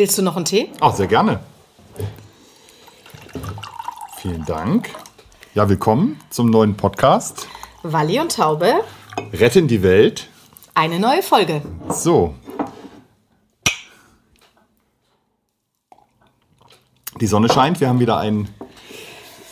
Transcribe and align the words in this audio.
Willst 0.00 0.16
du 0.16 0.22
noch 0.22 0.36
einen 0.36 0.46
Tee? 0.46 0.70
Ach, 0.80 0.94
sehr 0.94 1.08
gerne. 1.08 1.40
Vielen 4.16 4.46
Dank. 4.46 4.88
Ja, 5.54 5.68
willkommen 5.68 6.18
zum 6.30 6.48
neuen 6.48 6.74
Podcast. 6.74 7.46
Walli 7.82 8.18
und 8.18 8.34
Taube, 8.34 8.82
Retten 9.34 9.68
die 9.68 9.82
Welt. 9.82 10.30
eine 10.72 10.98
neue 10.98 11.22
Folge. 11.22 11.60
So. 11.90 12.34
Die 17.20 17.26
Sonne 17.26 17.50
scheint. 17.50 17.82
Wir 17.82 17.90
haben 17.90 18.00
wieder 18.00 18.16
ein 18.16 18.48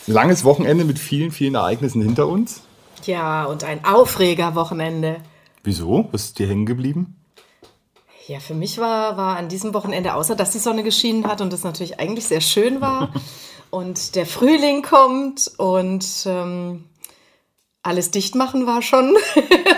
langes 0.07 0.43
Wochenende 0.45 0.83
mit 0.83 0.97
vielen, 0.97 1.29
vielen 1.29 1.53
Ereignissen 1.53 2.01
hinter 2.01 2.27
uns. 2.27 2.63
Ja, 3.05 3.45
und 3.45 3.63
ein 3.63 3.85
Aufreger-Wochenende. 3.85 5.17
Wieso? 5.63 6.09
Was 6.11 6.23
ist 6.23 6.39
dir 6.39 6.47
hängen 6.47 6.65
geblieben? 6.65 7.18
Ja, 8.29 8.39
für 8.39 8.53
mich 8.53 8.77
war, 8.77 9.17
war 9.17 9.37
an 9.37 9.49
diesem 9.49 9.73
Wochenende, 9.73 10.13
außer 10.13 10.35
dass 10.35 10.51
die 10.51 10.59
Sonne 10.59 10.83
geschienen 10.83 11.25
hat 11.25 11.41
und 11.41 11.51
es 11.51 11.63
natürlich 11.63 11.99
eigentlich 11.99 12.25
sehr 12.27 12.41
schön 12.41 12.79
war 12.79 13.11
und 13.71 14.15
der 14.15 14.27
Frühling 14.27 14.83
kommt 14.83 15.51
und 15.57 16.05
ähm, 16.27 16.85
alles 17.81 18.11
dicht 18.11 18.35
machen 18.35 18.67
war 18.67 18.83
schon, 18.83 19.15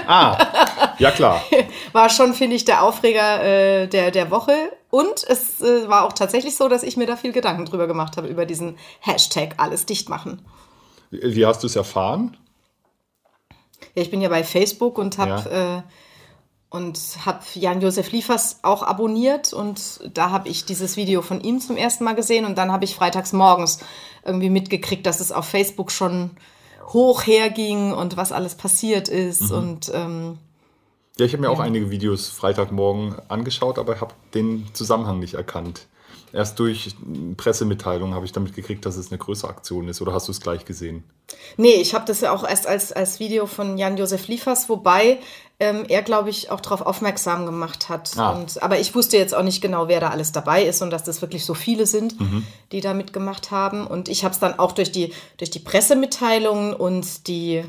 Ah, 0.05 0.93
ja 0.99 1.11
klar. 1.11 1.41
war 1.93 2.09
schon, 2.09 2.33
finde 2.33 2.57
ich, 2.57 2.65
der 2.65 2.83
Aufreger 2.83 3.41
äh, 3.41 3.87
der, 3.87 4.11
der 4.11 4.31
Woche. 4.31 4.53
Und 4.89 5.23
es 5.25 5.61
äh, 5.61 5.87
war 5.87 6.03
auch 6.05 6.11
tatsächlich 6.11 6.57
so, 6.57 6.67
dass 6.67 6.83
ich 6.83 6.97
mir 6.97 7.05
da 7.05 7.15
viel 7.15 7.31
Gedanken 7.31 7.63
drüber 7.63 7.87
gemacht 7.87 8.17
habe, 8.17 8.27
über 8.27 8.45
diesen 8.45 8.77
Hashtag 8.99 9.53
alles 9.57 9.85
dicht 9.85 10.09
machen. 10.09 10.41
Wie 11.09 11.45
hast 11.45 11.63
du 11.63 11.67
es 11.67 11.77
erfahren? 11.77 12.35
Ja, 13.95 14.01
ich 14.01 14.11
bin 14.11 14.19
ja 14.19 14.27
bei 14.27 14.43
Facebook 14.43 14.97
und 14.97 15.17
habe 15.17 15.49
Ja. 15.49 15.77
äh, 15.77 15.81
und 16.71 16.97
habe 17.25 17.41
Jan-Josef 17.53 18.11
Liefers 18.13 18.59
auch 18.61 18.81
abonniert 18.81 19.51
und 19.51 19.99
da 20.13 20.31
habe 20.31 20.47
ich 20.47 20.63
dieses 20.65 20.95
Video 20.95 21.21
von 21.21 21.41
ihm 21.41 21.59
zum 21.59 21.75
ersten 21.75 22.05
Mal 22.05 22.15
gesehen 22.15 22.45
und 22.45 22.57
dann 22.57 22.71
habe 22.71 22.85
ich 22.85 22.95
freitags 22.95 23.33
morgens 23.33 23.79
irgendwie 24.25 24.49
mitgekriegt, 24.49 25.05
dass 25.05 25.19
es 25.19 25.33
auf 25.33 25.45
Facebook 25.45 25.91
schon 25.91 26.31
hoch 26.87 27.27
herging 27.27 27.91
und 27.91 28.15
was 28.15 28.31
alles 28.31 28.55
passiert 28.55 29.09
ist 29.09 29.51
und 29.51 29.91
ähm, 29.93 30.37
Ja, 31.19 31.25
ich 31.25 31.33
habe 31.33 31.41
mir 31.41 31.49
auch 31.49 31.59
einige 31.59 31.91
Videos 31.91 32.29
Freitagmorgen 32.29 33.15
angeschaut, 33.27 33.77
aber 33.77 33.99
habe 33.99 34.13
den 34.33 34.65
Zusammenhang 34.73 35.19
nicht 35.19 35.33
erkannt. 35.33 35.87
Erst 36.33 36.57
durch 36.59 36.95
Pressemitteilungen 37.35 38.15
habe 38.15 38.25
ich 38.25 38.31
damit 38.31 38.55
gekriegt, 38.55 38.85
dass 38.85 38.95
es 38.95 39.11
eine 39.11 39.17
größere 39.17 39.49
Aktion 39.49 39.89
ist. 39.89 40.01
Oder 40.01 40.13
hast 40.13 40.29
du 40.29 40.31
es 40.31 40.39
gleich 40.39 40.63
gesehen? 40.63 41.03
nee, 41.57 41.73
ich 41.73 41.93
habe 41.93 42.05
das 42.05 42.21
ja 42.21 42.31
auch 42.31 42.47
erst 42.47 42.67
als, 42.67 42.91
als 42.91 43.19
Video 43.19 43.45
von 43.45 43.77
Jan-Josef 43.77 44.27
Liefers, 44.27 44.69
wobei 44.69 45.19
ähm, 45.61 45.85
er, 45.87 46.01
glaube 46.01 46.29
ich, 46.31 46.49
auch 46.51 46.59
darauf 46.59 46.81
aufmerksam 46.81 47.45
gemacht 47.45 47.87
hat. 47.87 48.11
Ah. 48.17 48.31
Und, 48.31 48.61
aber 48.63 48.79
ich 48.79 48.93
wusste 48.95 49.15
jetzt 49.17 49.33
auch 49.35 49.43
nicht 49.43 49.61
genau, 49.61 49.87
wer 49.87 49.99
da 49.99 50.09
alles 50.09 50.31
dabei 50.31 50.63
ist 50.65 50.81
und 50.81 50.89
dass 50.89 51.03
das 51.03 51.21
wirklich 51.21 51.45
so 51.45 51.53
viele 51.53 51.85
sind, 51.85 52.19
Mhm. 52.19 52.45
die 52.71 52.81
da 52.81 52.93
mitgemacht 52.93 53.51
haben. 53.51 53.85
Und 53.85 54.09
ich 54.09 54.23
habe 54.23 54.33
es 54.33 54.39
dann 54.39 54.57
auch 54.59 54.71
durch 54.71 54.91
die, 54.91 55.13
durch 55.37 55.51
die 55.51 55.59
Pressemitteilungen 55.59 56.73
und 56.73 57.27
die 57.27 57.63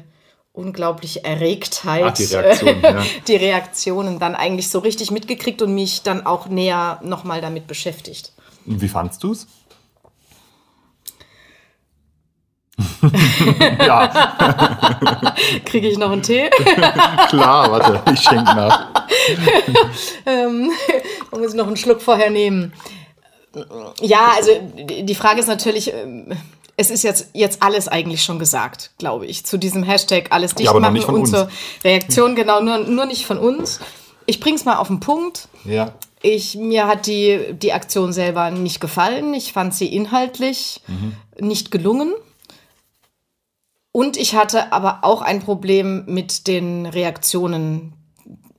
unglaubliche 0.55 1.25
Erregtheit, 1.25 2.03
Ah, 2.05 2.11
die 2.11 2.25
Reaktion, 2.25 2.81
ja. 2.83 3.03
die 3.29 3.37
Reaktionen 3.37 4.19
dann 4.19 4.35
eigentlich 4.35 4.69
so 4.71 4.79
richtig 4.81 5.11
mitgekriegt 5.11 5.61
und 5.63 5.75
mich 5.75 6.03
dann 6.03 6.27
auch 6.27 6.47
näher 6.49 6.99
nochmal 7.05 7.41
damit 7.41 7.67
beschäftigt. 7.67 8.33
Wie 8.65 8.89
fandst 8.89 9.23
du 9.23 9.33
es? 9.33 9.47
ja, 13.79 14.09
Kriege 15.65 15.89
ich 15.89 15.99
noch 15.99 16.11
einen 16.11 16.23
Tee? 16.23 16.49
klar, 17.29 17.71
warte, 17.71 18.01
ich 18.13 18.21
schenke 18.21 18.45
nach. 18.45 19.05
Man 20.25 21.41
muss 21.41 21.55
noch 21.55 21.67
einen 21.67 21.77
Schluck 21.77 22.01
vorher 22.01 22.31
nehmen. 22.31 22.73
Ja, 24.01 24.33
also 24.37 24.51
die 24.89 25.15
Frage 25.15 25.41
ist 25.41 25.47
natürlich, 25.49 25.93
ähm, 25.93 26.33
es 26.77 26.91
ist 26.91 27.03
jetzt, 27.03 27.29
jetzt 27.35 27.63
alles 27.63 27.89
eigentlich 27.89 28.23
schon 28.23 28.39
gesagt, 28.39 28.93
glaube 28.99 29.27
ich, 29.27 29.45
zu 29.45 29.59
diesem 29.59 29.83
Hashtag 29.83 30.29
alles 30.31 30.55
dicht 30.55 30.73
noch 30.73 30.81
machen 30.81 31.05
und 31.15 31.27
zur 31.27 31.51
Reaktion, 31.85 32.35
genau, 32.35 32.61
nur, 32.63 32.79
nur 32.79 33.05
nicht 33.05 33.27
von 33.27 33.39
uns. 33.39 33.81
Ich 34.25 34.41
bring's 34.41 34.65
mal 34.65 34.77
auf 34.77 34.89
den 34.89 35.01
Punkt. 35.01 35.49
Ja, 35.65 35.93
Ich, 36.23 36.57
mir 36.57 36.87
hat 36.87 37.07
die, 37.07 37.53
die 37.53 37.73
Aktion 37.75 38.13
selber 38.13 38.51
nicht 38.51 38.81
gefallen. 38.81 39.35
Ich 39.35 39.53
fand 39.53 39.75
sie 39.75 39.95
inhaltlich 39.95 40.81
nicht 41.39 41.71
gelungen. 41.71 42.15
Und 43.93 44.17
ich 44.17 44.35
hatte 44.35 44.73
aber 44.73 45.01
auch 45.03 45.21
ein 45.21 45.41
Problem 45.41 46.05
mit 46.07 46.47
den 46.47 46.87
Reaktionen 46.87 47.93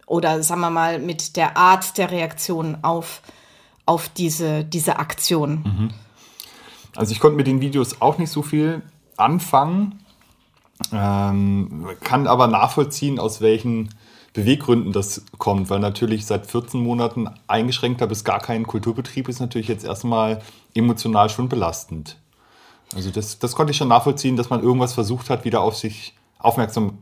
oder 0.05 0.44
sagen 0.44 0.61
wir 0.61 0.69
mal 0.69 0.99
mit 0.99 1.35
der 1.35 1.57
Art 1.57 1.97
der 1.97 2.11
Reaktion 2.11 2.77
auf, 2.83 3.21
auf 3.88 4.09
diese, 4.09 4.63
diese 4.63 4.99
Aktion. 4.99 5.63
also 6.95 7.11
ich 7.11 7.19
konnte 7.19 7.35
mit 7.35 7.47
den 7.47 7.61
Videos 7.61 7.99
auch 7.99 8.19
nicht 8.19 8.29
so 8.29 8.43
viel 8.43 8.83
anfangen, 9.17 9.99
ähm, 10.91 11.88
kann 12.01 12.27
aber 12.27 12.45
nachvollziehen, 12.45 13.17
aus 13.17 13.41
welchen 13.41 13.89
Beweggründen 14.33 14.91
das 14.91 15.23
kommt, 15.38 15.69
weil 15.69 15.79
natürlich 15.79 16.25
seit 16.25 16.47
14 16.47 16.79
Monaten 16.81 17.29
eingeschränkter 17.47 18.07
bis 18.07 18.23
gar 18.23 18.39
kein 18.39 18.66
Kulturbetrieb 18.66 19.29
ist 19.29 19.39
natürlich 19.39 19.67
jetzt 19.67 19.85
erstmal 19.85 20.41
emotional 20.73 21.29
schon 21.29 21.49
belastend. 21.49 22.17
Also 22.95 23.11
das, 23.11 23.39
das 23.39 23.55
konnte 23.55 23.71
ich 23.71 23.77
schon 23.77 23.87
nachvollziehen, 23.87 24.35
dass 24.35 24.49
man 24.49 24.61
irgendwas 24.61 24.93
versucht 24.93 25.29
hat, 25.29 25.45
wieder 25.45 25.61
auf 25.61 25.75
sich 25.75 26.15
aufmerksam 26.39 26.99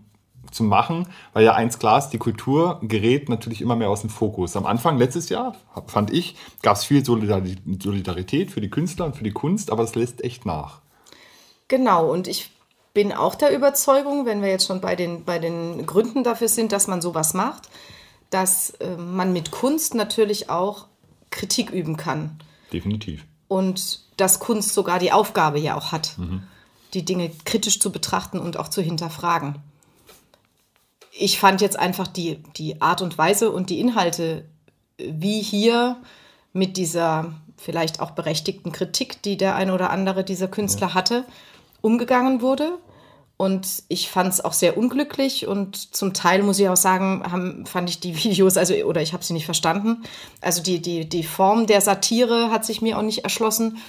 zu 0.51 0.63
machen, 0.63 1.07
weil 1.33 1.45
ja 1.45 1.53
eins 1.53 1.79
klar 1.79 1.97
ist, 1.97 2.09
die 2.09 2.17
Kultur 2.17 2.79
gerät 2.81 3.29
natürlich 3.29 3.61
immer 3.61 3.75
mehr 3.75 3.89
aus 3.89 4.01
dem 4.01 4.09
Fokus. 4.09 4.55
Am 4.55 4.65
Anfang, 4.65 4.97
letztes 4.97 5.29
Jahr, 5.29 5.55
fand 5.87 6.11
ich, 6.11 6.35
gab 6.61 6.75
es 6.75 6.83
viel 6.83 7.03
Solidari- 7.03 7.57
Solidarität 7.81 8.51
für 8.51 8.61
die 8.61 8.69
Künstler 8.69 9.05
und 9.05 9.15
für 9.15 9.23
die 9.23 9.31
Kunst, 9.31 9.71
aber 9.71 9.83
es 9.83 9.95
lässt 9.95 10.23
echt 10.23 10.45
nach. 10.45 10.81
Genau, 11.67 12.11
und 12.11 12.27
ich 12.27 12.51
bin 12.93 13.13
auch 13.13 13.35
der 13.35 13.55
Überzeugung, 13.55 14.25
wenn 14.25 14.41
wir 14.41 14.49
jetzt 14.49 14.67
schon 14.67 14.81
bei 14.81 14.95
den, 14.95 15.23
bei 15.23 15.39
den 15.39 15.85
Gründen 15.85 16.23
dafür 16.23 16.49
sind, 16.49 16.73
dass 16.73 16.87
man 16.87 17.01
sowas 17.01 17.33
macht, 17.33 17.69
dass 18.29 18.71
äh, 18.71 18.97
man 18.97 19.31
mit 19.31 19.51
Kunst 19.51 19.95
natürlich 19.95 20.49
auch 20.49 20.87
Kritik 21.29 21.69
üben 21.69 21.95
kann. 21.95 22.39
Definitiv. 22.73 23.25
Und 23.51 23.99
dass 24.15 24.39
Kunst 24.39 24.73
sogar 24.73 24.97
die 24.97 25.11
Aufgabe 25.11 25.59
ja 25.59 25.75
auch 25.75 25.91
hat, 25.91 26.15
die 26.93 27.03
Dinge 27.03 27.29
kritisch 27.43 27.81
zu 27.81 27.91
betrachten 27.91 28.39
und 28.39 28.55
auch 28.55 28.69
zu 28.69 28.81
hinterfragen. 28.81 29.55
Ich 31.11 31.37
fand 31.37 31.59
jetzt 31.59 31.77
einfach 31.77 32.07
die, 32.07 32.41
die 32.55 32.81
Art 32.81 33.01
und 33.01 33.17
Weise 33.17 33.51
und 33.51 33.69
die 33.69 33.81
Inhalte, 33.81 34.45
wie 34.97 35.41
hier 35.41 35.97
mit 36.53 36.77
dieser 36.77 37.33
vielleicht 37.57 37.99
auch 37.99 38.11
berechtigten 38.11 38.71
Kritik, 38.71 39.21
die 39.21 39.35
der 39.35 39.55
ein 39.55 39.69
oder 39.69 39.89
andere 39.89 40.23
dieser 40.23 40.47
Künstler 40.47 40.93
hatte, 40.93 41.25
umgegangen 41.81 42.39
wurde. 42.39 42.77
Und 43.41 43.81
ich 43.87 44.07
fand 44.07 44.31
es 44.31 44.45
auch 44.45 44.53
sehr 44.53 44.77
unglücklich 44.77 45.47
und 45.47 45.95
zum 45.95 46.13
Teil 46.13 46.43
muss 46.43 46.59
ich 46.59 46.69
auch 46.69 46.77
sagen, 46.77 47.23
haben, 47.31 47.65
fand 47.65 47.89
ich 47.89 47.99
die 47.99 48.15
Videos, 48.23 48.55
also 48.55 48.75
oder 48.83 49.01
ich 49.01 49.13
habe 49.13 49.23
sie 49.23 49.33
nicht 49.33 49.45
verstanden. 49.45 50.03
Also 50.41 50.61
die, 50.61 50.79
die, 50.79 51.09
die 51.09 51.23
Form 51.23 51.65
der 51.65 51.81
Satire 51.81 52.51
hat 52.51 52.67
sich 52.67 52.83
mir 52.83 52.99
auch 52.99 53.01
nicht 53.01 53.23
erschlossen. 53.23 53.79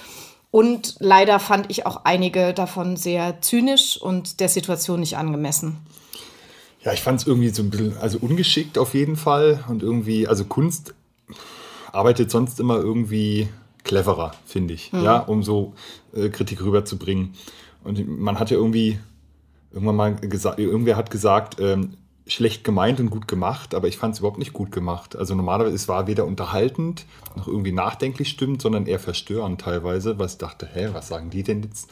Und 0.49 0.95
leider 0.97 1.39
fand 1.39 1.69
ich 1.69 1.85
auch 1.85 2.03
einige 2.03 2.55
davon 2.55 2.97
sehr 2.97 3.41
zynisch 3.41 4.01
und 4.01 4.39
der 4.39 4.49
Situation 4.49 5.01
nicht 5.01 5.17
angemessen. 5.17 5.77
Ja, 6.83 6.91
ich 6.93 7.03
fand 7.03 7.21
es 7.21 7.27
irgendwie 7.27 7.49
so 7.49 7.61
ein 7.61 7.69
bisschen, 7.69 7.95
also 7.99 8.17
ungeschickt 8.17 8.79
auf 8.79 8.95
jeden 8.95 9.17
Fall 9.17 9.63
und 9.69 9.83
irgendwie, 9.83 10.27
also 10.27 10.45
Kunst 10.45 10.95
arbeitet 11.91 12.31
sonst 12.31 12.59
immer 12.59 12.77
irgendwie 12.77 13.49
cleverer, 13.83 14.31
finde 14.47 14.73
ich, 14.73 14.91
ja, 14.93 15.19
um 15.19 15.43
so 15.43 15.73
äh, 16.15 16.29
Kritik 16.29 16.63
rüberzubringen. 16.63 17.35
Und 17.83 18.07
man 18.07 18.39
hat 18.39 18.49
ja 18.49 18.57
irgendwie 18.57 18.97
irgendwann 19.73 19.95
mal 19.95 20.15
gesagt, 20.15 20.59
irgendwer 20.59 20.95
hat 20.95 21.11
gesagt, 21.11 21.59
ähm, 21.59 21.97
schlecht 22.25 22.63
gemeint 22.63 22.99
und 22.99 23.09
gut 23.09 23.27
gemacht, 23.27 23.75
aber 23.75 23.87
ich 23.87 23.97
fand 23.97 24.13
es 24.13 24.19
überhaupt 24.19 24.39
nicht 24.39 24.53
gut 24.53 24.71
gemacht. 24.71 25.15
Also 25.15 25.35
normalerweise, 25.35 25.75
es 25.75 25.87
war 25.87 26.07
weder 26.07 26.25
unterhaltend 26.25 27.05
noch 27.35 27.47
irgendwie 27.47 27.73
nachdenklich 27.73 28.29
stimmt, 28.29 28.61
sondern 28.61 28.85
eher 28.85 28.99
verstörend 28.99 29.59
teilweise, 29.59 30.19
was 30.19 30.33
ich 30.33 30.37
dachte, 30.37 30.69
hä, 30.71 30.89
was 30.93 31.09
sagen 31.09 31.29
die 31.29 31.43
denn 31.43 31.63
jetzt? 31.63 31.89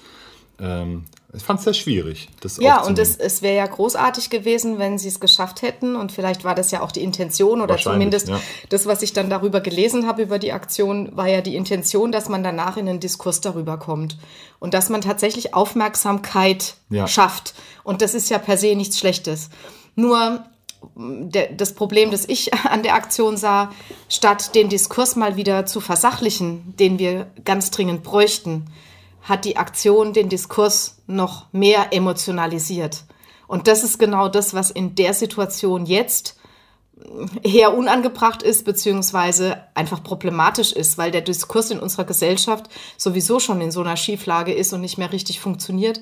Ähm, 0.61 1.05
ich 1.33 1.43
fand 1.43 1.59
es 1.59 1.65
sehr 1.65 1.73
schwierig, 1.73 2.27
das 2.41 2.57
Ja, 2.57 2.81
und 2.81 2.99
es, 2.99 3.15
es 3.15 3.41
wäre 3.41 3.55
ja 3.55 3.65
großartig 3.65 4.29
gewesen, 4.29 4.79
wenn 4.79 4.97
sie 4.97 5.07
es 5.07 5.19
geschafft 5.19 5.61
hätten. 5.61 5.95
Und 5.95 6.11
vielleicht 6.11 6.43
war 6.43 6.55
das 6.55 6.71
ja 6.71 6.81
auch 6.81 6.91
die 6.91 7.03
Intention 7.03 7.61
oder 7.61 7.77
zumindest 7.77 8.27
ja. 8.27 8.39
das, 8.69 8.85
was 8.85 9.01
ich 9.01 9.13
dann 9.13 9.29
darüber 9.29 9.61
gelesen 9.61 10.07
habe, 10.07 10.23
über 10.23 10.39
die 10.39 10.51
Aktion, 10.51 11.15
war 11.15 11.27
ja 11.27 11.41
die 11.41 11.55
Intention, 11.55 12.11
dass 12.11 12.27
man 12.27 12.43
danach 12.43 12.75
in 12.75 12.87
einen 12.87 12.99
Diskurs 12.99 13.39
darüber 13.39 13.77
kommt. 13.77 14.17
Und 14.59 14.73
dass 14.73 14.89
man 14.89 15.01
tatsächlich 15.01 15.53
Aufmerksamkeit 15.53 16.75
Ja. 16.89 17.07
schafft. 17.07 17.53
Und 17.83 18.01
das 18.01 18.13
ist 18.13 18.29
ja 18.29 18.37
per 18.37 18.57
se 18.57 18.75
nichts 18.75 18.99
Schlechtes. 18.99 19.49
Nur 19.95 20.43
der, 20.95 21.53
das 21.53 21.73
Problem, 21.73 22.11
das 22.11 22.27
ich 22.27 22.53
an 22.65 22.83
der 22.83 22.95
Aktion 22.95 23.37
sah, 23.37 23.71
statt 24.09 24.53
den 24.53 24.67
Diskurs 24.67 25.15
mal 25.15 25.37
wieder 25.37 25.65
zu 25.65 25.79
versachlichen, 25.79 26.75
den 26.77 26.99
wir 26.99 27.27
ganz 27.45 27.71
dringend 27.71 28.03
bräuchten, 28.03 28.65
hat 29.21 29.45
die 29.45 29.57
Aktion 29.57 30.13
den 30.13 30.29
Diskurs 30.29 30.97
noch 31.07 31.51
mehr 31.51 31.93
emotionalisiert. 31.93 33.03
Und 33.47 33.67
das 33.67 33.83
ist 33.83 33.99
genau 33.99 34.29
das, 34.29 34.53
was 34.53 34.71
in 34.71 34.95
der 34.95 35.13
Situation 35.13 35.85
jetzt 35.85 36.37
eher 37.43 37.75
unangebracht 37.77 38.43
ist, 38.43 38.65
beziehungsweise 38.65 39.63
einfach 39.73 40.03
problematisch 40.03 40.71
ist, 40.71 40.97
weil 40.97 41.11
der 41.11 41.21
Diskurs 41.21 41.71
in 41.71 41.79
unserer 41.79 42.05
Gesellschaft 42.05 42.69
sowieso 42.97 43.39
schon 43.39 43.61
in 43.61 43.71
so 43.71 43.81
einer 43.81 43.97
Schieflage 43.97 44.53
ist 44.53 44.73
und 44.73 44.81
nicht 44.81 44.97
mehr 44.97 45.11
richtig 45.11 45.39
funktioniert. 45.39 46.01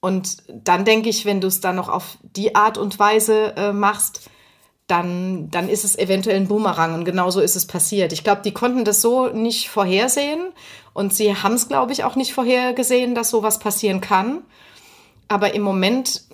Und 0.00 0.38
dann 0.48 0.84
denke 0.84 1.08
ich, 1.08 1.24
wenn 1.24 1.40
du 1.40 1.46
es 1.46 1.60
dann 1.60 1.76
noch 1.76 1.88
auf 1.88 2.18
die 2.22 2.54
Art 2.54 2.76
und 2.76 2.98
Weise 2.98 3.54
äh, 3.56 3.72
machst, 3.72 4.28
dann, 4.92 5.50
dann 5.50 5.70
ist 5.70 5.84
es 5.84 5.98
eventuell 5.98 6.36
ein 6.36 6.48
Boomerang. 6.48 6.92
Und 6.92 7.04
genauso 7.06 7.40
ist 7.40 7.56
es 7.56 7.64
passiert. 7.64 8.12
Ich 8.12 8.24
glaube, 8.24 8.42
die 8.44 8.52
konnten 8.52 8.84
das 8.84 9.00
so 9.00 9.28
nicht 9.28 9.70
vorhersehen. 9.70 10.52
Und 10.92 11.14
sie 11.14 11.34
haben 11.34 11.54
es, 11.54 11.66
glaube 11.66 11.92
ich, 11.92 12.04
auch 12.04 12.14
nicht 12.14 12.34
vorhergesehen, 12.34 13.14
dass 13.14 13.30
sowas 13.30 13.58
passieren 13.58 14.02
kann. 14.02 14.42
Aber 15.28 15.54
im 15.54 15.62
Moment 15.62 16.24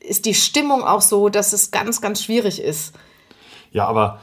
ist 0.00 0.26
die 0.26 0.34
Stimmung 0.34 0.82
auch 0.82 1.00
so, 1.00 1.28
dass 1.28 1.52
es 1.52 1.70
ganz, 1.70 2.00
ganz 2.00 2.24
schwierig 2.24 2.60
ist. 2.60 2.92
Ja, 3.70 3.86
aber 3.86 4.18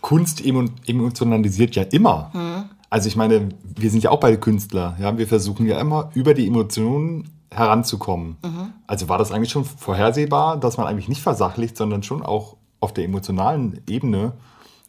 Kunst 0.00 0.42
emotionalisiert 0.44 1.76
ja 1.76 1.84
immer. 1.84 2.30
Hm. 2.32 2.64
Also 2.90 3.06
ich 3.06 3.14
meine, 3.14 3.50
wir 3.62 3.90
sind 3.90 4.02
ja 4.02 4.10
auch 4.10 4.18
beide 4.18 4.38
Künstler. 4.38 4.96
Ja? 5.00 5.16
Wir 5.16 5.28
versuchen 5.28 5.66
ja 5.66 5.78
immer 5.80 6.10
über 6.14 6.34
die 6.34 6.48
Emotionen 6.48 7.30
heranzukommen. 7.50 8.38
Mhm. 8.44 8.72
Also 8.86 9.08
war 9.08 9.18
das 9.18 9.32
eigentlich 9.32 9.52
schon 9.52 9.64
vorhersehbar, 9.64 10.58
dass 10.58 10.76
man 10.76 10.86
eigentlich 10.86 11.08
nicht 11.08 11.22
versachlicht, 11.22 11.76
sondern 11.76 12.02
schon 12.02 12.22
auch 12.22 12.57
auf 12.80 12.92
der 12.92 13.04
emotionalen 13.04 13.82
Ebene 13.88 14.32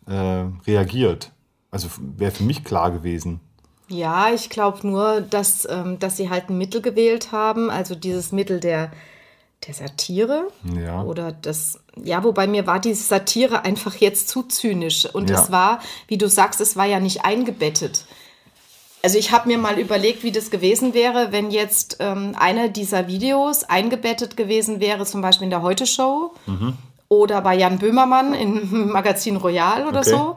äh, 0.08 0.46
reagiert. 0.68 1.32
Also 1.72 1.90
wäre 2.00 2.32
für 2.32 2.44
mich 2.44 2.64
klar 2.64 2.92
gewesen. 2.92 3.40
Ja, 3.88 4.30
ich 4.32 4.50
glaube 4.50 4.88
nur, 4.88 5.22
dass, 5.22 5.68
ähm, 5.70 5.98
dass 6.00 6.18
sie 6.18 6.30
halt 6.30 6.50
ein 6.50 6.58
Mittel 6.58 6.82
gewählt 6.82 7.32
haben, 7.32 7.70
also 7.70 7.96
dieses 7.96 8.32
Mittel 8.32 8.60
der 8.60 8.92
der 9.68 9.74
Satire. 9.74 10.48
Ja. 10.76 11.04
Oder 11.04 11.32
das, 11.32 11.80
ja, 12.02 12.24
wobei 12.24 12.48
mir 12.48 12.66
war 12.66 12.80
diese 12.80 13.04
Satire 13.04 13.66
einfach 13.66 13.96
jetzt 13.96 14.30
zu 14.30 14.44
zynisch. 14.44 15.06
Und 15.06 15.30
ja. 15.30 15.42
es 15.42 15.52
war, 15.52 15.80
wie 16.08 16.18
du 16.18 16.30
sagst, 16.30 16.62
es 16.62 16.76
war 16.76 16.86
ja 16.86 17.00
nicht 17.00 17.26
eingebettet. 17.26 18.06
Also 19.02 19.18
ich 19.18 19.32
habe 19.32 19.48
mir 19.48 19.58
mal 19.58 19.80
überlegt, 19.80 20.24
wie 20.24 20.32
das 20.32 20.52
gewesen 20.52 20.94
wäre, 20.94 21.32
wenn 21.32 21.52
jetzt 21.52 21.98
ähm, 22.00 22.36
einer 22.38 22.68
dieser 22.68 23.08
Videos 23.08 23.64
eingebettet 23.64 24.36
gewesen 24.36 24.82
wäre, 24.82 25.06
zum 25.06 25.22
Beispiel 25.22 25.46
in 25.46 25.52
der 25.52 25.62
Heute-Show 25.62 26.34
mhm. 26.48 26.78
Oder 27.10 27.42
bei 27.42 27.56
Jan 27.56 27.80
Böhmermann 27.80 28.34
im 28.34 28.92
Magazin 28.92 29.36
Royal 29.36 29.88
oder 29.88 30.00
okay. 30.00 30.10
so. 30.12 30.36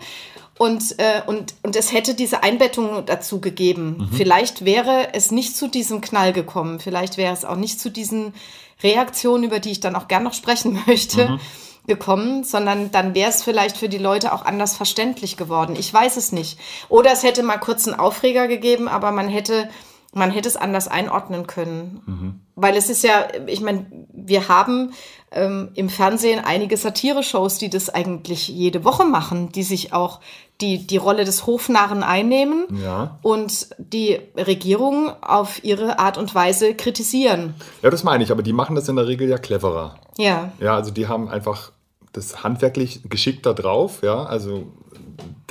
Und, 0.58 0.98
äh, 0.98 1.22
und, 1.26 1.54
und 1.62 1.76
es 1.76 1.92
hätte 1.92 2.14
diese 2.14 2.42
Einbettung 2.42 3.04
dazu 3.06 3.40
gegeben. 3.40 3.96
Mhm. 3.98 4.16
Vielleicht 4.16 4.64
wäre 4.64 5.14
es 5.14 5.30
nicht 5.30 5.56
zu 5.56 5.69
diesem 5.69 6.00
Knall 6.00 6.32
gekommen. 6.32 6.78
Vielleicht 6.78 7.16
wäre 7.16 7.32
es 7.32 7.44
auch 7.44 7.56
nicht 7.56 7.80
zu 7.80 7.90
diesen 7.90 8.34
Reaktionen, 8.82 9.44
über 9.44 9.60
die 9.60 9.70
ich 9.70 9.80
dann 9.80 9.96
auch 9.96 10.08
gern 10.08 10.22
noch 10.22 10.34
sprechen 10.34 10.78
möchte, 10.86 11.30
mhm. 11.30 11.40
gekommen, 11.86 12.44
sondern 12.44 12.90
dann 12.90 13.14
wäre 13.14 13.30
es 13.30 13.42
vielleicht 13.42 13.76
für 13.76 13.88
die 13.88 13.98
Leute 13.98 14.32
auch 14.32 14.44
anders 14.44 14.76
verständlich 14.76 15.36
geworden. 15.36 15.74
Ich 15.76 15.92
weiß 15.92 16.16
es 16.16 16.32
nicht. 16.32 16.58
Oder 16.88 17.12
es 17.12 17.22
hätte 17.22 17.42
mal 17.42 17.58
kurz 17.58 17.88
einen 17.88 17.98
Aufreger 17.98 18.46
gegeben, 18.46 18.88
aber 18.88 19.10
man 19.10 19.28
hätte, 19.28 19.69
man 20.12 20.31
hätte 20.31 20.49
es 20.49 20.56
anders 20.56 20.88
einordnen 20.88 21.47
können. 21.47 22.03
Mhm. 22.06 22.41
Weil 22.55 22.76
es 22.76 22.91
ist 22.91 23.03
ja, 23.03 23.29
ich 23.47 23.61
meine, 23.61 23.87
wir 24.12 24.49
haben 24.49 24.93
ähm, 25.31 25.70
im 25.75 25.88
Fernsehen 25.88 26.41
einige 26.44 26.76
Satire-Shows, 26.76 27.59
die 27.59 27.70
das 27.70 27.88
eigentlich 27.88 28.49
jede 28.49 28.85
Woche 28.85 29.05
machen, 29.05 29.50
die 29.50 29.62
sich 29.62 29.93
auch 29.93 30.20
die, 30.61 30.87
die 30.87 30.99
Rolle 30.99 31.25
des 31.25 31.47
Hofnarren 31.47 32.03
einnehmen 32.03 32.67
ja. 32.82 33.19
und 33.23 33.69
die 33.79 34.20
Regierung 34.37 35.11
auf 35.23 35.64
ihre 35.64 35.99
Art 35.99 36.19
und 36.19 36.35
Weise 36.35 36.75
kritisieren. 36.75 37.55
Ja, 37.82 37.91
das 37.91 38.05
meine 38.05 38.23
ich, 38.23 38.31
aber 38.31 38.43
die 38.43 38.53
machen 38.53 38.76
das 38.76 38.88
in 38.88 38.97
der 38.97 39.08
Regel 39.08 39.29
ja 39.29 39.38
cleverer. 39.38 39.97
Ja. 40.19 40.53
Ja, 40.61 40.76
also 40.76 40.91
die 40.91 41.08
haben 41.08 41.29
einfach 41.29 41.73
das 42.12 42.44
handwerklich 42.44 43.00
geschickter 43.08 43.55
drauf, 43.55 44.03
ja, 44.03 44.23
also 44.25 44.67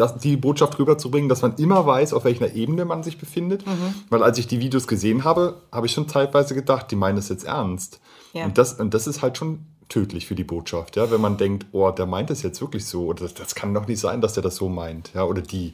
das, 0.02 0.18
die 0.18 0.36
Botschaft 0.36 0.80
rüberzubringen, 0.80 1.30
dass 1.30 1.42
man 1.42 1.56
immer 1.56 1.86
weiß, 1.86 2.14
auf 2.14 2.26
welcher 2.26 2.54
Ebene 2.54 2.86
man 2.86 3.04
sich 3.04 3.18
befindet. 3.18 3.66
Mhm. 3.66 3.94
Weil 4.10 4.24
als 4.24 4.38
ich 4.38 4.48
die 4.48 4.60
Videos 4.60 4.88
gesehen 4.88 5.24
habe, 5.24 5.62
habe 5.72 5.86
ich 5.86 5.94
schon 5.94 6.10
zeitweise 6.10 6.56
gedacht, 6.56 6.90
die 6.92 6.96
meinen 6.96 7.16
das 7.18 7.30
jetzt 7.30 7.46
ernst. 7.46 8.00
Ja. 8.34 8.46
Und, 8.46 8.58
das, 8.58 8.74
und 8.74 8.94
das 8.94 9.08
ist 9.08 9.22
halt 9.22 9.38
schon 9.38 9.66
tödlich 9.90 10.26
für 10.26 10.36
die 10.36 10.44
Botschaft, 10.44 10.96
ja, 10.96 11.12
wenn 11.12 11.20
man 11.20 11.38
denkt, 11.38 11.66
oh, 11.74 11.92
der 11.92 12.06
meint 12.06 12.32
es 12.32 12.42
jetzt 12.42 12.62
wirklich 12.62 12.86
so, 12.86 13.08
oder 13.08 13.24
das, 13.24 13.34
das 13.34 13.56
kann 13.56 13.74
doch 13.74 13.88
nicht 13.88 14.00
sein, 14.00 14.22
dass 14.22 14.34
der 14.34 14.42
das 14.42 14.56
so 14.56 14.70
meint, 14.70 15.12
ja, 15.14 15.26
oder 15.26 15.42
die. 15.42 15.74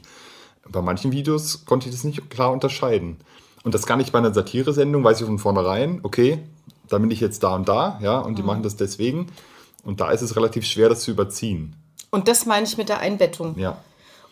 Bei 0.68 0.82
manchen 0.82 1.12
Videos 1.12 1.64
konnte 1.64 1.88
ich 1.88 1.94
das 1.94 2.04
nicht 2.04 2.28
klar 2.28 2.50
unterscheiden. 2.50 3.18
Und 3.62 3.74
das 3.74 3.86
gar 3.86 3.96
nicht 3.96 4.12
bei 4.12 4.18
einer 4.18 4.34
Satire-Sendung, 4.34 5.04
weiß 5.04 5.20
ich 5.20 5.26
von 5.26 5.38
vornherein, 5.38 6.00
okay, 6.02 6.40
da 6.88 6.98
bin 6.98 7.10
ich 7.10 7.20
jetzt 7.20 7.42
da 7.42 7.54
und 7.54 7.68
da, 7.68 7.98
ja, 8.02 8.18
und 8.18 8.36
die 8.36 8.42
mhm. 8.42 8.48
machen 8.48 8.62
das 8.62 8.76
deswegen. 8.76 9.28
Und 9.84 10.00
da 10.00 10.10
ist 10.10 10.22
es 10.22 10.36
relativ 10.36 10.66
schwer, 10.66 10.88
das 10.88 11.00
zu 11.00 11.12
überziehen. 11.12 11.76
Und 12.10 12.28
das 12.28 12.44
meine 12.44 12.66
ich 12.66 12.76
mit 12.76 12.88
der 12.88 12.98
Einbettung. 12.98 13.56
Ja. 13.58 13.78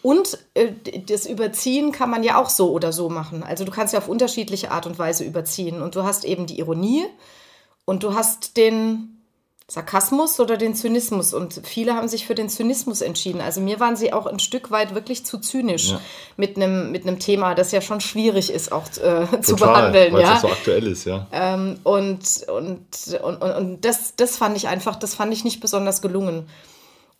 Und 0.02 0.38
äh, 0.54 0.72
das 1.06 1.26
Überziehen 1.26 1.92
kann 1.92 2.10
man 2.10 2.22
ja 2.22 2.40
auch 2.40 2.50
so 2.50 2.70
oder 2.70 2.92
so 2.92 3.08
machen. 3.08 3.42
Also 3.42 3.64
du 3.64 3.72
kannst 3.72 3.92
ja 3.92 3.98
auf 3.98 4.08
unterschiedliche 4.08 4.70
Art 4.70 4.86
und 4.86 4.98
Weise 4.98 5.24
überziehen. 5.24 5.82
Und 5.82 5.96
du 5.96 6.04
hast 6.04 6.24
eben 6.24 6.46
die 6.46 6.58
Ironie 6.58 7.04
und 7.84 8.02
du 8.02 8.14
hast 8.14 8.56
den, 8.56 9.16
Sarkasmus 9.68 10.38
oder 10.38 10.56
den 10.56 10.76
Zynismus. 10.76 11.34
Und 11.34 11.60
viele 11.64 11.94
haben 11.94 12.06
sich 12.06 12.26
für 12.26 12.36
den 12.36 12.48
Zynismus 12.48 13.00
entschieden. 13.00 13.40
Also 13.40 13.60
mir 13.60 13.80
waren 13.80 13.96
sie 13.96 14.12
auch 14.12 14.26
ein 14.26 14.38
Stück 14.38 14.70
weit 14.70 14.94
wirklich 14.94 15.26
zu 15.26 15.38
zynisch 15.38 15.90
ja. 15.90 16.00
mit 16.36 16.56
einem 16.56 16.92
mit 16.92 17.02
einem 17.04 17.18
Thema, 17.18 17.54
das 17.54 17.72
ja 17.72 17.80
schon 17.80 18.00
schwierig 18.00 18.52
ist 18.52 18.70
auch 18.70 18.84
äh, 19.02 19.40
zu 19.40 19.56
behandeln. 19.56 20.12
Weil 20.12 20.22
ja? 20.22 20.36
es 20.36 20.42
so 20.42 20.48
aktuell 20.48 20.86
ist, 20.86 21.04
ja. 21.04 21.26
Ähm, 21.32 21.80
und 21.82 22.46
und, 22.48 22.86
und, 23.22 23.42
und 23.42 23.84
das, 23.84 24.14
das 24.14 24.36
fand 24.36 24.56
ich 24.56 24.68
einfach, 24.68 24.94
das 24.94 25.14
fand 25.14 25.32
ich 25.32 25.42
nicht 25.42 25.60
besonders 25.60 26.00
gelungen. 26.00 26.48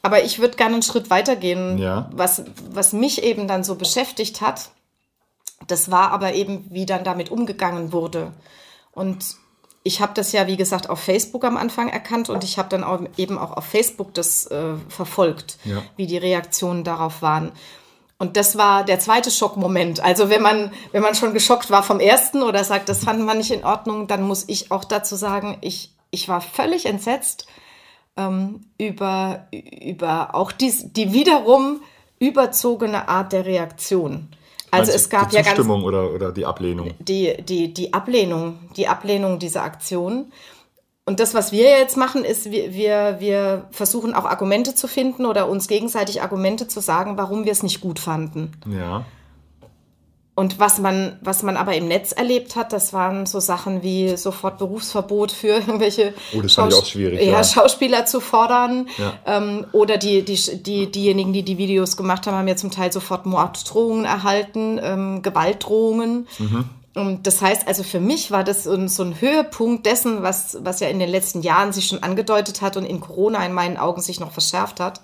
Aber 0.06 0.22
ich 0.22 0.38
würde 0.38 0.56
gerne 0.56 0.74
einen 0.74 0.82
Schritt 0.84 1.10
weitergehen. 1.10 1.78
Ja. 1.78 2.08
Was, 2.12 2.44
was 2.70 2.92
mich 2.92 3.24
eben 3.24 3.48
dann 3.48 3.64
so 3.64 3.74
beschäftigt 3.74 4.40
hat, 4.40 4.70
das 5.66 5.90
war 5.90 6.12
aber 6.12 6.34
eben, 6.34 6.64
wie 6.70 6.86
dann 6.86 7.02
damit 7.02 7.32
umgegangen 7.32 7.92
wurde. 7.92 8.32
Und 8.92 9.24
ich 9.82 10.00
habe 10.00 10.14
das 10.14 10.30
ja, 10.30 10.46
wie 10.46 10.56
gesagt, 10.56 10.88
auf 10.88 11.00
Facebook 11.00 11.42
am 11.42 11.56
Anfang 11.56 11.88
erkannt 11.88 12.30
und 12.30 12.44
ich 12.44 12.56
habe 12.56 12.68
dann 12.68 12.84
auch 12.84 13.00
eben 13.16 13.36
auch 13.36 13.56
auf 13.56 13.64
Facebook 13.64 14.14
das 14.14 14.46
äh, 14.46 14.74
verfolgt, 14.88 15.58
ja. 15.64 15.82
wie 15.96 16.06
die 16.06 16.18
Reaktionen 16.18 16.84
darauf 16.84 17.20
waren. 17.20 17.50
Und 18.16 18.36
das 18.36 18.56
war 18.56 18.84
der 18.84 19.00
zweite 19.00 19.32
Schockmoment. 19.32 19.98
Also 19.98 20.30
wenn 20.30 20.40
man, 20.40 20.72
wenn 20.92 21.02
man 21.02 21.16
schon 21.16 21.34
geschockt 21.34 21.72
war 21.72 21.82
vom 21.82 21.98
ersten 21.98 22.44
oder 22.44 22.62
sagt, 22.62 22.88
das 22.88 23.02
fanden 23.02 23.24
wir 23.24 23.34
nicht 23.34 23.50
in 23.50 23.64
Ordnung, 23.64 24.06
dann 24.06 24.22
muss 24.22 24.44
ich 24.46 24.70
auch 24.70 24.84
dazu 24.84 25.16
sagen, 25.16 25.58
ich, 25.62 25.90
ich 26.12 26.28
war 26.28 26.40
völlig 26.40 26.86
entsetzt 26.86 27.48
ähm, 28.16 28.60
über, 28.78 29.46
über 29.50 30.34
auch 30.34 30.52
dies, 30.52 30.92
die 30.92 31.12
wiederum 31.12 31.80
überzogene 32.18 33.08
Art 33.08 33.32
der 33.32 33.46
Reaktion. 33.46 34.28
Also 34.70 34.92
es 34.92 35.08
gab 35.08 35.30
die 35.30 35.36
ja 35.36 35.42
ganz 35.42 35.58
oder, 35.58 36.12
oder 36.12 36.32
die 36.32 36.44
Ablehnung. 36.44 36.92
Die, 36.98 37.34
die, 37.42 37.72
die 37.72 37.92
Ablehnung, 37.92 38.58
die 38.76 38.88
Ablehnung 38.88 39.38
dieser 39.38 39.62
Aktion. 39.62 40.32
Und 41.04 41.20
das, 41.20 41.34
was 41.34 41.52
wir 41.52 41.70
jetzt 41.78 41.96
machen, 41.96 42.24
ist, 42.24 42.50
wir, 42.50 42.74
wir, 42.74 43.16
wir 43.20 43.68
versuchen 43.70 44.12
auch 44.12 44.24
Argumente 44.24 44.74
zu 44.74 44.88
finden 44.88 45.24
oder 45.24 45.48
uns 45.48 45.68
gegenseitig 45.68 46.20
Argumente 46.20 46.66
zu 46.66 46.80
sagen, 46.80 47.16
warum 47.16 47.44
wir 47.44 47.52
es 47.52 47.62
nicht 47.62 47.80
gut 47.80 48.00
fanden. 48.00 48.52
Ja. 48.66 49.04
Und 50.38 50.58
was 50.58 50.78
man, 50.78 51.18
was 51.22 51.42
man 51.42 51.56
aber 51.56 51.74
im 51.76 51.88
Netz 51.88 52.12
erlebt 52.12 52.56
hat, 52.56 52.74
das 52.74 52.92
waren 52.92 53.24
so 53.24 53.40
Sachen 53.40 53.82
wie 53.82 54.18
sofort 54.18 54.58
Berufsverbot 54.58 55.32
für 55.32 55.46
irgendwelche 55.46 56.12
oh, 56.36 56.42
das 56.42 56.52
Schaus 56.52 56.74
auch 56.74 56.84
schwierig, 56.84 57.22
ja. 57.22 57.42
Schauspieler 57.42 58.04
zu 58.04 58.20
fordern. 58.20 58.86
Ja. 58.98 59.14
Ähm, 59.24 59.64
oder 59.72 59.96
die, 59.96 60.26
die, 60.26 60.38
die, 60.62 60.90
diejenigen, 60.92 61.32
die 61.32 61.42
die 61.42 61.56
Videos 61.56 61.96
gemacht 61.96 62.26
haben, 62.26 62.36
haben 62.36 62.48
ja 62.48 62.56
zum 62.56 62.70
Teil 62.70 62.92
sofort 62.92 63.24
Morddrohungen 63.24 64.04
erhalten, 64.04 64.78
ähm, 64.82 65.22
Gewaltdrohungen. 65.22 66.28
Mhm. 66.38 66.64
Und 66.94 67.26
das 67.26 67.40
heißt, 67.40 67.66
also 67.66 67.82
für 67.82 68.00
mich 68.00 68.30
war 68.30 68.44
das 68.44 68.64
so, 68.64 68.88
so 68.88 69.04
ein 69.04 69.18
Höhepunkt 69.18 69.86
dessen, 69.86 70.22
was, 70.22 70.58
was 70.60 70.80
ja 70.80 70.88
in 70.88 70.98
den 70.98 71.08
letzten 71.08 71.40
Jahren 71.40 71.72
sich 71.72 71.86
schon 71.86 72.02
angedeutet 72.02 72.60
hat 72.60 72.76
und 72.76 72.84
in 72.84 73.00
Corona 73.00 73.44
in 73.46 73.54
meinen 73.54 73.78
Augen 73.78 74.02
sich 74.02 74.20
noch 74.20 74.32
verschärft 74.32 74.80
hat. 74.80 75.00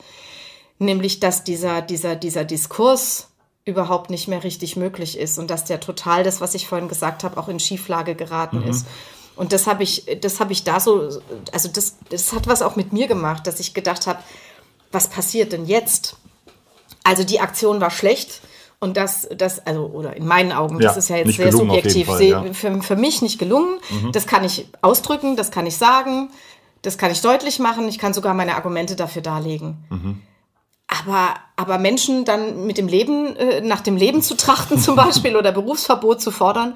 Nämlich, 0.78 1.20
dass 1.20 1.42
dieser, 1.42 1.80
dieser, 1.80 2.16
dieser 2.16 2.44
Diskurs, 2.44 3.28
überhaupt 3.64 4.11
nicht 4.11 4.26
mehr 4.28 4.42
richtig 4.42 4.76
möglich 4.76 5.19
ist 5.19 5.38
und 5.38 5.49
dass 5.49 5.64
der 5.64 5.78
total 5.78 6.25
das, 6.25 6.40
was 6.40 6.54
ich 6.54 6.66
vorhin 6.66 6.88
gesagt 6.88 7.23
habe, 7.23 7.38
auch 7.38 7.49
in 7.49 7.61
Schieflage 7.61 8.14
geraten 8.14 8.61
mhm. 8.61 8.69
ist. 8.69 8.87
Und 9.37 9.52
das 9.52 9.66
habe 9.66 9.83
ich, 9.83 10.07
das 10.21 10.40
habe 10.40 10.52
ich 10.52 10.64
da 10.64 10.81
so, 10.81 11.09
also 11.52 11.69
das, 11.69 11.97
das 12.11 12.33
hat 12.33 12.47
was 12.49 12.61
auch 12.61 12.76
mit 12.76 12.92
mir 12.92 13.07
gemacht, 13.07 13.47
dass 13.47 13.61
ich 13.61 13.73
gedacht 13.73 14.07
habe, 14.07 14.19
was 14.90 15.09
passiert 15.09 15.52
denn 15.52 15.64
jetzt? 15.64 16.16
Also 17.04 17.25
die 17.25 17.40
Aktion 17.40 17.81
war 17.81 17.90
schlecht 17.90 18.42
und 18.78 18.97
das, 18.97 19.28
das, 19.37 19.64
also, 19.64 19.87
oder 19.87 20.16
in 20.16 20.26
meinen 20.26 20.52
Augen, 20.52 20.81
ja, 20.81 20.88
das 20.88 20.97
ist 20.97 21.09
ja 21.09 21.16
jetzt 21.16 21.37
sehr 21.37 21.52
subjektiv, 21.52 22.09
Fall, 22.09 22.23
ja. 22.23 22.45
für, 22.52 22.83
für 22.83 22.97
mich 22.97 23.23
nicht 23.23 23.38
gelungen. 23.38 23.78
Mhm. 23.90 24.12
Das 24.12 24.26
kann 24.26 24.45
ich 24.45 24.66
ausdrücken, 24.83 25.37
das 25.37 25.50
kann 25.52 25.66
ich 25.66 25.76
sagen, 25.76 26.31
das 26.83 26.99
kann 26.99 27.12
ich 27.12 27.21
deutlich 27.21 27.61
machen, 27.61 27.88
ich 27.88 27.99
kann 27.99 28.12
sogar 28.12 28.35
meine 28.35 28.57
Argumente 28.57 28.97
dafür 28.97 29.23
darlegen. 29.23 29.85
Mhm. 29.88 30.23
Aber, 31.00 31.37
aber 31.56 31.78
Menschen 31.78 32.25
dann 32.25 32.66
mit 32.66 32.76
dem 32.76 32.88
Leben, 32.88 33.34
äh, 33.37 33.61
nach 33.61 33.80
dem 33.80 33.96
Leben 33.96 34.22
zu 34.22 34.37
trachten 34.37 34.78
zum 34.78 34.96
Beispiel 34.96 35.37
oder 35.37 35.52
Berufsverbot 35.52 36.20
zu 36.20 36.30
fordern, 36.30 36.75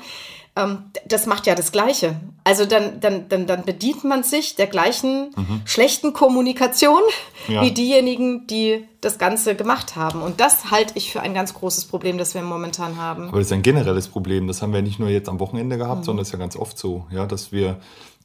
ähm, 0.57 0.85
das 1.07 1.27
macht 1.27 1.47
ja 1.47 1.55
das 1.55 1.71
Gleiche. 1.71 2.17
Also 2.43 2.65
dann, 2.65 2.99
dann, 3.01 3.29
dann, 3.29 3.47
dann 3.47 3.65
bedient 3.65 4.05
man 4.05 4.23
sich 4.23 4.57
der 4.57 4.67
gleichen 4.67 5.33
mhm. 5.37 5.61
schlechten 5.67 6.15
Kommunikation 6.15 7.01
ja. 7.47 7.63
wie 7.63 7.73
diejenigen, 7.73 8.47
die 8.47 8.85
das 9.03 9.19
Ganze 9.19 9.55
gemacht 9.55 9.97
haben. 9.97 10.23
Und 10.23 10.41
das 10.41 10.71
halte 10.71 10.95
ich 10.97 11.13
für 11.13 11.21
ein 11.21 11.35
ganz 11.35 11.53
großes 11.53 11.85
Problem, 11.85 12.17
das 12.17 12.35
wir 12.35 12.43
momentan 12.43 12.97
haben. 12.97 13.29
Aber 13.29 13.39
das 13.39 13.49
ist 13.49 13.53
ein 13.53 13.63
generelles 13.63 14.09
Problem. 14.09 14.47
Das 14.47 14.63
haben 14.63 14.73
wir 14.73 14.81
nicht 14.83 14.99
nur 14.99 15.11
jetzt 15.11 15.29
am 15.29 15.41
Wochenende 15.41 15.77
gehabt, 15.77 16.01
mhm. 16.01 16.05
sondern 16.05 16.23
das 16.23 16.29
ist 16.29 16.33
ja 16.33 16.39
ganz 16.39 16.57
oft 16.57 16.79
so, 16.79 17.07
ja, 17.11 17.27
dass 17.27 17.53
wir 17.53 17.77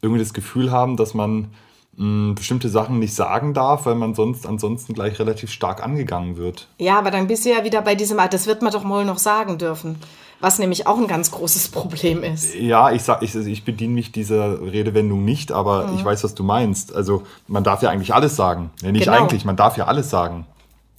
irgendwie 0.01 0.21
das 0.21 0.33
Gefühl 0.33 0.71
haben, 0.71 0.95
dass 0.95 1.13
man 1.13 1.50
mh, 1.98 2.33
bestimmte 2.33 2.69
Sachen 2.69 3.00
nicht 3.00 3.13
sagen 3.13 3.53
darf, 3.53 3.86
weil 3.86 3.95
man 3.95 4.15
sonst 4.15 4.45
ansonsten 4.45 4.93
gleich 4.93 5.19
relativ 5.19 5.51
stark 5.51 5.83
angegangen 5.83 6.38
wird. 6.38 6.67
Ja, 6.77 6.98
aber 6.98 7.12
dann 7.12 7.27
bist 7.27 7.45
du 7.45 7.50
ja 7.50 7.63
wieder 7.63 7.81
bei 7.81 7.95
diesem, 7.95 8.19
ah, 8.19 8.27
das 8.27 8.48
wird 8.48 8.62
man 8.62 8.71
doch 8.71 8.88
wohl 8.88 9.05
noch 9.05 9.17
sagen 9.17 9.57
dürfen 9.57 9.98
was 10.41 10.57
nämlich 10.60 10.88
auch 10.88 10.98
ein 10.98 11.07
ganz 11.07 11.31
großes 11.31 11.69
Problem 11.69 12.24
ist. 12.24 12.55
Ja, 12.55 12.91
ich 12.91 13.03
sag, 13.03 13.21
ich, 13.21 13.36
ich 13.36 13.63
bediene 13.63 13.93
mich 13.93 14.12
dieser 14.12 14.60
Redewendung 14.62 15.24
nicht, 15.24 15.51
aber 15.51 15.88
mhm. 15.88 15.95
ich 15.95 16.03
weiß, 16.03 16.24
was 16.24 16.33
du 16.33 16.43
meinst. 16.43 16.93
Also 16.93 17.24
man 17.48 17.63
darf 17.63 17.81
ja 17.83 17.89
eigentlich 17.89 18.13
alles 18.13 18.36
sagen. 18.36 18.71
Ja, 18.81 18.91
nicht 18.91 19.05
genau. 19.05 19.17
eigentlich, 19.17 19.45
man 19.45 19.55
darf 19.55 19.77
ja 19.77 19.86
alles 19.86 20.10
sagen. 20.10 20.48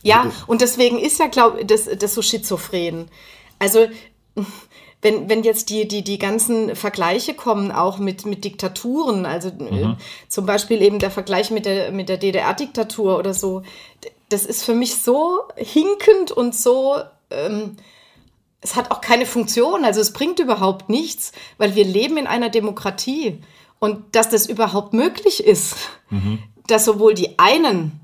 Ja, 0.04 0.26
und 0.46 0.61
deswegen 0.61 0.99
ist 0.99 1.18
ja, 1.18 1.26
glaube 1.26 1.61
ich, 1.61 1.66
das, 1.66 1.88
das 1.99 2.14
so 2.14 2.22
schizophren. 2.22 3.08
Also 3.58 3.87
wenn, 5.02 5.28
wenn 5.28 5.42
jetzt 5.42 5.68
die, 5.68 5.87
die, 5.87 6.02
die 6.02 6.18
ganzen 6.18 6.75
Vergleiche 6.76 7.35
kommen, 7.35 7.73
auch 7.73 7.99
mit, 7.99 8.25
mit 8.25 8.44
Diktaturen, 8.44 9.26
also 9.26 9.49
äh, 9.49 9.87
mhm. 9.87 9.97
zum 10.28 10.47
Beispiel 10.47 10.80
eben 10.80 10.99
der 10.99 11.11
Vergleich 11.11 11.50
mit 11.50 11.66
der, 11.66 11.92
mit 11.92 12.09
der 12.09 12.16
DDR-Diktatur 12.16 13.18
oder 13.18 13.35
so, 13.35 13.62
das 14.28 14.47
ist 14.47 14.64
für 14.64 14.75
mich 14.75 15.02
so 15.02 15.40
hinkend 15.56 16.30
und 16.30 16.54
so 16.54 16.97
ähm, 17.30 17.76
es 18.62 18.76
hat 18.76 18.92
auch 18.92 19.00
keine 19.00 19.26
Funktion, 19.26 19.85
also 19.85 20.00
es 20.00 20.12
bringt 20.12 20.38
überhaupt 20.38 20.88
nichts, 20.88 21.32
weil 21.59 21.75
wir 21.75 21.85
leben 21.85 22.16
in 22.16 22.28
einer 22.28 22.49
Demokratie. 22.49 23.42
Und 23.80 24.14
dass 24.14 24.28
das 24.28 24.47
überhaupt 24.47 24.92
möglich 24.92 25.44
ist, 25.44 25.75
mhm. 26.09 26.38
dass 26.68 26.85
sowohl 26.85 27.14
die 27.14 27.40
einen 27.40 28.01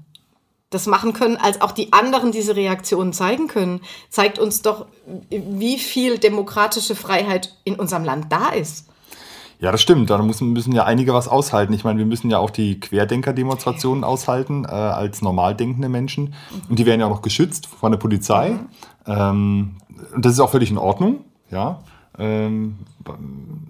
das 0.70 0.86
machen 0.86 1.12
können, 1.12 1.36
als 1.36 1.60
auch 1.60 1.72
die 1.72 1.92
anderen 1.92 2.30
diese 2.30 2.54
Reaktionen 2.54 3.12
zeigen 3.12 3.48
können, 3.48 3.80
zeigt 4.10 4.38
uns 4.38 4.62
doch, 4.62 4.86
wie 5.30 5.78
viel 5.78 6.18
demokratische 6.18 6.94
Freiheit 6.94 7.56
in 7.64 7.76
unserem 7.76 8.04
Land 8.04 8.30
da 8.30 8.50
ist. 8.50 8.86
Ja, 9.60 9.72
das 9.72 9.82
stimmt. 9.82 10.10
Da 10.10 10.18
müssen, 10.18 10.52
müssen 10.52 10.72
ja 10.72 10.84
einige 10.84 11.14
was 11.14 11.26
aushalten. 11.26 11.72
Ich 11.72 11.82
meine, 11.82 11.98
wir 11.98 12.06
müssen 12.06 12.30
ja 12.30 12.38
auch 12.38 12.50
die 12.50 12.78
Querdenker-Demonstrationen 12.78 14.04
aushalten 14.04 14.64
äh, 14.64 14.68
als 14.68 15.20
normal 15.20 15.56
denkende 15.56 15.88
Menschen. 15.88 16.34
Und 16.68 16.78
die 16.78 16.86
werden 16.86 17.00
ja 17.00 17.06
auch 17.06 17.10
noch 17.10 17.22
geschützt 17.22 17.66
von 17.66 17.90
der 17.90 17.98
Polizei. 17.98 18.50
Mhm. 18.50 18.68
Ähm, 19.06 19.76
und 20.14 20.24
das 20.24 20.34
ist 20.34 20.40
auch 20.40 20.50
völlig 20.50 20.70
in 20.70 20.78
Ordnung, 20.78 21.24
ja. 21.50 21.80
Ähm, 22.20 22.78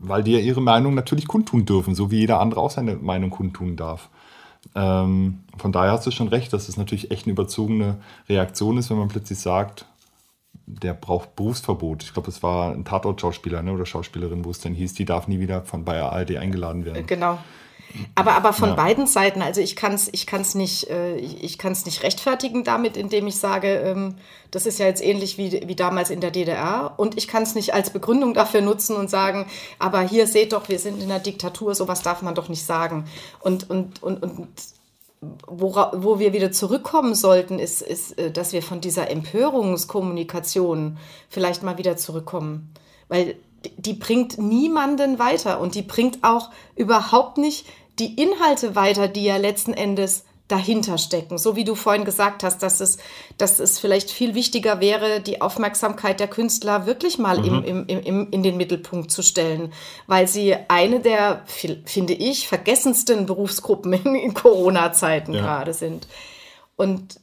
weil 0.01 0.23
die 0.23 0.33
ja 0.33 0.39
ihre 0.41 0.61
Meinung 0.61 0.95
natürlich 0.95 1.27
kundtun 1.27 1.65
dürfen, 1.65 1.95
so 1.95 2.11
wie 2.11 2.19
jeder 2.19 2.41
andere 2.41 2.61
auch 2.61 2.71
seine 2.71 2.97
Meinung 2.97 3.31
kundtun 3.31 3.77
darf. 3.77 4.09
Ähm, 4.75 5.41
von 5.57 5.73
daher 5.73 5.93
hast 5.93 6.07
du 6.07 6.11
schon 6.11 6.29
recht, 6.29 6.53
dass 6.53 6.69
es 6.69 6.77
natürlich 6.77 7.11
echt 7.11 7.27
eine 7.27 7.33
überzogene 7.33 7.99
Reaktion 8.29 8.79
ist, 8.79 8.91
wenn 8.91 8.99
man 8.99 9.09
plötzlich 9.09 9.39
sagt, 9.39 9.87
der 10.67 10.95
braucht 10.95 11.35
Berufsverbot. 11.37 12.03
Ich 12.03 12.13
glaube, 12.13 12.27
das 12.27 12.43
war 12.43 12.73
ein 12.73 12.85
Tatort-Schauspieler 12.85 13.63
ne, 13.63 13.73
oder 13.73 13.87
Schauspielerin, 13.87 14.45
wo 14.45 14.51
es 14.51 14.61
dann 14.61 14.75
hieß, 14.75 14.95
die 14.95 15.05
darf 15.05 15.27
nie 15.27 15.41
wieder 15.41 15.63
von 15.63 15.85
Bayer 15.85 16.13
ARD 16.13 16.37
eingeladen 16.37 16.85
werden. 16.85 17.07
Genau. 17.07 17.39
Aber, 18.15 18.33
aber 18.33 18.53
von 18.53 18.71
ja. 18.71 18.75
beiden 18.75 19.07
Seiten, 19.07 19.43
also 19.43 19.61
ich 19.61 19.77
kann 19.77 19.95
es 19.95 20.09
ich 20.13 20.27
kann's 20.27 20.55
nicht, 20.55 20.89
äh, 20.91 21.17
ich 21.17 21.59
kann's 21.59 21.87
nicht 21.87 22.03
rechtfertigen 22.03 22.65
damit, 22.65 22.97
indem 22.97 23.27
ich 23.27 23.37
sage, 23.37 23.69
ähm, 23.69 24.17
das 24.51 24.67
ist 24.67 24.79
ja 24.79 24.87
jetzt 24.87 25.03
ähnlich 25.03 25.39
wie, 25.39 25.63
wie 25.67 25.77
damals 25.77 26.11
in 26.11 26.21
der 26.21 26.31
DDR. 26.31 26.95
Und 26.97 27.17
ich 27.17 27.29
kann 27.29 27.43
es 27.43 27.55
nicht 27.55 27.75
als 27.75 27.91
Begründung 27.91 28.35
dafür 28.35 28.61
nutzen 28.61 28.97
und 28.97 29.11
sagen, 29.11 29.47
aber 29.79 30.01
hier 30.03 30.27
seht 30.27 30.53
doch, 30.53 30.69
wir 30.69 30.79
sind 30.79 31.03
in 31.03 31.11
einer 31.11 31.21
Diktatur, 31.21 31.75
sowas 31.75 32.03
darf 32.03 32.23
man 32.23 32.35
doch 32.35 32.49
nicht 32.49 32.65
sagen. 32.65 33.05
Und, 33.41 33.69
und, 33.71 34.03
und, 34.03 34.23
und 34.23 34.49
Wora, 35.47 35.93
wo 35.97 36.21
wir 36.21 36.33
wieder 36.33 36.53
zurückkommen 36.53 37.15
sollten, 37.15 37.59
ist, 37.59 37.83
ist, 37.83 38.19
äh, 38.19 38.31
dass 38.31 38.53
wir 38.53 38.63
von 38.63 38.81
dieser 38.81 39.11
Empörungskommunikation 39.11 40.99
vielleicht 41.29 41.63
mal 41.63 41.79
wieder 41.79 41.97
zurückkommen. 41.97 42.73
Weil 43.09 43.37
die 43.77 43.95
bringt 43.95 44.39
niemanden 44.39 45.19
weiter 45.19 45.61
und 45.61 45.75
die 45.75 45.83
bringt 45.83 46.23
auch 46.23 46.51
überhaupt 46.77 47.39
nicht 47.39 47.67
die 47.99 48.15
Inhalte 48.15 48.77
weiter, 48.77 49.09
die 49.09 49.25
ja 49.25 49.37
letzten 49.37 49.73
Endes 49.73 50.25
dahinter 50.47 50.97
stecken. 50.97 51.37
So 51.37 51.57
wie 51.57 51.65
du 51.65 51.75
vorhin 51.75 52.07
gesagt 52.07 52.43
hast, 52.43 52.63
dass 52.63 52.81
es, 52.81 52.97
dass 53.37 53.59
es 53.61 53.79
vielleicht 53.79 54.11
viel 54.11 54.35
wichtiger 54.35 54.81
wäre, 54.81 55.21
die 55.21 55.43
Aufmerksamkeit 55.43 56.21
der 56.21 56.29
Künstler 56.29 56.87
wirklich 56.87 57.19
mal 57.19 57.39
mhm. 57.39 57.65
im, 57.65 57.87
im, 57.87 58.01
im, 58.01 58.31
in 58.31 58.43
den 58.43 58.57
Mittelpunkt 58.57 59.11
zu 59.11 59.23
stellen, 59.23 59.73
weil 60.07 60.27
sie 60.27 60.57
eine 60.69 61.01
der, 61.01 61.43
finde 61.85 62.15
ich, 62.15 62.49
vergessensten 62.49 63.27
Berufsgruppen 63.27 63.93
in, 63.93 64.15
in 64.15 64.35
Corona-Zeiten 64.35 65.35
ja. 65.35 65.43
gerade 65.43 65.75
sind. 65.75 66.09
Und 66.77 67.21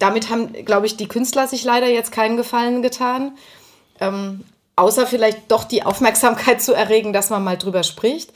damit 0.00 0.30
haben, 0.30 0.52
glaube 0.64 0.86
ich, 0.86 0.96
die 0.96 1.08
Künstler 1.08 1.46
sich 1.46 1.62
leider 1.64 1.88
jetzt 1.88 2.10
keinen 2.10 2.36
Gefallen 2.36 2.82
getan. 2.82 3.36
Ähm, 4.00 4.40
außer 4.76 5.06
vielleicht 5.06 5.50
doch 5.50 5.64
die 5.64 5.84
Aufmerksamkeit 5.84 6.62
zu 6.62 6.74
erregen, 6.74 7.12
dass 7.12 7.30
man 7.30 7.44
mal 7.44 7.58
drüber 7.58 7.82
spricht. 7.82 8.32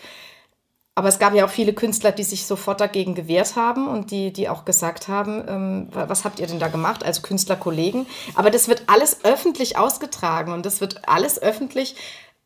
Aber 0.94 1.08
es 1.08 1.20
gab 1.20 1.32
ja 1.32 1.44
auch 1.44 1.50
viele 1.50 1.74
Künstler, 1.74 2.10
die 2.10 2.24
sich 2.24 2.44
sofort 2.44 2.80
dagegen 2.80 3.14
gewehrt 3.14 3.54
haben 3.54 3.86
und 3.86 4.10
die, 4.10 4.32
die 4.32 4.48
auch 4.48 4.64
gesagt 4.64 5.06
haben, 5.06 5.44
ähm, 5.46 5.88
was 5.92 6.24
habt 6.24 6.40
ihr 6.40 6.48
denn 6.48 6.58
da 6.58 6.66
gemacht, 6.66 7.04
also 7.04 7.22
Künstlerkollegen. 7.22 8.06
Aber 8.34 8.50
das 8.50 8.66
wird 8.66 8.82
alles 8.88 9.24
öffentlich 9.24 9.78
ausgetragen 9.78 10.52
und 10.52 10.66
das 10.66 10.80
wird 10.80 11.08
alles 11.08 11.40
öffentlich 11.40 11.94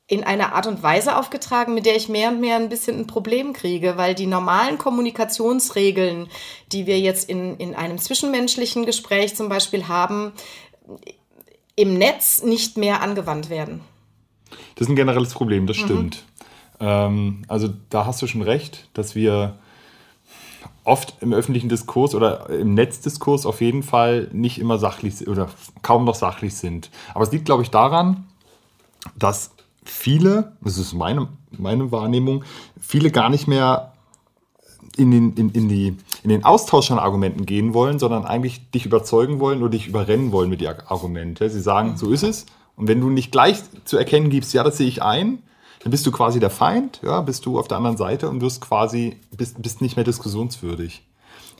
in 0.07 0.23
einer 0.23 0.53
Art 0.55 0.67
und 0.67 0.83
Weise 0.83 1.17
aufgetragen, 1.17 1.73
mit 1.73 1.87
der 1.87 1.97
ich 1.97 2.11
mehr 2.11 2.29
und 2.29 2.41
mehr 2.41 2.57
ein 2.57 2.69
bisschen 2.69 2.99
ein 2.99 3.07
Problem 3.07 3.55
kriege, 3.55 3.97
weil 3.97 4.15
die 4.15 4.27
normalen 4.27 4.77
Kommunikationsregeln, 4.77 6.29
die 6.73 6.87
wir 6.87 7.01
jetzt 7.01 7.31
in, 7.31 7.57
in 7.57 7.75
einem 7.75 7.97
zwischenmenschlichen 7.97 8.85
Gespräch 8.85 9.35
zum 9.35 9.49
Beispiel 9.49 9.89
haben, 9.89 10.35
im 11.77 11.95
Netz 11.95 12.43
nicht 12.43 12.77
mehr 12.77 13.03
angewandt 13.03 13.51
werden. 13.51 13.81
Das 14.75 14.87
ist 14.87 14.89
ein 14.89 14.97
generelles 14.97 15.33
Problem, 15.33 15.67
das 15.67 15.79
mhm. 15.79 15.85
stimmt. 15.85 16.25
Ähm, 16.81 17.45
also 17.49 17.69
da 17.91 18.07
hast 18.07 18.21
du 18.23 18.27
schon 18.27 18.43
recht, 18.43 18.89
dass 18.95 19.15
wir 19.15 19.59
oft 20.85 21.15
im 21.21 21.33
öffentlichen 21.33 21.69
Diskurs 21.69 22.15
oder 22.15 22.51
im 22.51 22.75
Netzdiskurs 22.75 23.47
auf 23.47 23.61
jeden 23.61 23.83
Fall 23.83 24.29
nicht 24.33 24.59
immer 24.59 24.79
sachlich 24.79 25.29
oder 25.29 25.49
kaum 25.83 26.05
noch 26.05 26.17
sachlich 26.17 26.55
sind. 26.57 26.91
Aber 27.15 27.25
es 27.25 27.33
liegt, 27.33 27.45
glaube 27.45 27.63
ich, 27.63 27.71
daran, 27.71 28.25
dass 29.17 29.53
viele, 29.85 30.53
das 30.61 30.79
ist 30.79 30.93
meine, 30.93 31.29
meine 31.57 31.93
Wahrnehmung, 31.93 32.45
viele 32.81 33.11
gar 33.11 33.31
nicht 33.31 33.47
mehr 33.47 33.92
in 34.97 35.11
den, 35.11 35.35
in, 35.35 35.51
in, 35.51 35.69
die, 35.69 35.97
in 36.23 36.31
den 36.31 36.45
Austausch 36.45 36.89
von 36.89 36.99
Argumenten 36.99 37.47
gehen 37.47 37.75
wollen, 37.75 37.99
sondern 37.99 38.25
eigentlich 38.25 38.71
dich 38.71 38.87
überzeugen 38.87 39.41
wollen 39.41 39.63
oder 39.63 39.71
dich 39.71 39.89
überrennen 39.89 40.33
wollen 40.33 40.51
mit 40.51 40.61
den 40.61 40.69
Argumenten. 40.87 41.49
Sie 41.49 41.61
sagen, 41.61 41.97
so 41.97 42.11
ist 42.11 42.23
es. 42.23 42.47
Und 42.77 42.89
wenn 42.89 43.01
du 43.01 43.11
nicht 43.11 43.33
gleich 43.33 43.59
zu 43.85 43.97
erkennen 43.97 44.31
gibst, 44.31 44.53
ja, 44.55 44.65
das 44.65 44.79
sehe 44.79 44.89
ich 44.89 45.03
ein, 45.03 45.39
dann 45.83 45.91
bist 45.91 46.07
du 46.07 46.13
quasi 46.13 46.41
der 46.41 46.51
Feind, 46.51 47.01
ja, 47.03 47.21
bist 47.21 47.45
du 47.45 47.59
auf 47.59 47.69
der 47.69 47.77
anderen 47.77 47.97
Seite 47.97 48.29
und 48.29 48.41
wirst 48.41 48.61
quasi, 48.61 49.17
bist, 49.37 49.61
bist 49.61 49.81
nicht 49.81 49.97
mehr 49.97 50.05
diskussionswürdig. 50.05 51.03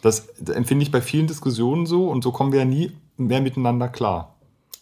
Das 0.01 0.29
empfinde 0.49 0.83
ich 0.83 0.91
bei 0.91 1.01
vielen 1.01 1.27
Diskussionen 1.27 1.87
so 1.87 2.09
und 2.09 2.23
so 2.23 2.33
kommen 2.33 2.53
wir 2.53 2.61
ja 2.61 2.65
nie 2.65 2.93
mehr 3.17 3.41
miteinander 3.41 3.89
klar. 3.89 4.35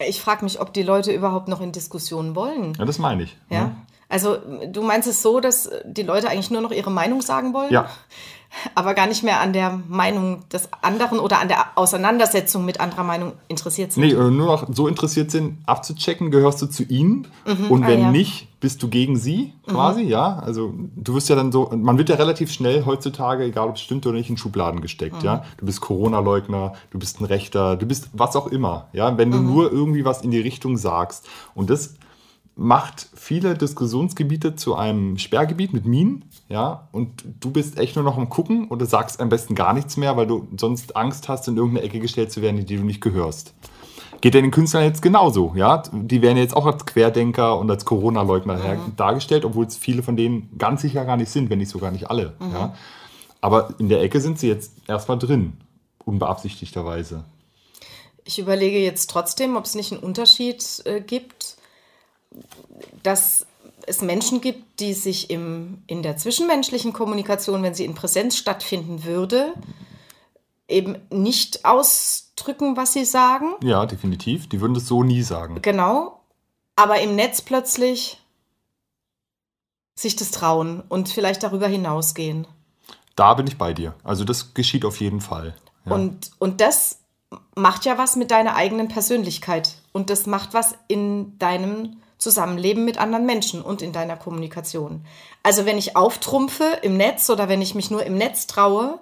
Ich 0.07 0.21
frage 0.21 0.45
mich, 0.45 0.61
ob 0.61 0.73
die 0.73 0.83
Leute 0.83 1.13
überhaupt 1.13 1.49
noch 1.49 1.61
in 1.61 1.73
Diskussionen 1.73 2.35
wollen. 2.35 2.75
Ja, 2.79 2.87
das 2.87 2.99
meine 2.99 3.25
ich. 3.25 3.37
Ja. 3.51 3.77
Also 4.11 4.37
du 4.67 4.83
meinst 4.83 5.09
es 5.09 5.23
so, 5.23 5.41
dass 5.41 5.71
die 5.85 6.03
Leute 6.03 6.29
eigentlich 6.29 6.51
nur 6.51 6.61
noch 6.61 6.73
ihre 6.73 6.91
Meinung 6.91 7.23
sagen 7.23 7.55
wollen? 7.55 7.73
Ja 7.73 7.89
aber 8.75 8.95
gar 8.95 9.07
nicht 9.07 9.23
mehr 9.23 9.41
an 9.41 9.53
der 9.53 9.81
Meinung 9.89 10.49
des 10.49 10.69
anderen 10.83 11.19
oder 11.19 11.41
an 11.41 11.49
der 11.49 11.67
Auseinandersetzung 11.77 12.65
mit 12.65 12.81
anderer 12.81 13.05
Meinung 13.05 13.33
interessiert 13.49 13.93
sind. 13.93 14.05
Nee, 14.05 14.13
nur 14.13 14.31
noch 14.31 14.67
so 14.73 14.89
interessiert 14.89 15.31
sind, 15.31 15.59
abzuchecken, 15.67 16.31
gehörst 16.31 16.61
du 16.61 16.67
zu 16.67 16.83
ihnen 16.83 17.29
mhm. 17.47 17.71
und 17.71 17.87
wenn 17.87 18.01
ah, 18.01 18.05
ja. 18.05 18.11
nicht, 18.11 18.49
bist 18.61 18.83
du 18.83 18.89
gegen 18.89 19.17
sie 19.17 19.55
quasi, 19.67 20.03
mhm. 20.03 20.09
ja. 20.09 20.39
Also 20.41 20.75
du 20.97 21.15
wirst 21.15 21.29
ja 21.29 21.37
dann 21.37 21.53
so, 21.53 21.71
man 21.75 21.97
wird 21.97 22.09
ja 22.09 22.17
relativ 22.17 22.53
schnell 22.53 22.85
heutzutage, 22.85 23.45
egal 23.45 23.69
ob 23.69 23.77
es 23.77 23.83
stimmt 23.83 24.07
oder 24.07 24.19
nicht, 24.19 24.31
in 24.31 24.37
Schubladen 24.37 24.81
gesteckt, 24.81 25.19
mhm. 25.19 25.25
ja. 25.25 25.45
Du 25.57 25.67
bist 25.67 25.81
Corona-Leugner, 25.81 26.75
du 26.91 26.99
bist 26.99 27.21
ein 27.21 27.25
Rechter, 27.25 27.77
du 27.77 27.87
bist 27.87 28.09
was 28.13 28.37
auch 28.37 28.49
immer, 28.49 28.89
ja. 28.93 29.17
Wenn 29.17 29.31
du 29.31 29.39
mhm. 29.39 29.47
nur 29.47 29.73
irgendwie 29.73 30.05
was 30.05 30.23
in 30.23 30.31
die 30.31 30.41
Richtung 30.41 30.77
sagst 30.77 31.29
und 31.55 31.71
das 31.71 31.95
macht 32.61 33.09
viele 33.15 33.55
Diskussionsgebiete 33.55 34.55
zu 34.55 34.75
einem 34.75 35.17
Sperrgebiet 35.17 35.73
mit 35.73 35.87
Minen, 35.87 36.27
ja, 36.51 36.89
und 36.93 37.25
du 37.41 37.51
bist 37.51 37.79
echt 37.79 37.97
nur 37.97 38.05
noch 38.05 38.19
am 38.19 38.29
Gucken 38.29 38.69
oder 38.69 38.85
sagst 38.85 39.19
am 39.19 39.31
besten 39.31 39.55
gar 39.55 39.73
nichts 39.73 39.97
mehr, 39.97 40.19
weil 40.19 40.27
du 40.27 40.47
sonst 40.59 40.95
Angst 40.95 41.31
hast, 41.31 41.49
in 41.49 41.57
irgendeine 41.57 41.87
Ecke 41.87 42.01
gestellt 42.01 42.31
zu 42.31 42.43
werden, 42.43 42.59
in 42.59 42.67
die 42.67 42.77
du 42.77 42.85
nicht 42.85 43.01
gehörst. 43.01 43.55
Geht 44.21 44.35
ja 44.35 44.43
den 44.43 44.51
Künstlern 44.51 44.85
jetzt 44.85 45.01
genauso, 45.01 45.55
ja. 45.57 45.83
Die 45.91 46.21
werden 46.21 46.37
jetzt 46.37 46.55
auch 46.55 46.67
als 46.67 46.85
Querdenker 46.85 47.59
und 47.59 47.71
als 47.71 47.87
Corona-Leugner 47.87 48.57
mhm. 48.57 48.95
dargestellt, 48.95 49.47
obwohl 49.47 49.65
es 49.65 49.79
viele 49.79 50.03
von 50.03 50.17
denen 50.17 50.51
ganz 50.59 50.83
sicher 50.83 51.07
gar 51.07 51.17
nicht 51.17 51.31
sind, 51.31 51.49
wenn 51.49 51.61
nicht 51.61 51.71
sogar 51.71 51.91
nicht 51.91 52.11
alle, 52.11 52.35
mhm. 52.41 52.53
ja. 52.53 52.75
Aber 53.41 53.73
in 53.79 53.89
der 53.89 54.03
Ecke 54.03 54.21
sind 54.21 54.39
sie 54.39 54.49
jetzt 54.49 54.73
erstmal 54.87 55.19
drin, 55.19 55.55
unbeabsichtigterweise. 56.05 57.25
Ich 58.27 58.39
überlege 58.39 58.81
jetzt 58.81 59.09
trotzdem, 59.09 59.57
ob 59.57 59.65
es 59.65 59.75
nicht 59.75 59.93
einen 59.93 60.03
Unterschied 60.03 60.83
äh, 60.85 61.01
gibt 61.01 61.57
dass 63.03 63.47
es 63.87 64.03
Menschen 64.03 64.41
gibt, 64.41 64.81
die 64.81 64.95
sich 64.95 65.31
im, 65.31 65.83
in 65.87 66.03
der 66.03 66.17
zwischenmenschlichen 66.17 66.93
Kommunikation, 66.93 67.63
wenn 67.63 67.75
sie 67.75 67.85
in 67.85 67.95
Präsenz 67.95 68.37
stattfinden 68.37 69.05
würde, 69.05 69.55
eben 70.69 70.97
nicht 71.11 71.65
ausdrücken, 71.65 72.77
was 72.77 72.93
sie 72.93 73.05
sagen. 73.05 73.55
Ja, 73.63 73.87
definitiv. 73.87 74.49
Die 74.49 74.61
würden 74.61 74.75
das 74.75 74.87
so 74.87 75.03
nie 75.03 75.23
sagen. 75.23 75.61
Genau. 75.63 76.21
Aber 76.77 77.01
im 77.01 77.17
Netz 77.17 77.43
plötzlich 77.43 78.23
sich 79.95 80.17
das 80.17 80.31
trauen 80.31 80.83
und 80.89 81.09
vielleicht 81.09 81.43
darüber 81.43 81.67
hinausgehen. 81.67 82.47
Da 83.17 83.35
bin 83.35 83.47
ich 83.47 83.59
bei 83.59 83.75
dir. 83.75 83.95
Also 84.03 84.25
das 84.25 84.55
geschieht 84.55 84.85
auf 84.85 85.01
jeden 85.01 85.21
Fall. 85.21 85.55
Ja. 85.85 85.93
Und, 85.93 86.31
und 86.39 86.61
das 86.61 87.01
macht 87.55 87.85
ja 87.85 87.99
was 87.99 88.17
mit 88.17 88.31
deiner 88.31 88.57
eigenen 88.57 88.89
Persönlichkeit. 88.89 89.77
Und 89.93 90.09
das 90.09 90.27
macht 90.27 90.55
was 90.55 90.75
in 90.89 91.39
deinem 91.39 91.97
Zusammenleben 92.21 92.85
mit 92.85 92.99
anderen 92.99 93.27
Menschen 93.27 93.63
und 93.63 93.83
in 93.83 93.93
deiner 93.93 94.17
Kommunikation. 94.17 95.05
Also 95.43 95.67
wenn 95.67 95.79
ich 95.79 95.97
auftrumpfe 95.97 96.79
im 96.83 96.97
Netz 96.97 97.29
oder 97.31 97.49
wenn 97.49 97.63
ich 97.63 97.75
mich 97.75 97.91
nur 97.91 98.05
im 98.05 98.17
Netz 98.17 98.47
traue, 98.47 99.01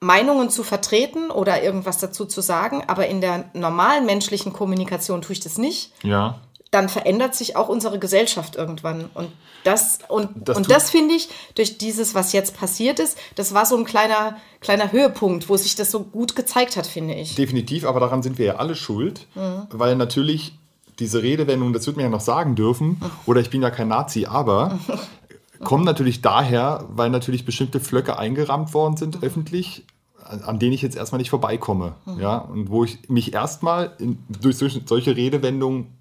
Meinungen 0.00 0.48
zu 0.48 0.64
vertreten 0.64 1.30
oder 1.30 1.62
irgendwas 1.62 1.98
dazu 1.98 2.24
zu 2.24 2.40
sagen, 2.40 2.82
aber 2.86 3.06
in 3.06 3.20
der 3.20 3.50
normalen 3.52 4.06
menschlichen 4.06 4.52
Kommunikation 4.52 5.20
tue 5.20 5.34
ich 5.34 5.40
das 5.40 5.58
nicht. 5.58 5.92
Ja. 6.02 6.40
Dann 6.70 6.88
verändert 6.88 7.34
sich 7.34 7.56
auch 7.56 7.68
unsere 7.68 7.98
Gesellschaft 7.98 8.56
irgendwann. 8.56 9.10
Und 9.12 9.30
das, 9.64 9.98
und 10.08 10.30
das, 10.36 10.56
und 10.56 10.70
das 10.70 10.88
finde 10.88 11.14
ich, 11.14 11.28
durch 11.54 11.76
dieses, 11.76 12.14
was 12.14 12.32
jetzt 12.32 12.56
passiert 12.56 12.98
ist, 12.98 13.18
das 13.34 13.52
war 13.52 13.66
so 13.66 13.76
ein 13.76 13.84
kleiner, 13.84 14.38
kleiner 14.60 14.90
Höhepunkt, 14.90 15.48
wo 15.50 15.56
sich 15.56 15.74
das 15.74 15.90
so 15.90 16.04
gut 16.04 16.36
gezeigt 16.36 16.76
hat, 16.76 16.86
finde 16.86 17.14
ich. 17.14 17.34
Definitiv, 17.34 17.84
aber 17.84 18.00
daran 18.00 18.22
sind 18.22 18.38
wir 18.38 18.46
ja 18.46 18.56
alle 18.56 18.76
schuld, 18.76 19.26
mhm. 19.34 19.66
weil 19.70 19.96
natürlich 19.96 20.59
diese 21.00 21.22
Redewendung, 21.22 21.72
das 21.72 21.86
wird 21.86 21.96
mir 21.96 22.04
ja 22.04 22.08
noch 22.08 22.20
sagen 22.20 22.54
dürfen, 22.54 23.00
oder 23.26 23.40
ich 23.40 23.50
bin 23.50 23.62
ja 23.62 23.70
kein 23.70 23.88
Nazi, 23.88 24.26
aber 24.26 24.78
kommen 25.64 25.84
natürlich 25.84 26.22
daher, 26.22 26.86
weil 26.90 27.10
natürlich 27.10 27.44
bestimmte 27.44 27.80
Flöcke 27.80 28.18
eingerammt 28.18 28.72
worden 28.74 28.96
sind 28.96 29.22
öffentlich, 29.22 29.84
an 30.22 30.58
denen 30.58 30.72
ich 30.72 30.82
jetzt 30.82 30.96
erstmal 30.96 31.18
nicht 31.18 31.30
vorbeikomme. 31.30 31.94
Ja? 32.18 32.38
Und 32.38 32.70
wo 32.70 32.84
ich 32.84 33.08
mich 33.08 33.32
erstmal 33.32 33.96
durch 34.40 34.56
solche 34.56 35.16
Redewendungen 35.16 35.98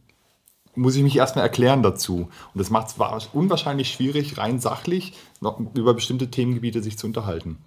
muss 0.76 0.96
ich 0.96 1.04
mich 1.04 1.18
erstmal 1.18 1.44
erklären 1.44 1.84
dazu. 1.84 2.30
Und 2.54 2.58
das 2.58 2.70
macht 2.70 2.88
es 2.88 3.30
unwahrscheinlich 3.34 3.92
schwierig, 3.92 4.38
rein 4.38 4.60
sachlich 4.60 5.14
noch 5.42 5.60
über 5.74 5.94
bestimmte 5.94 6.32
Themengebiete 6.32 6.82
sich 6.82 6.98
zu 6.98 7.08
unterhalten. 7.08 7.58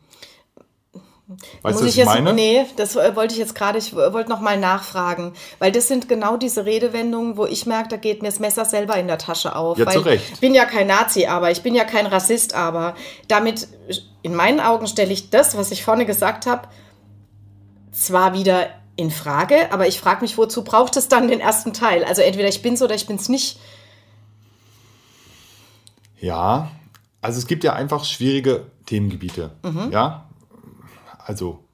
Weißt 1.62 1.74
Muss 1.74 1.82
du, 1.82 1.88
ich, 1.88 1.96
jetzt, 1.96 2.06
meine? 2.06 2.32
Nee, 2.32 2.66
das 2.76 2.94
wollte 2.96 3.34
ich 3.34 3.38
jetzt 3.38 3.54
gerade, 3.54 3.78
ich 3.78 3.94
wollte 3.94 4.30
noch 4.30 4.40
mal 4.40 4.58
nachfragen, 4.58 5.32
weil 5.58 5.72
das 5.72 5.88
sind 5.88 6.08
genau 6.08 6.36
diese 6.36 6.64
Redewendungen, 6.64 7.36
wo 7.36 7.46
ich 7.46 7.66
merke, 7.66 7.88
da 7.88 7.96
geht 7.96 8.22
mir 8.22 8.28
das 8.28 8.38
Messer 8.38 8.64
selber 8.64 8.96
in 8.96 9.06
der 9.06 9.18
Tasche 9.18 9.56
auf. 9.56 9.78
Ja, 9.78 9.86
zu 9.86 10.00
Recht. 10.00 10.24
Ich 10.34 10.40
bin 10.40 10.54
ja 10.54 10.64
kein 10.64 10.86
Nazi, 10.86 11.26
aber 11.26 11.50
ich 11.50 11.62
bin 11.62 11.74
ja 11.74 11.84
kein 11.84 12.06
Rassist, 12.06 12.54
aber 12.54 12.94
damit, 13.28 13.68
in 14.22 14.34
meinen 14.34 14.60
Augen 14.60 14.86
stelle 14.86 15.12
ich 15.12 15.30
das, 15.30 15.56
was 15.56 15.70
ich 15.70 15.84
vorne 15.84 16.06
gesagt 16.06 16.46
habe, 16.46 16.68
zwar 17.92 18.34
wieder 18.34 18.68
in 18.96 19.10
Frage, 19.10 19.72
aber 19.72 19.86
ich 19.86 19.98
frage 19.98 20.22
mich, 20.22 20.36
wozu 20.38 20.64
braucht 20.64 20.96
es 20.96 21.08
dann 21.08 21.28
den 21.28 21.40
ersten 21.40 21.72
Teil? 21.72 22.04
Also 22.04 22.22
entweder 22.22 22.48
ich 22.48 22.62
bin's 22.62 22.82
oder 22.82 22.94
ich 22.94 23.06
bin's 23.06 23.28
nicht. 23.28 23.58
Ja, 26.20 26.70
also 27.20 27.38
es 27.38 27.46
gibt 27.46 27.64
ja 27.64 27.72
einfach 27.72 28.04
schwierige 28.04 28.66
Themengebiete. 28.86 29.50
Mhm. 29.62 29.90
Ja, 29.92 30.28
also 31.24 31.64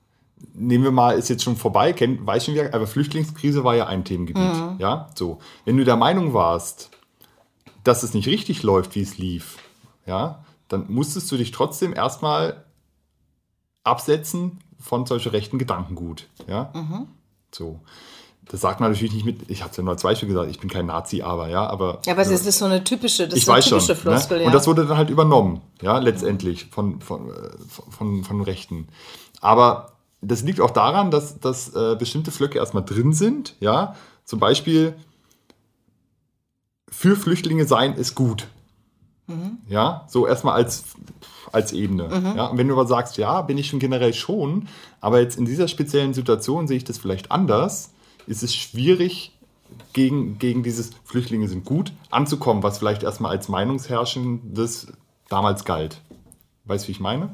nehmen 0.54 0.84
wir 0.84 0.90
mal, 0.90 1.18
ist 1.18 1.28
jetzt 1.28 1.42
schon 1.42 1.56
vorbei, 1.56 1.92
kennt, 1.92 2.26
weiß 2.26 2.44
schon 2.44 2.54
wieder, 2.54 2.72
aber 2.74 2.86
Flüchtlingskrise 2.86 3.64
war 3.64 3.74
ja 3.74 3.86
ein 3.86 4.04
Themengebiet. 4.04 4.42
Mhm. 4.42 4.76
Ja, 4.78 5.10
so. 5.14 5.38
Wenn 5.64 5.76
du 5.76 5.84
der 5.84 5.96
Meinung 5.96 6.34
warst, 6.34 6.90
dass 7.84 8.02
es 8.02 8.14
nicht 8.14 8.28
richtig 8.28 8.62
läuft, 8.62 8.94
wie 8.94 9.02
es 9.02 9.18
lief, 9.18 9.58
ja, 10.06 10.44
dann 10.68 10.86
musstest 10.88 11.30
du 11.32 11.36
dich 11.36 11.50
trotzdem 11.50 11.94
erstmal 11.94 12.64
absetzen 13.84 14.58
von 14.78 15.06
solchen 15.06 15.30
rechten 15.30 15.58
Gedankengut. 15.58 16.28
Ja, 16.46 16.70
mhm. 16.74 17.08
so. 17.52 17.80
Das 18.50 18.62
sagt 18.62 18.80
man 18.80 18.92
natürlich 18.92 19.12
nicht 19.12 19.26
mit, 19.26 19.50
ich 19.50 19.60
habe 19.60 19.70
es 19.72 19.76
ja 19.76 19.82
nur 19.82 19.92
als 19.92 20.02
Beispiel 20.02 20.28
gesagt, 20.28 20.50
ich 20.50 20.58
bin 20.58 20.70
kein 20.70 20.86
Nazi, 20.86 21.20
aber 21.20 21.48
ja, 21.48 21.66
aber. 21.66 22.00
Ja, 22.06 22.14
aber 22.14 22.24
das 22.24 22.46
ist 22.46 22.58
so 22.58 22.64
eine 22.64 22.82
typische, 22.82 23.28
das 23.28 23.36
ich 23.36 23.42
ist 23.42 23.48
eine 23.50 23.60
typische 23.62 23.80
schon, 23.80 23.94
ne? 23.94 24.00
Floskel, 24.00 24.38
ne? 24.38 24.44
Und 24.46 24.54
das 24.54 24.66
wurde 24.66 24.86
dann 24.86 24.96
halt 24.96 25.10
übernommen, 25.10 25.60
ja, 25.82 25.98
letztendlich 25.98 26.66
von, 26.70 27.00
von, 27.02 27.28
äh, 27.28 27.50
von, 27.90 28.24
von 28.24 28.40
Rechten. 28.40 28.88
Aber 29.40 29.92
das 30.20 30.42
liegt 30.42 30.60
auch 30.60 30.70
daran, 30.70 31.10
dass, 31.10 31.38
dass 31.38 31.74
äh, 31.74 31.96
bestimmte 31.98 32.30
Flöcke 32.30 32.58
erstmal 32.58 32.84
drin 32.84 33.12
sind. 33.12 33.54
Ja? 33.60 33.94
Zum 34.24 34.40
Beispiel, 34.40 34.94
für 36.90 37.16
Flüchtlinge 37.16 37.66
sein 37.66 37.94
ist 37.94 38.14
gut. 38.14 38.48
Mhm. 39.26 39.58
Ja, 39.68 40.06
so 40.08 40.26
erstmal 40.26 40.54
als, 40.54 40.84
als 41.52 41.72
Ebene. 41.72 42.08
Mhm. 42.08 42.36
Ja? 42.36 42.46
Und 42.46 42.58
wenn 42.58 42.68
du 42.68 42.74
aber 42.74 42.86
sagst, 42.86 43.16
ja, 43.16 43.42
bin 43.42 43.58
ich 43.58 43.68
schon 43.68 43.78
generell 43.78 44.14
schon, 44.14 44.68
aber 45.00 45.20
jetzt 45.20 45.38
in 45.38 45.44
dieser 45.44 45.68
speziellen 45.68 46.14
Situation 46.14 46.66
sehe 46.66 46.78
ich 46.78 46.84
das 46.84 46.98
vielleicht 46.98 47.30
anders, 47.30 47.90
ist 48.28 48.42
es 48.42 48.54
schwierig, 48.54 49.32
gegen, 49.92 50.38
gegen 50.38 50.62
dieses 50.62 50.90
Flüchtlinge 51.04 51.48
sind 51.48 51.64
gut 51.64 51.92
anzukommen, 52.10 52.62
was 52.62 52.78
vielleicht 52.78 53.02
erstmal 53.02 53.32
als 53.32 53.48
Meinungsherrschendes 53.48 54.92
damals 55.28 55.64
galt. 55.64 56.00
Weißt 56.64 56.84
du, 56.84 56.88
wie 56.88 56.92
ich 56.92 57.00
meine? 57.00 57.30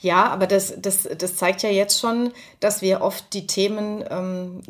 Ja, 0.00 0.28
aber 0.28 0.46
das, 0.46 0.74
das, 0.80 1.08
das 1.18 1.36
zeigt 1.36 1.62
ja 1.62 1.70
jetzt 1.70 1.98
schon, 1.98 2.32
dass 2.60 2.82
wir 2.82 3.00
oft 3.00 3.32
die 3.32 3.46
Themen 3.46 4.04
ähm, 4.10 4.62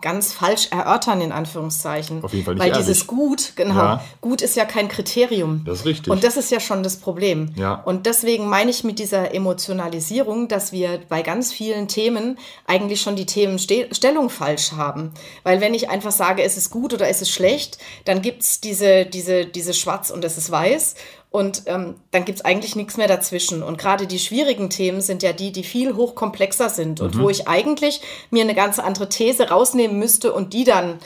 ganz 0.00 0.32
falsch 0.32 0.68
erörtern, 0.70 1.20
in 1.20 1.32
Anführungszeichen. 1.32 2.24
Auf 2.24 2.32
jeden 2.32 2.44
Fall 2.44 2.54
nicht 2.54 2.62
Weil 2.62 2.70
ehrlich. 2.70 2.86
dieses 2.86 3.06
Gut, 3.06 3.52
genau, 3.56 3.74
ja. 3.74 4.04
Gut 4.20 4.40
ist 4.42 4.56
ja 4.56 4.64
kein 4.64 4.88
Kriterium. 4.88 5.62
Das 5.66 5.80
ist 5.80 5.86
richtig. 5.86 6.12
Und 6.12 6.24
das 6.24 6.36
ist 6.36 6.50
ja 6.50 6.60
schon 6.60 6.82
das 6.82 6.96
Problem. 6.96 7.52
Ja. 7.56 7.74
Und 7.74 8.06
deswegen 8.06 8.48
meine 8.48 8.70
ich 8.70 8.84
mit 8.84 8.98
dieser 8.98 9.34
Emotionalisierung, 9.34 10.48
dass 10.48 10.72
wir 10.72 11.00
bei 11.08 11.22
ganz 11.22 11.52
vielen 11.52 11.88
Themen 11.88 12.38
eigentlich 12.66 13.00
schon 13.00 13.16
die 13.16 13.26
Themenstellung 13.26 14.30
falsch 14.30 14.72
haben. 14.72 15.12
Weil 15.42 15.60
wenn 15.60 15.74
ich 15.74 15.90
einfach 15.90 16.12
sage, 16.12 16.42
es 16.42 16.56
ist 16.56 16.70
gut 16.70 16.94
oder 16.94 17.08
es 17.08 17.20
ist 17.20 17.30
schlecht, 17.30 17.78
dann 18.04 18.22
gibt 18.22 18.42
es 18.42 18.60
diese, 18.60 19.04
diese, 19.04 19.44
diese 19.46 19.74
Schwarz 19.74 20.10
und 20.10 20.24
es 20.24 20.38
ist 20.38 20.50
weiß. 20.50 20.94
Und 21.34 21.62
ähm, 21.66 21.96
dann 22.12 22.24
gibt 22.24 22.38
es 22.38 22.44
eigentlich 22.44 22.76
nichts 22.76 22.96
mehr 22.96 23.08
dazwischen. 23.08 23.64
Und 23.64 23.76
gerade 23.76 24.06
die 24.06 24.20
schwierigen 24.20 24.70
Themen 24.70 25.00
sind 25.00 25.24
ja 25.24 25.32
die, 25.32 25.50
die 25.50 25.64
viel 25.64 25.96
hochkomplexer 25.96 26.68
sind 26.68 27.00
und 27.00 27.16
mhm. 27.16 27.22
wo 27.22 27.28
ich 27.28 27.48
eigentlich 27.48 28.02
mir 28.30 28.44
eine 28.44 28.54
ganz 28.54 28.78
andere 28.78 29.08
These 29.08 29.48
rausnehmen 29.48 29.98
müsste 29.98 30.32
und 30.32 30.52
die 30.52 30.62
dann, 30.62 31.00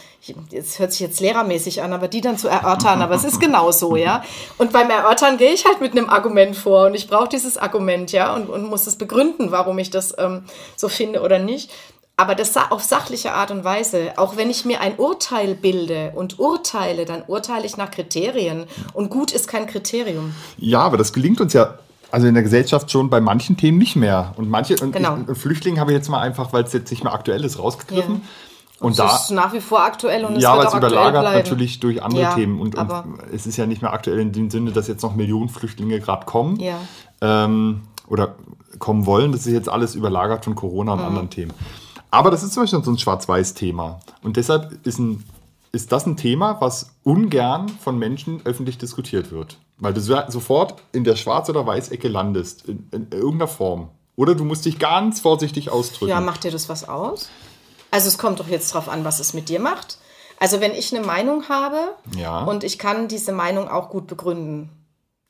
jetzt 0.50 0.80
hört 0.80 0.92
sich 0.92 1.00
jetzt 1.00 1.20
lehrermäßig 1.20 1.80
an, 1.80 1.94
aber 1.94 2.08
die 2.08 2.20
dann 2.20 2.36
zu 2.36 2.46
erörtern. 2.46 3.00
Aber 3.00 3.14
es 3.14 3.24
ist 3.24 3.40
genau 3.40 3.72
so, 3.72 3.96
ja. 3.96 4.22
Und 4.58 4.70
beim 4.70 4.90
Erörtern 4.90 5.38
gehe 5.38 5.54
ich 5.54 5.64
halt 5.64 5.80
mit 5.80 5.92
einem 5.92 6.10
Argument 6.10 6.54
vor 6.54 6.88
und 6.88 6.94
ich 6.94 7.08
brauche 7.08 7.30
dieses 7.30 7.56
Argument, 7.56 8.12
ja, 8.12 8.34
und, 8.34 8.50
und 8.50 8.68
muss 8.68 8.86
es 8.86 8.96
begründen, 8.96 9.50
warum 9.50 9.78
ich 9.78 9.88
das 9.88 10.14
ähm, 10.18 10.42
so 10.76 10.90
finde 10.90 11.22
oder 11.22 11.38
nicht 11.38 11.70
aber 12.18 12.34
das 12.34 12.54
auf 12.56 12.82
sachliche 12.82 13.32
Art 13.32 13.52
und 13.52 13.64
Weise. 13.64 14.12
Auch 14.16 14.36
wenn 14.36 14.50
ich 14.50 14.64
mir 14.64 14.80
ein 14.80 14.96
Urteil 14.98 15.54
bilde 15.54 16.12
und 16.16 16.38
urteile, 16.40 17.04
dann 17.04 17.22
urteile 17.26 17.64
ich 17.64 17.76
nach 17.76 17.92
Kriterien. 17.92 18.64
Und 18.92 19.08
gut 19.08 19.30
ist 19.30 19.46
kein 19.46 19.66
Kriterium. 19.66 20.34
Ja, 20.58 20.80
aber 20.80 20.96
das 20.96 21.12
gelingt 21.12 21.40
uns 21.40 21.52
ja 21.52 21.78
also 22.10 22.26
in 22.26 22.34
der 22.34 22.42
Gesellschaft 22.42 22.90
schon 22.90 23.08
bei 23.08 23.20
manchen 23.20 23.56
Themen 23.56 23.78
nicht 23.78 23.94
mehr. 23.94 24.34
Und 24.36 24.50
manche 24.50 24.76
und 24.82 24.92
genau. 24.92 25.18
ich, 25.30 25.38
Flüchtlinge 25.38 25.78
habe 25.78 25.92
ich 25.92 25.96
jetzt 25.96 26.08
mal 26.08 26.20
einfach, 26.20 26.52
weil 26.52 26.64
es 26.64 26.72
jetzt 26.72 26.90
nicht 26.90 27.04
mehr 27.04 27.12
aktuell 27.12 27.44
ist, 27.44 27.58
rausgegriffen. 27.58 28.14
Ja. 28.14 28.20
Und, 28.80 28.90
und 28.90 28.98
da 28.98 29.14
ist 29.14 29.30
nach 29.30 29.52
wie 29.52 29.60
vor 29.60 29.82
aktuell 29.82 30.24
und 30.24 30.36
es 30.36 30.42
ja, 30.42 30.56
wird 30.56 30.66
aber 30.66 30.86
es 30.86 30.92
überlagert 30.92 31.24
natürlich 31.34 31.80
durch 31.80 32.02
andere 32.02 32.22
ja, 32.22 32.34
Themen 32.34 32.60
und, 32.60 32.76
und 32.76 32.92
es 33.32 33.44
ist 33.44 33.56
ja 33.56 33.66
nicht 33.66 33.82
mehr 33.82 33.92
aktuell 33.92 34.20
in 34.20 34.30
dem 34.30 34.50
Sinne, 34.50 34.70
dass 34.70 34.86
jetzt 34.86 35.02
noch 35.02 35.16
Millionen 35.16 35.48
Flüchtlinge 35.48 35.98
gerade 35.98 36.26
kommen 36.26 36.60
ja. 36.60 36.76
ähm, 37.20 37.82
oder 38.06 38.36
kommen 38.78 39.04
wollen. 39.04 39.32
Das 39.32 39.46
ist 39.46 39.52
jetzt 39.52 39.68
alles 39.68 39.96
überlagert 39.96 40.44
von 40.44 40.54
Corona 40.54 40.92
und 40.92 41.00
mhm. 41.00 41.06
anderen 41.06 41.30
Themen. 41.30 41.52
Aber 42.10 42.30
das 42.30 42.42
ist 42.42 42.54
zum 42.54 42.62
Beispiel 42.62 42.82
so 42.82 42.90
ein 42.90 42.98
Schwarz-Weiß-Thema. 42.98 44.00
Und 44.22 44.36
deshalb 44.36 44.86
ist, 44.86 44.98
ein, 44.98 45.24
ist 45.72 45.92
das 45.92 46.06
ein 46.06 46.16
Thema, 46.16 46.60
was 46.60 46.90
ungern 47.02 47.68
von 47.68 47.98
Menschen 47.98 48.40
öffentlich 48.44 48.78
diskutiert 48.78 49.30
wird. 49.30 49.58
Weil 49.78 49.94
du 49.94 50.00
sofort 50.00 50.82
in 50.92 51.04
der 51.04 51.16
Schwarz- 51.16 51.48
oder 51.48 51.66
Weiß-Ecke 51.66 52.08
landest, 52.08 52.68
in, 52.68 52.88
in, 52.90 53.08
irgendeiner 53.10 53.48
Form. 53.48 53.90
Oder 54.16 54.34
du 54.34 54.44
musst 54.44 54.64
dich 54.64 54.78
ganz 54.78 55.20
vorsichtig 55.20 55.70
ausdrücken. 55.70 56.10
Ja, 56.10 56.20
macht 56.20 56.44
dir 56.44 56.50
das 56.50 56.68
was 56.68 56.88
aus? 56.88 57.28
Also 57.90 58.08
es 58.08 58.18
kommt 58.18 58.40
doch 58.40 58.48
jetzt 58.48 58.74
drauf 58.74 58.88
an, 58.88 59.04
was 59.04 59.20
es 59.20 59.34
mit 59.34 59.48
dir 59.48 59.60
macht. 59.60 59.98
Also 60.40 60.60
wenn 60.60 60.72
ich 60.72 60.94
eine 60.94 61.04
Meinung 61.04 61.48
habe 61.48 61.94
ja. 62.16 62.44
und 62.44 62.64
ich 62.64 62.78
kann 62.78 63.08
diese 63.08 63.32
Meinung 63.32 63.68
auch 63.68 63.90
gut 63.90 64.06
begründen, 64.06 64.70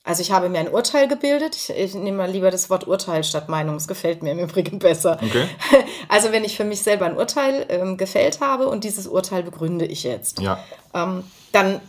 also 0.08 0.22
ich 0.22 0.32
habe 0.32 0.48
mir 0.48 0.58
ein 0.60 0.70
Urteil 0.70 1.06
gebildet. 1.06 1.54
Ich, 1.54 1.68
ich 1.68 1.92
nehme 1.92 2.16
mal 2.16 2.30
lieber 2.30 2.50
das 2.50 2.70
Wort 2.70 2.88
Urteil 2.88 3.24
statt 3.24 3.50
Meinung. 3.50 3.76
Es 3.76 3.86
gefällt 3.86 4.22
mir 4.22 4.32
im 4.32 4.38
Übrigen 4.38 4.78
besser. 4.78 5.18
Okay. 5.22 5.46
Also 6.08 6.32
wenn 6.32 6.44
ich 6.44 6.56
für 6.56 6.64
mich 6.64 6.82
selber 6.82 7.04
ein 7.04 7.18
Urteil 7.18 7.66
ähm, 7.68 7.98
gefällt 7.98 8.40
habe 8.40 8.68
und 8.68 8.84
dieses 8.84 9.06
Urteil 9.06 9.42
begründe 9.42 9.84
ich 9.84 10.04
jetzt, 10.04 10.40
ja. 10.40 10.58
ähm, 10.94 11.24
dann 11.52 11.82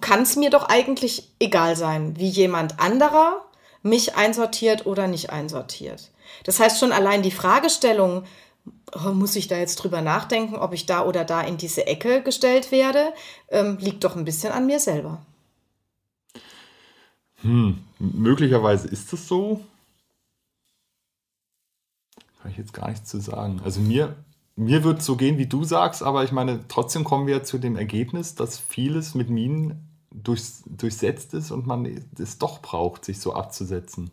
kann 0.00 0.22
es 0.22 0.34
mir 0.34 0.50
doch 0.50 0.68
eigentlich 0.68 1.30
egal 1.38 1.76
sein, 1.76 2.18
wie 2.18 2.28
jemand 2.28 2.80
anderer 2.80 3.44
mich 3.82 4.16
einsortiert 4.16 4.86
oder 4.86 5.06
nicht 5.06 5.30
einsortiert. 5.30 6.10
Das 6.42 6.58
heißt 6.58 6.80
schon 6.80 6.90
allein 6.90 7.22
die 7.22 7.30
Fragestellung, 7.30 8.24
oh, 8.92 9.10
muss 9.10 9.36
ich 9.36 9.46
da 9.46 9.56
jetzt 9.56 9.76
drüber 9.76 10.00
nachdenken, 10.00 10.56
ob 10.56 10.72
ich 10.72 10.86
da 10.86 11.04
oder 11.04 11.24
da 11.24 11.42
in 11.42 11.58
diese 11.58 11.86
Ecke 11.86 12.22
gestellt 12.22 12.72
werde, 12.72 13.12
ähm, 13.50 13.78
liegt 13.80 14.02
doch 14.02 14.16
ein 14.16 14.24
bisschen 14.24 14.52
an 14.52 14.66
mir 14.66 14.80
selber. 14.80 15.20
Hm, 17.42 17.78
möglicherweise 17.98 18.88
ist 18.88 19.12
es 19.12 19.26
so. 19.26 19.64
Kann 22.42 22.50
ich 22.50 22.58
jetzt 22.58 22.72
gar 22.72 22.88
nichts 22.88 23.08
zu 23.08 23.20
sagen. 23.20 23.60
Also 23.64 23.80
mir, 23.80 24.16
mir 24.56 24.84
wird 24.84 25.00
es 25.00 25.06
so 25.06 25.16
gehen, 25.16 25.38
wie 25.38 25.46
du 25.46 25.64
sagst, 25.64 26.02
aber 26.02 26.24
ich 26.24 26.32
meine, 26.32 26.66
trotzdem 26.68 27.04
kommen 27.04 27.26
wir 27.26 27.44
zu 27.44 27.58
dem 27.58 27.76
Ergebnis, 27.76 28.34
dass 28.34 28.58
vieles 28.58 29.14
mit 29.14 29.30
Minen 29.30 29.88
durchs, 30.10 30.62
durchsetzt 30.66 31.34
ist 31.34 31.50
und 31.50 31.66
man 31.66 31.86
es 32.18 32.38
doch 32.38 32.60
braucht, 32.60 33.04
sich 33.04 33.20
so 33.20 33.34
abzusetzen. 33.34 34.10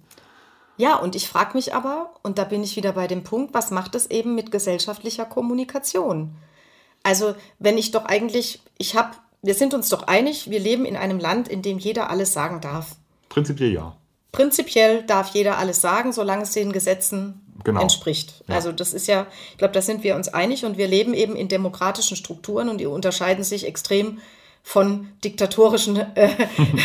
Ja, 0.78 0.98
und 0.98 1.16
ich 1.16 1.28
frage 1.28 1.58
mich 1.58 1.74
aber, 1.74 2.14
und 2.22 2.38
da 2.38 2.44
bin 2.44 2.64
ich 2.64 2.76
wieder 2.76 2.94
bei 2.94 3.08
dem 3.08 3.24
Punkt, 3.24 3.54
was 3.54 3.72
macht 3.72 3.96
es 3.96 4.08
eben 4.12 4.36
mit 4.36 4.52
gesellschaftlicher 4.52 5.26
Kommunikation? 5.26 6.36
Also, 7.02 7.36
wenn 7.58 7.78
ich 7.78 7.92
doch 7.92 8.06
eigentlich, 8.06 8.62
ich 8.78 8.96
habe, 8.96 9.12
wir 9.42 9.56
sind 9.56 9.74
uns 9.74 9.90
doch 9.90 10.04
einig, 10.04 10.52
wir 10.52 10.60
leben 10.60 10.86
in 10.86 10.96
einem 10.96 11.20
Land, 11.20 11.48
in 11.48 11.64
dem 11.64 11.80
jeder 11.80 12.10
alles 12.12 12.32
sagen 12.32 12.62
darf. 12.62 12.96
Prinzipiell 13.30 13.74
ja. 13.74 13.96
Prinzipiell 14.32 15.04
darf 15.04 15.30
jeder 15.34 15.58
alles 15.58 15.82
sagen, 15.82 16.14
solange 16.14 16.44
es 16.44 16.52
den 16.52 16.72
Gesetzen 16.72 17.42
genau. 17.64 17.82
entspricht. 17.82 18.44
Ja. 18.48 18.56
Also 18.56 18.72
das 18.72 18.94
ist 18.94 19.08
ja, 19.08 19.28
ich 19.52 19.58
glaube, 19.58 19.74
da 19.74 19.82
sind 19.82 20.04
wir 20.04 20.16
uns 20.16 20.28
einig 20.28 20.66
und 20.66 20.78
wir 20.78 20.88
leben 20.88 21.14
eben 21.14 21.36
in 21.36 21.48
demokratischen 21.48 22.18
Strukturen 22.18 22.70
und 22.70 22.80
die 22.80 22.86
unterscheiden 22.86 23.44
sich 23.44 23.66
extrem 23.66 24.20
von 24.64 25.08
diktatorischen 25.24 25.96
äh, 26.16 26.30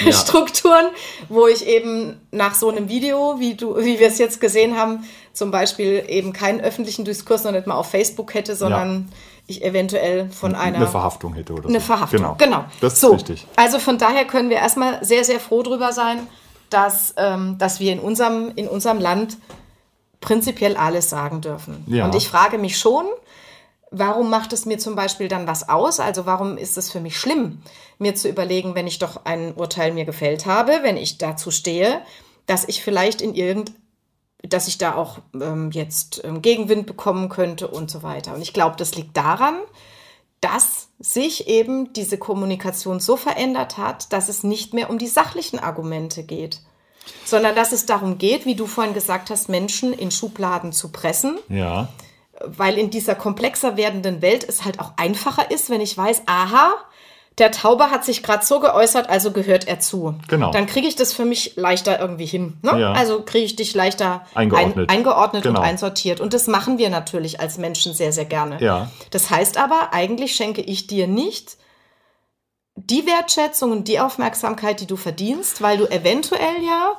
ja. 0.05 0.13
Strukturen, 0.13 0.87
wo 1.29 1.49
ich 1.49 1.67
eben 1.67 2.21
nach 2.31 2.55
so 2.55 2.71
einem 2.71 2.89
Video, 2.89 3.41
wie 3.41 3.55
du, 3.55 3.77
wie 3.77 3.99
wir 3.99 4.07
es 4.07 4.19
jetzt 4.19 4.41
gesehen 4.41 4.77
haben, 4.77 5.05
zum 5.33 5.51
Beispiel 5.51 6.05
eben 6.09 6.33
keinen 6.33 6.61
öffentlichen 6.61 7.05
Diskurs 7.05 7.43
noch 7.43 7.51
nicht 7.51 7.67
mal 7.67 7.75
auf 7.75 7.91
Facebook 7.91 8.35
hätte, 8.35 8.55
sondern 8.55 9.09
ja. 9.11 9.17
Ich 9.47 9.65
eventuell 9.65 10.31
von 10.31 10.55
einer 10.55 10.77
eine 10.77 10.87
Verhaftung 10.87 11.35
hätte 11.35 11.53
oder 11.53 11.69
eine 11.69 11.81
so. 11.81 11.87
Verhaftung. 11.87 12.21
Genau, 12.21 12.35
genau. 12.39 12.65
Das 12.81 12.95
ist 12.95 13.01
so. 13.01 13.13
richtig. 13.13 13.47
Also 13.57 13.79
von 13.79 13.99
daher 13.99 14.25
können 14.25 14.51
wir 14.51 14.57
erstmal 14.57 15.05
sehr 15.05 15.25
sehr 15.25 15.41
froh 15.41 15.63
drüber 15.63 15.93
sein, 15.93 16.27
dass 16.71 17.15
ähm, 17.17 17.59
dass 17.59 17.81
wir 17.81 17.93
in 17.93 17.99
unserem 17.99 18.53
in 18.55 18.69
unserem 18.69 18.99
Land 18.99 19.37
prinzipiell 20.21 20.77
alles 20.77 21.11
sagen 21.11 21.41
dürfen. 21.41 21.85
Ja. 21.87 22.07
Und 22.07 22.15
ich 22.15 22.29
frage 22.29 22.57
mich 22.57 22.79
schon, 22.79 23.05
warum 23.93 24.31
macht 24.31 24.53
es 24.53 24.65
mir 24.65 24.79
zum 24.79 24.97
Beispiel 24.97 25.29
dann 25.29 25.47
was 25.47 25.69
aus? 25.69 26.01
Also 26.01 26.27
warum 26.27 26.57
ist 26.57 26.79
es 26.79 26.91
für 26.91 27.01
mich 27.01 27.19
schlimm, 27.19 27.63
mir 27.99 28.15
zu 28.15 28.29
überlegen, 28.29 28.75
wenn 28.75 28.87
ich 28.87 28.99
doch 28.99 29.25
ein 29.25 29.55
Urteil 29.55 29.93
mir 29.93 30.05
gefällt 30.05 30.47
habe, 30.47 30.81
wenn 30.83 30.97
ich 30.97 31.19
dazu 31.19 31.51
stehe, 31.51 32.01
dass 32.47 32.67
ich 32.67 32.83
vielleicht 32.83 33.21
in 33.21 33.35
irgend, 33.35 33.73
dass 34.43 34.69
ich 34.69 34.79
da 34.79 34.95
auch 34.95 35.19
ähm, 35.41 35.71
jetzt 35.71 36.23
ähm, 36.25 36.43
Gegenwind 36.43 36.87
bekommen 36.87 37.29
könnte 37.29 37.69
und 37.69 37.91
so 37.91 38.03
weiter. 38.03 38.35
Und 38.35 38.43
ich 38.43 38.53
glaube, 38.53 38.77
das 38.77 38.95
liegt 38.95 39.17
daran, 39.17 39.57
dass 40.41 40.89
sich 40.99 41.49
eben 41.49 41.93
diese 41.93 42.19
Kommunikation 42.19 42.99
so 42.99 43.17
verändert 43.17 43.79
hat, 43.79 44.13
dass 44.13 44.29
es 44.29 44.43
nicht 44.43 44.75
mehr 44.75 44.91
um 44.91 44.99
die 44.99 45.07
sachlichen 45.07 45.61
Argumente 45.61 46.25
geht, 46.25 46.61
sondern 47.25 47.55
dass 47.55 47.73
es 47.73 47.87
darum 47.87 48.19
geht, 48.19 48.45
wie 48.45 48.57
du 48.57 48.67
vorhin 48.67 48.95
gesagt 48.95 49.31
hast, 49.31 49.49
Menschen 49.49 49.93
in 49.93 50.11
Schubladen 50.11 50.73
zu 50.73 50.91
pressen. 50.91 51.39
Ja 51.49 51.89
weil 52.45 52.79
in 52.79 52.91
dieser 52.91 53.15
komplexer 53.15 53.77
werdenden 53.77 54.23
Welt 54.23 54.45
es 54.49 54.65
halt 54.65 54.81
auch 54.81 54.93
einfacher 54.97 55.51
ist, 55.51 55.71
wenn 55.71 55.81
ich 55.81 55.97
weiß, 55.97 56.23
aha, 56.27 56.75
der 57.39 57.51
Taube 57.51 57.91
hat 57.91 58.05
sich 58.05 58.23
gerade 58.23 58.45
so 58.45 58.61
geäußert, 58.61 59.09
also 59.09 59.31
gehört 59.31 59.67
er 59.67 59.81
zu. 59.81 60.15
Genau. 60.29 60.51
Dann 60.51 60.67
kriege 60.67 60.87
ich 60.87 60.97
das 60.97 61.13
für 61.13 61.25
mich 61.25 61.57
leichter 61.57 61.99
irgendwie 61.99 62.27
hin. 62.27 62.59
Ne? 62.63 62.79
Ja. 62.79 62.93
Also 62.93 63.23
kriege 63.23 63.45
ich 63.45 63.57
dich 63.57 63.75
leichter 63.75 64.27
eingeordnet, 64.35 64.91
ein, 64.91 64.97
eingeordnet 64.99 65.43
genau. 65.43 65.61
und 65.61 65.65
einsortiert. 65.65 66.21
Und 66.21 66.35
das 66.35 66.47
machen 66.47 66.77
wir 66.77 66.91
natürlich 66.91 67.41
als 67.41 67.57
Menschen 67.57 67.95
sehr, 67.95 68.13
sehr 68.13 68.27
gerne. 68.27 68.59
Ja. 68.61 68.91
Das 69.11 69.31
heißt 69.31 69.57
aber, 69.57 69.93
eigentlich 69.93 70.35
schenke 70.35 70.61
ich 70.61 70.87
dir 70.87 71.07
nicht 71.07 71.57
die 72.75 73.07
Wertschätzung 73.07 73.71
und 73.71 73.89
die 73.89 74.01
Aufmerksamkeit, 74.01 74.81
die 74.81 74.87
du 74.87 74.97
verdienst, 74.97 75.63
weil 75.63 75.79
du 75.79 75.87
eventuell 75.87 76.63
ja 76.65 76.99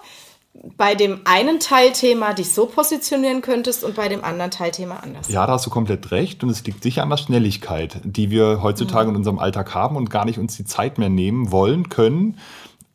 bei 0.78 0.94
dem 0.94 1.22
einen 1.26 1.60
Teilthema 1.60 2.34
dich 2.34 2.54
so 2.54 2.68
positionieren 2.68 3.42
könntest 3.42 3.84
und 3.84 3.96
bei 3.96 4.08
dem 4.08 4.24
anderen 4.24 4.52
Teilthema 4.52 4.98
anders. 4.98 5.28
Ja, 5.30 5.48
da 5.48 5.54
hast 5.54 5.66
du 5.66 5.72
komplett 5.72 6.12
recht 6.12 6.44
und 6.44 6.50
es 6.50 6.64
liegt 6.64 6.84
sicher 6.84 7.02
an 7.02 7.10
der 7.10 7.18
Schnelligkeit, 7.18 8.00
die 8.04 8.30
wir 8.30 8.62
heutzutage 8.62 9.06
mhm. 9.06 9.12
in 9.12 9.16
unserem 9.18 9.40
Alltag 9.40 9.74
haben 9.74 9.96
und 9.96 10.10
gar 10.10 10.26
nicht 10.26 10.38
uns 10.38 10.56
die 10.56 10.66
Zeit 10.66 11.00
mehr 11.00 11.10
nehmen 11.10 11.52
wollen 11.52 11.90
können, 11.90 12.38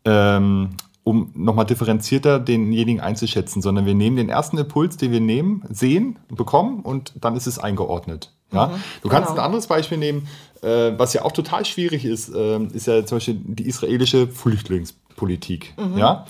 ähm, 0.04 0.70
um 1.02 1.32
nochmal 1.34 1.66
differenzierter 1.66 2.38
denjenigen 2.38 3.00
einzuschätzen, 3.00 3.60
sondern 3.60 3.86
wir 3.86 3.94
nehmen 3.94 4.16
den 4.16 4.28
ersten 4.28 4.56
Impuls, 4.56 4.96
den 4.96 5.10
wir 5.10 5.20
nehmen, 5.20 5.64
sehen, 5.68 6.18
bekommen 6.28 6.80
und 6.80 7.12
dann 7.20 7.34
ist 7.34 7.48
es 7.48 7.58
eingeordnet. 7.58 8.32
Ja? 8.52 8.68
Mhm, 8.68 8.82
du 9.02 9.08
kannst 9.08 9.30
genau. 9.30 9.40
ein 9.40 9.46
anderes 9.46 9.66
Beispiel 9.66 9.98
nehmen, 9.98 10.28
äh, 10.62 10.92
was 10.96 11.12
ja 11.12 11.24
auch 11.24 11.32
total 11.32 11.64
schwierig 11.64 12.04
ist, 12.04 12.32
äh, 12.32 12.62
ist 12.72 12.86
ja 12.86 13.04
zum 13.04 13.16
Beispiel 13.16 13.40
die 13.42 13.66
israelische 13.66 14.28
Flüchtlingspolitik. 14.28 15.74
Mhm. 15.76 15.98
Ja? 15.98 16.26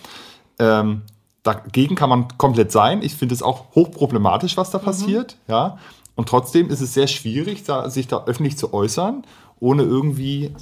Ähm, 0.59 1.03
dagegen 1.43 1.95
kann 1.95 2.11
man 2.11 2.29
komplett 2.39 2.73
sein. 2.73 3.03
Ich 3.03 3.15
finde 3.15 3.35
es 3.35 3.43
auch 3.43 3.75
hochproblematisch, 3.75 4.57
was 4.57 4.71
da 4.71 4.79
mhm. 4.79 4.83
passiert. 4.83 5.37
Ja. 5.49 5.79
Und 6.15 6.29
trotzdem 6.29 6.71
ist 6.71 6.81
es 6.81 6.95
sehr 6.95 7.07
schwierig, 7.07 7.65
da, 7.65 7.91
sich 7.91 8.09
da 8.09 8.25
öffentlich 8.25 8.59
zu 8.59 8.75
äußern, 8.75 9.25
ohne 9.61 9.83
irgendwie 9.83 10.53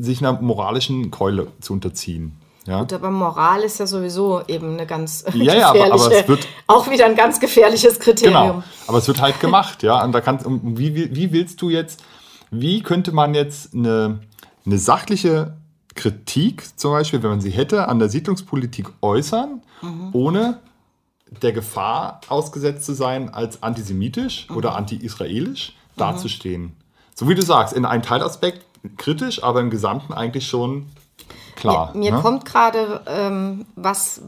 sich 0.00 0.20
einer 0.20 0.40
moralischen 0.40 1.10
Keule 1.10 1.48
zu 1.60 1.72
unterziehen. 1.72 2.36
Ja. 2.66 2.80
Gut, 2.80 2.94
aber 2.94 3.10
Moral 3.10 3.60
ist 3.60 3.78
ja 3.78 3.86
sowieso 3.86 4.42
eben 4.48 4.72
eine 4.72 4.86
ganz 4.86 5.24
ja, 5.34 5.54
ja, 5.54 5.68
aber, 5.68 5.92
aber 5.92 6.12
es 6.12 6.26
wird 6.26 6.48
auch 6.66 6.90
wieder 6.90 7.04
ein 7.04 7.14
ganz 7.14 7.38
gefährliches 7.38 8.00
Kriterium. 8.00 8.42
Genau, 8.42 8.62
aber 8.86 8.98
es 8.98 9.06
wird 9.06 9.20
halt 9.20 9.38
gemacht, 9.38 9.82
ja. 9.82 10.02
Und 10.02 10.12
da 10.12 10.22
kannst, 10.22 10.46
wie, 10.48 11.14
wie 11.14 11.32
willst 11.32 11.60
du 11.60 11.68
jetzt, 11.68 12.02
wie 12.50 12.82
könnte 12.82 13.12
man 13.12 13.34
jetzt 13.34 13.74
eine, 13.74 14.20
eine 14.64 14.78
sachliche 14.78 15.58
Kritik 15.94 16.64
zum 16.78 16.92
Beispiel, 16.92 17.22
wenn 17.22 17.30
man 17.30 17.40
sie 17.40 17.50
hätte, 17.50 17.88
an 17.88 17.98
der 17.98 18.08
Siedlungspolitik 18.08 18.90
äußern, 19.00 19.62
mhm. 19.80 20.10
ohne 20.12 20.60
der 21.42 21.52
Gefahr 21.52 22.20
ausgesetzt 22.28 22.84
zu 22.84 22.94
sein, 22.94 23.32
als 23.32 23.62
antisemitisch 23.62 24.48
mhm. 24.48 24.56
oder 24.56 24.76
anti-israelisch 24.76 25.70
mhm. 25.70 25.98
dazustehen. 25.98 26.76
So 27.14 27.28
wie 27.28 27.34
du 27.34 27.42
sagst, 27.42 27.74
in 27.74 27.84
einem 27.84 28.02
Teilaspekt 28.02 28.64
kritisch, 28.96 29.42
aber 29.42 29.60
im 29.60 29.70
Gesamten 29.70 30.12
eigentlich 30.12 30.46
schon 30.46 30.86
klar. 31.56 31.92
Mir, 31.94 32.10
mir 32.10 32.16
ne? 32.16 32.22
kommt 32.22 32.44
gerade 32.44 33.02
ähm, 33.06 33.66
was, 33.76 34.22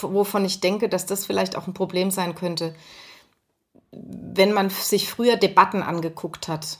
wovon 0.00 0.44
ich 0.44 0.60
denke, 0.60 0.88
dass 0.88 1.06
das 1.06 1.26
vielleicht 1.26 1.56
auch 1.56 1.66
ein 1.66 1.74
Problem 1.74 2.10
sein 2.10 2.34
könnte. 2.34 2.74
Wenn 3.90 4.52
man 4.52 4.70
sich 4.70 5.08
früher 5.08 5.36
Debatten 5.36 5.82
angeguckt 5.82 6.48
hat, 6.48 6.78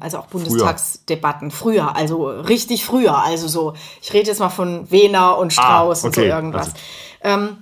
also 0.00 0.18
auch 0.18 0.26
Bundestagsdebatten 0.26 1.50
früher. 1.50 1.84
früher, 1.84 1.96
also 1.96 2.26
richtig 2.26 2.84
früher, 2.84 3.16
also 3.16 3.48
so, 3.48 3.74
ich 4.02 4.12
rede 4.12 4.28
jetzt 4.28 4.40
mal 4.40 4.50
von 4.50 4.90
Wehner 4.90 5.38
und 5.38 5.52
Strauß 5.52 6.04
ah, 6.04 6.06
okay. 6.06 6.06
und 6.06 6.14
so 6.14 6.20
irgendwas. 6.22 6.66
Also. 6.66 6.76
Ähm, 7.22 7.56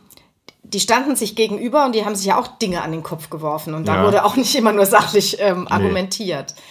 die 0.65 0.81
standen 0.81 1.17
sich 1.17 1.37
gegenüber 1.37 1.85
und 1.85 1.95
die 1.95 2.05
haben 2.05 2.15
sich 2.15 2.27
ja 2.27 2.39
auch 2.39 2.47
Dinge 2.47 2.83
an 2.83 2.93
den 2.93 3.03
Kopf 3.03 3.31
geworfen 3.31 3.75
und 3.75 3.87
da 3.87 3.97
ja. 3.97 4.05
wurde 4.05 4.25
auch 4.25 4.37
nicht 4.37 4.55
immer 4.55 4.73
nur 4.73 4.87
sachlich 4.87 5.37
ähm, 5.41 5.69
argumentiert. 5.69 6.55
Nee. 6.57 6.63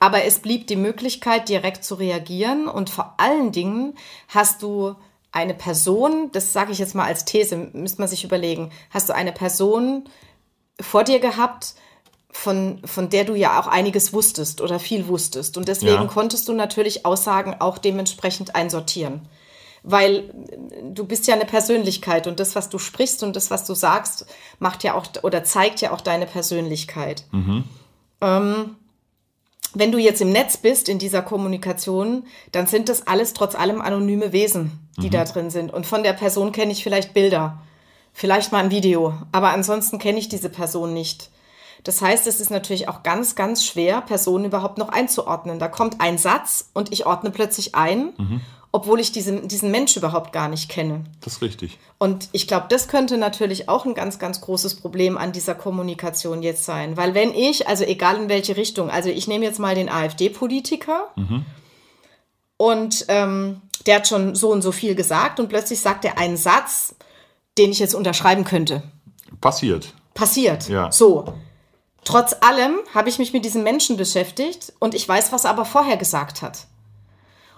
Aber 0.00 0.24
es 0.24 0.40
blieb 0.40 0.66
die 0.68 0.76
Möglichkeit, 0.76 1.48
direkt 1.48 1.84
zu 1.84 1.96
reagieren 1.96 2.68
und 2.68 2.88
vor 2.90 3.14
allen 3.16 3.50
Dingen 3.50 3.94
hast 4.28 4.62
du 4.62 4.94
eine 5.32 5.54
Person, 5.54 6.30
das 6.32 6.52
sage 6.52 6.72
ich 6.72 6.78
jetzt 6.78 6.94
mal 6.94 7.04
als 7.04 7.24
These, 7.24 7.56
müsste 7.72 8.00
man 8.00 8.08
sich 8.08 8.24
überlegen, 8.24 8.70
hast 8.90 9.08
du 9.08 9.14
eine 9.14 9.32
Person 9.32 10.04
vor 10.80 11.04
dir 11.04 11.18
gehabt, 11.18 11.74
von, 12.30 12.80
von 12.84 13.08
der 13.08 13.24
du 13.24 13.34
ja 13.34 13.60
auch 13.60 13.66
einiges 13.66 14.12
wusstest 14.12 14.60
oder 14.60 14.78
viel 14.78 15.08
wusstest. 15.08 15.56
Und 15.56 15.68
deswegen 15.68 16.02
ja. 16.02 16.06
konntest 16.06 16.48
du 16.48 16.52
natürlich 16.52 17.06
Aussagen 17.06 17.56
auch 17.58 17.78
dementsprechend 17.78 18.54
einsortieren. 18.54 19.22
Weil 19.82 20.34
du 20.92 21.04
bist 21.04 21.26
ja 21.26 21.34
eine 21.34 21.46
Persönlichkeit 21.46 22.26
und 22.26 22.40
das, 22.40 22.54
was 22.54 22.68
du 22.68 22.78
sprichst 22.78 23.22
und 23.22 23.36
das, 23.36 23.50
was 23.50 23.64
du 23.64 23.74
sagst, 23.74 24.26
macht 24.58 24.82
ja 24.84 24.94
auch 24.94 25.06
oder 25.22 25.44
zeigt 25.44 25.80
ja 25.80 25.92
auch 25.92 26.00
deine 26.00 26.26
Persönlichkeit. 26.26 27.24
Mhm. 27.30 27.64
Ähm, 28.20 28.76
wenn 29.74 29.92
du 29.92 29.98
jetzt 29.98 30.20
im 30.20 30.30
Netz 30.30 30.56
bist, 30.56 30.88
in 30.88 30.98
dieser 30.98 31.22
Kommunikation, 31.22 32.24
dann 32.52 32.66
sind 32.66 32.88
das 32.88 33.06
alles 33.06 33.34
trotz 33.34 33.54
allem 33.54 33.80
anonyme 33.80 34.32
Wesen, 34.32 34.88
die 34.96 35.06
mhm. 35.06 35.12
da 35.12 35.24
drin 35.24 35.50
sind. 35.50 35.72
Und 35.72 35.86
von 35.86 36.02
der 36.02 36.14
Person 36.14 36.52
kenne 36.52 36.72
ich 36.72 36.82
vielleicht 36.82 37.14
Bilder, 37.14 37.62
vielleicht 38.12 38.50
mal 38.50 38.64
ein 38.64 38.70
Video, 38.70 39.14
aber 39.30 39.50
ansonsten 39.50 39.98
kenne 39.98 40.18
ich 40.18 40.28
diese 40.28 40.48
Person 40.48 40.92
nicht. 40.92 41.30
Das 41.84 42.02
heißt, 42.02 42.26
es 42.26 42.40
ist 42.40 42.50
natürlich 42.50 42.88
auch 42.88 43.02
ganz, 43.02 43.34
ganz 43.34 43.64
schwer, 43.64 44.00
Personen 44.00 44.46
überhaupt 44.46 44.78
noch 44.78 44.88
einzuordnen. 44.88 45.58
Da 45.58 45.68
kommt 45.68 46.00
ein 46.00 46.18
Satz 46.18 46.70
und 46.74 46.92
ich 46.92 47.06
ordne 47.06 47.30
plötzlich 47.30 47.74
ein, 47.74 48.12
mhm. 48.18 48.40
obwohl 48.72 49.00
ich 49.00 49.12
diesen, 49.12 49.48
diesen 49.48 49.70
Mensch 49.70 49.96
überhaupt 49.96 50.32
gar 50.32 50.48
nicht 50.48 50.68
kenne. 50.68 51.04
Das 51.20 51.34
ist 51.34 51.42
richtig. 51.42 51.78
Und 51.98 52.28
ich 52.32 52.46
glaube, 52.46 52.66
das 52.68 52.88
könnte 52.88 53.16
natürlich 53.16 53.68
auch 53.68 53.84
ein 53.84 53.94
ganz, 53.94 54.18
ganz 54.18 54.40
großes 54.40 54.76
Problem 54.76 55.16
an 55.16 55.32
dieser 55.32 55.54
Kommunikation 55.54 56.42
jetzt 56.42 56.64
sein. 56.64 56.96
Weil 56.96 57.14
wenn 57.14 57.32
ich, 57.32 57.68
also 57.68 57.84
egal 57.84 58.16
in 58.16 58.28
welche 58.28 58.56
Richtung, 58.56 58.90
also 58.90 59.08
ich 59.08 59.28
nehme 59.28 59.44
jetzt 59.44 59.58
mal 59.58 59.74
den 59.74 59.88
AfD-Politiker 59.88 61.10
mhm. 61.16 61.44
und 62.56 63.04
ähm, 63.08 63.62
der 63.86 63.96
hat 63.96 64.08
schon 64.08 64.34
so 64.34 64.50
und 64.50 64.62
so 64.62 64.72
viel 64.72 64.94
gesagt 64.94 65.40
und 65.40 65.48
plötzlich 65.48 65.80
sagt 65.80 66.04
er 66.04 66.18
einen 66.18 66.36
Satz, 66.36 66.94
den 67.56 67.70
ich 67.70 67.78
jetzt 67.78 67.94
unterschreiben 67.94 68.44
könnte. 68.44 68.82
Passiert. 69.40 69.92
Passiert. 70.14 70.68
Ja. 70.68 70.90
So. 70.90 71.32
Trotz 72.08 72.34
allem 72.40 72.78
habe 72.94 73.10
ich 73.10 73.18
mich 73.18 73.34
mit 73.34 73.44
diesem 73.44 73.62
Menschen 73.62 73.98
beschäftigt 73.98 74.72
und 74.78 74.94
ich 74.94 75.06
weiß, 75.06 75.30
was 75.30 75.44
er 75.44 75.50
aber 75.50 75.66
vorher 75.66 75.98
gesagt 75.98 76.40
hat. 76.40 76.66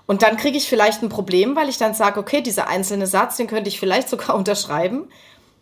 Und 0.06 0.22
dann 0.22 0.36
kriege 0.36 0.58
ich 0.58 0.68
vielleicht 0.68 1.04
ein 1.04 1.08
Problem, 1.08 1.54
weil 1.54 1.68
ich 1.68 1.78
dann 1.78 1.94
sage, 1.94 2.18
okay, 2.18 2.40
dieser 2.40 2.66
einzelne 2.66 3.06
Satz, 3.06 3.36
den 3.36 3.46
könnte 3.46 3.68
ich 3.68 3.78
vielleicht 3.78 4.08
sogar 4.08 4.34
unterschreiben, 4.34 5.04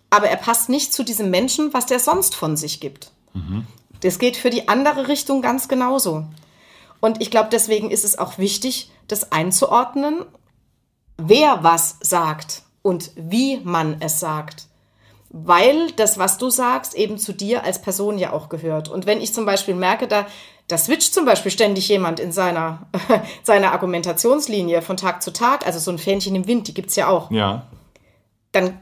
aber 0.09 0.29
er 0.31 0.38
passt 0.38 0.70
nicht 0.70 0.94
zu 0.94 1.05
diesem 1.05 1.29
Menschen, 1.29 1.74
was 1.74 1.85
der 1.85 2.01
sonst 2.01 2.35
von 2.35 2.57
sich 2.57 2.81
gibt. 2.81 3.11
Mhm. 3.35 3.66
Das 4.01 4.18
geht 4.18 4.38
für 4.38 4.48
die 4.48 4.68
andere 4.68 5.07
Richtung 5.07 5.42
ganz 5.42 5.68
genauso. 5.68 6.24
Und 6.98 7.20
ich 7.20 7.31
glaube, 7.31 7.51
deswegen 7.53 7.90
ist 7.90 8.07
es 8.07 8.18
auch 8.18 8.38
wichtig, 8.38 8.90
das 9.07 9.33
einzuordnen, 9.33 10.24
wer 11.18 11.62
was 11.62 11.98
sagt 12.01 12.62
und 12.81 13.11
wie 13.16 13.61
man 13.64 13.98
es 14.01 14.18
sagt. 14.18 14.67
Weil 15.30 15.90
das, 15.92 16.18
was 16.18 16.38
du 16.38 16.50
sagst, 16.50 16.94
eben 16.94 17.18
zu 17.18 17.32
dir 17.32 17.64
als 17.64 17.82
Person 17.82 18.18
ja 18.18 18.32
auch 18.32 18.48
gehört. 18.48 18.88
Und 18.88 19.06
wenn 19.06 19.20
ich 19.20 19.34
zum 19.34 19.44
Beispiel 19.44 19.74
merke, 19.74 20.08
da, 20.08 20.26
da 20.68 20.78
switcht 20.78 21.12
zum 21.12 21.26
Beispiel 21.26 21.50
ständig 21.50 21.88
jemand 21.88 22.18
in 22.18 22.32
seiner, 22.32 22.86
seiner 23.42 23.72
Argumentationslinie 23.72 24.80
von 24.82 24.96
Tag 24.96 25.22
zu 25.22 25.32
Tag, 25.32 25.66
also 25.66 25.78
so 25.78 25.90
ein 25.90 25.98
Fähnchen 25.98 26.34
im 26.34 26.46
Wind, 26.46 26.68
die 26.68 26.74
gibt 26.74 26.90
es 26.90 26.96
ja 26.96 27.08
auch. 27.08 27.30
Ja. 27.30 27.66
Dann 28.52 28.78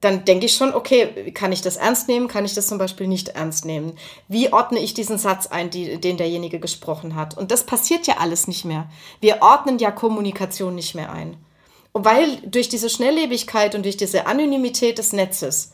dann 0.00 0.24
denke 0.24 0.46
ich 0.46 0.54
schon, 0.54 0.74
okay, 0.74 1.32
kann 1.32 1.52
ich 1.52 1.60
das 1.60 1.76
ernst 1.76 2.08
nehmen, 2.08 2.28
kann 2.28 2.44
ich 2.44 2.54
das 2.54 2.68
zum 2.68 2.78
Beispiel 2.78 3.08
nicht 3.08 3.30
ernst 3.30 3.64
nehmen? 3.64 3.94
Wie 4.28 4.52
ordne 4.52 4.78
ich 4.78 4.94
diesen 4.94 5.18
Satz 5.18 5.48
ein, 5.48 5.70
die, 5.70 6.00
den 6.00 6.16
derjenige 6.16 6.60
gesprochen 6.60 7.16
hat? 7.16 7.36
Und 7.36 7.50
das 7.50 7.66
passiert 7.66 8.06
ja 8.06 8.18
alles 8.18 8.46
nicht 8.46 8.64
mehr. 8.64 8.88
Wir 9.20 9.42
ordnen 9.42 9.78
ja 9.78 9.90
Kommunikation 9.90 10.74
nicht 10.74 10.94
mehr 10.94 11.12
ein. 11.12 11.36
Und 11.92 12.04
weil 12.04 12.36
durch 12.46 12.68
diese 12.68 12.90
Schnelllebigkeit 12.90 13.74
und 13.74 13.84
durch 13.84 13.96
diese 13.96 14.26
Anonymität 14.26 14.98
des 14.98 15.12
Netzes 15.12 15.72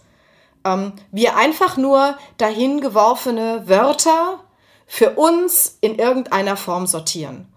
ähm, 0.64 0.92
wir 1.12 1.36
einfach 1.36 1.76
nur 1.76 2.16
dahin 2.36 2.80
geworfene 2.80 3.68
Wörter 3.68 4.40
für 4.86 5.10
uns 5.10 5.78
in 5.80 5.96
irgendeiner 5.96 6.56
Form 6.56 6.86
sortieren. 6.86 7.48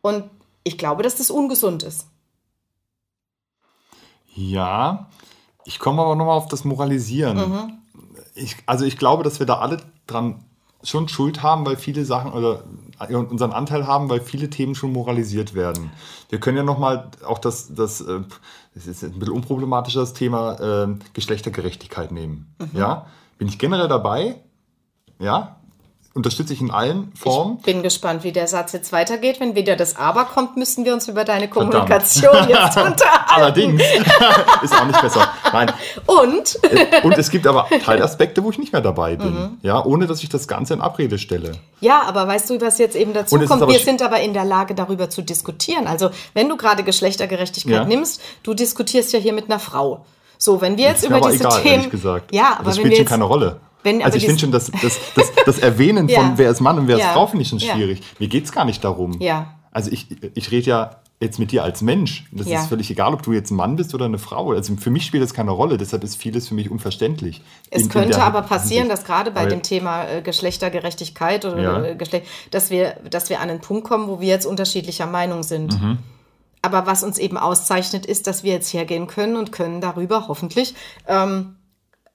Und 0.00 0.28
ich 0.64 0.78
glaube, 0.78 1.02
dass 1.02 1.16
das 1.16 1.30
ungesund 1.30 1.82
ist. 1.82 2.06
Ja, 4.34 5.08
ich 5.64 5.78
komme 5.78 6.02
aber 6.02 6.16
nochmal 6.16 6.36
auf 6.36 6.48
das 6.48 6.64
Moralisieren. 6.64 7.36
Mhm. 7.36 7.78
Ich, 8.34 8.56
also 8.66 8.84
ich 8.84 8.96
glaube, 8.96 9.22
dass 9.22 9.38
wir 9.38 9.46
da 9.46 9.58
alle 9.58 9.78
dran 10.06 10.44
schon 10.82 11.08
Schuld 11.08 11.42
haben, 11.42 11.64
weil 11.64 11.76
viele 11.76 12.04
Sachen 12.04 12.32
oder 12.32 12.64
unseren 13.08 13.52
Anteil 13.52 13.86
haben, 13.86 14.08
weil 14.08 14.20
viele 14.20 14.50
Themen 14.50 14.74
schon 14.74 14.92
moralisiert 14.92 15.54
werden. 15.54 15.90
Wir 16.28 16.40
können 16.40 16.56
ja 16.56 16.62
nochmal 16.62 17.10
auch 17.26 17.38
das, 17.38 17.74
das, 17.74 18.00
äh, 18.00 18.20
das 18.74 18.86
ist 18.86 19.02
ein 19.02 19.18
bisschen 19.18 19.34
unproblematisches 19.34 20.14
Thema 20.14 20.84
äh, 20.84 20.94
Geschlechtergerechtigkeit 21.12 22.10
nehmen. 22.12 22.54
Mhm. 22.58 22.78
Ja, 22.78 23.06
bin 23.38 23.48
ich 23.48 23.58
generell 23.58 23.88
dabei? 23.88 24.36
Ja, 25.18 25.56
unterstütze 26.14 26.52
ich 26.52 26.60
in 26.60 26.70
allen 26.70 27.12
Formen. 27.14 27.56
Ich 27.58 27.64
bin 27.64 27.82
gespannt, 27.82 28.24
wie 28.24 28.32
der 28.32 28.46
Satz 28.46 28.72
jetzt 28.72 28.92
weitergeht. 28.92 29.40
Wenn 29.40 29.54
wieder 29.54 29.76
das 29.76 29.96
Aber 29.96 30.24
kommt, 30.24 30.56
müssen 30.56 30.84
wir 30.84 30.92
uns 30.94 31.08
über 31.08 31.24
deine 31.24 31.48
Kommunikation 31.48 32.30
Verdammt. 32.30 32.50
jetzt 32.50 32.76
unterhalten. 32.76 33.02
Allerdings. 33.28 33.82
ist 34.62 34.74
auch 34.74 34.86
nicht 34.86 35.00
besser. 35.00 35.28
Nein. 35.52 35.72
Und? 36.06 36.58
Äh, 36.62 37.02
und 37.02 37.16
es 37.18 37.30
gibt 37.30 37.46
aber 37.46 37.66
Teilaspekte, 37.84 38.42
wo 38.42 38.50
ich 38.50 38.58
nicht 38.58 38.72
mehr 38.72 38.82
dabei 38.82 39.16
bin. 39.16 39.34
Mhm. 39.34 39.58
Ja, 39.62 39.84
ohne 39.84 40.06
dass 40.06 40.22
ich 40.22 40.28
das 40.28 40.48
Ganze 40.48 40.74
in 40.74 40.80
Abrede 40.80 41.18
stelle. 41.18 41.52
Ja, 41.80 42.02
aber 42.02 42.26
weißt 42.26 42.50
du, 42.50 42.60
was 42.60 42.78
jetzt 42.78 42.96
eben 42.96 43.12
dazu 43.12 43.38
kommt? 43.38 43.68
Wir 43.68 43.78
sind 43.78 44.02
aber 44.02 44.20
in 44.20 44.34
der 44.34 44.44
Lage, 44.44 44.74
darüber 44.74 45.10
zu 45.10 45.22
diskutieren. 45.22 45.86
Also, 45.86 46.10
wenn 46.34 46.48
du 46.48 46.56
gerade 46.56 46.82
Geschlechtergerechtigkeit 46.82 47.72
ja. 47.72 47.84
nimmst, 47.84 48.20
du 48.42 48.54
diskutierst 48.54 49.12
ja 49.12 49.18
hier 49.18 49.32
mit 49.32 49.46
einer 49.46 49.58
Frau. 49.58 50.04
So, 50.38 50.60
wenn 50.60 50.76
wir 50.76 50.86
jetzt 50.86 51.04
über 51.04 51.20
diese 51.20 51.44
egal, 51.44 51.62
Themen. 51.62 51.90
Gesagt. 51.90 52.34
Ja, 52.34 52.56
aber 52.58 52.64
das 52.64 52.76
spielt 52.76 52.96
schon 52.96 53.06
keine 53.06 53.24
Rolle. 53.24 53.60
Wenn, 53.82 54.02
also 54.02 54.16
ich 54.16 54.24
finde 54.24 54.40
schon, 54.40 54.52
das, 54.52 54.70
das, 54.82 54.98
das, 55.14 55.32
das 55.44 55.58
Erwähnen 55.58 56.08
ja. 56.08 56.20
von 56.20 56.32
wer 56.36 56.50
ist 56.50 56.60
Mann 56.60 56.78
und 56.78 56.88
wer 56.88 56.98
ja. 56.98 57.06
ist 57.06 57.12
Frau 57.12 57.26
finde 57.26 57.42
ich 57.42 57.48
schon 57.48 57.60
schwierig. 57.60 58.00
Mir 58.18 58.28
geht 58.28 58.44
es 58.44 58.52
gar 58.52 58.64
nicht 58.64 58.82
darum. 58.82 59.20
Ja. 59.20 59.54
Also 59.70 59.90
ich, 59.90 60.06
ich 60.34 60.50
rede 60.50 60.66
ja 60.66 60.90
jetzt 61.22 61.38
mit 61.38 61.52
dir 61.52 61.62
als 61.62 61.80
Mensch. 61.80 62.24
Das 62.32 62.46
ist 62.46 62.66
völlig 62.66 62.90
egal, 62.90 63.14
ob 63.14 63.22
du 63.22 63.32
jetzt 63.32 63.50
ein 63.50 63.56
Mann 63.56 63.76
bist 63.76 63.94
oder 63.94 64.04
eine 64.04 64.18
Frau. 64.18 64.50
Also 64.52 64.76
für 64.76 64.90
mich 64.90 65.06
spielt 65.06 65.22
das 65.22 65.32
keine 65.32 65.52
Rolle, 65.52 65.78
deshalb 65.78 66.04
ist 66.04 66.16
vieles 66.16 66.48
für 66.48 66.54
mich 66.54 66.70
unverständlich. 66.70 67.40
Es 67.70 67.82
in, 67.82 67.88
könnte 67.88 68.16
in 68.16 68.20
aber 68.20 68.42
passieren, 68.42 68.88
dass 68.88 69.04
gerade 69.04 69.30
bei 69.30 69.46
dem 69.46 69.62
Thema 69.62 70.04
äh, 70.04 70.20
Geschlechtergerechtigkeit 70.20 71.44
oder 71.44 71.90
äh, 71.90 71.94
Geschlecht, 71.94 72.26
dass 72.50 72.70
wir, 72.70 72.96
dass 73.08 73.30
wir 73.30 73.40
an 73.40 73.50
einen 73.50 73.60
Punkt 73.60 73.84
kommen, 73.84 74.08
wo 74.08 74.20
wir 74.20 74.28
jetzt 74.28 74.46
unterschiedlicher 74.46 75.06
Meinung 75.06 75.42
sind. 75.42 75.80
Mhm. 75.80 75.98
Aber 76.60 76.86
was 76.86 77.02
uns 77.02 77.18
eben 77.18 77.36
auszeichnet, 77.36 78.06
ist, 78.06 78.26
dass 78.26 78.44
wir 78.44 78.52
jetzt 78.52 78.72
hergehen 78.72 79.06
können 79.06 79.36
und 79.36 79.50
können 79.52 79.80
darüber 79.80 80.28
hoffentlich 80.28 80.74
ähm, 81.08 81.56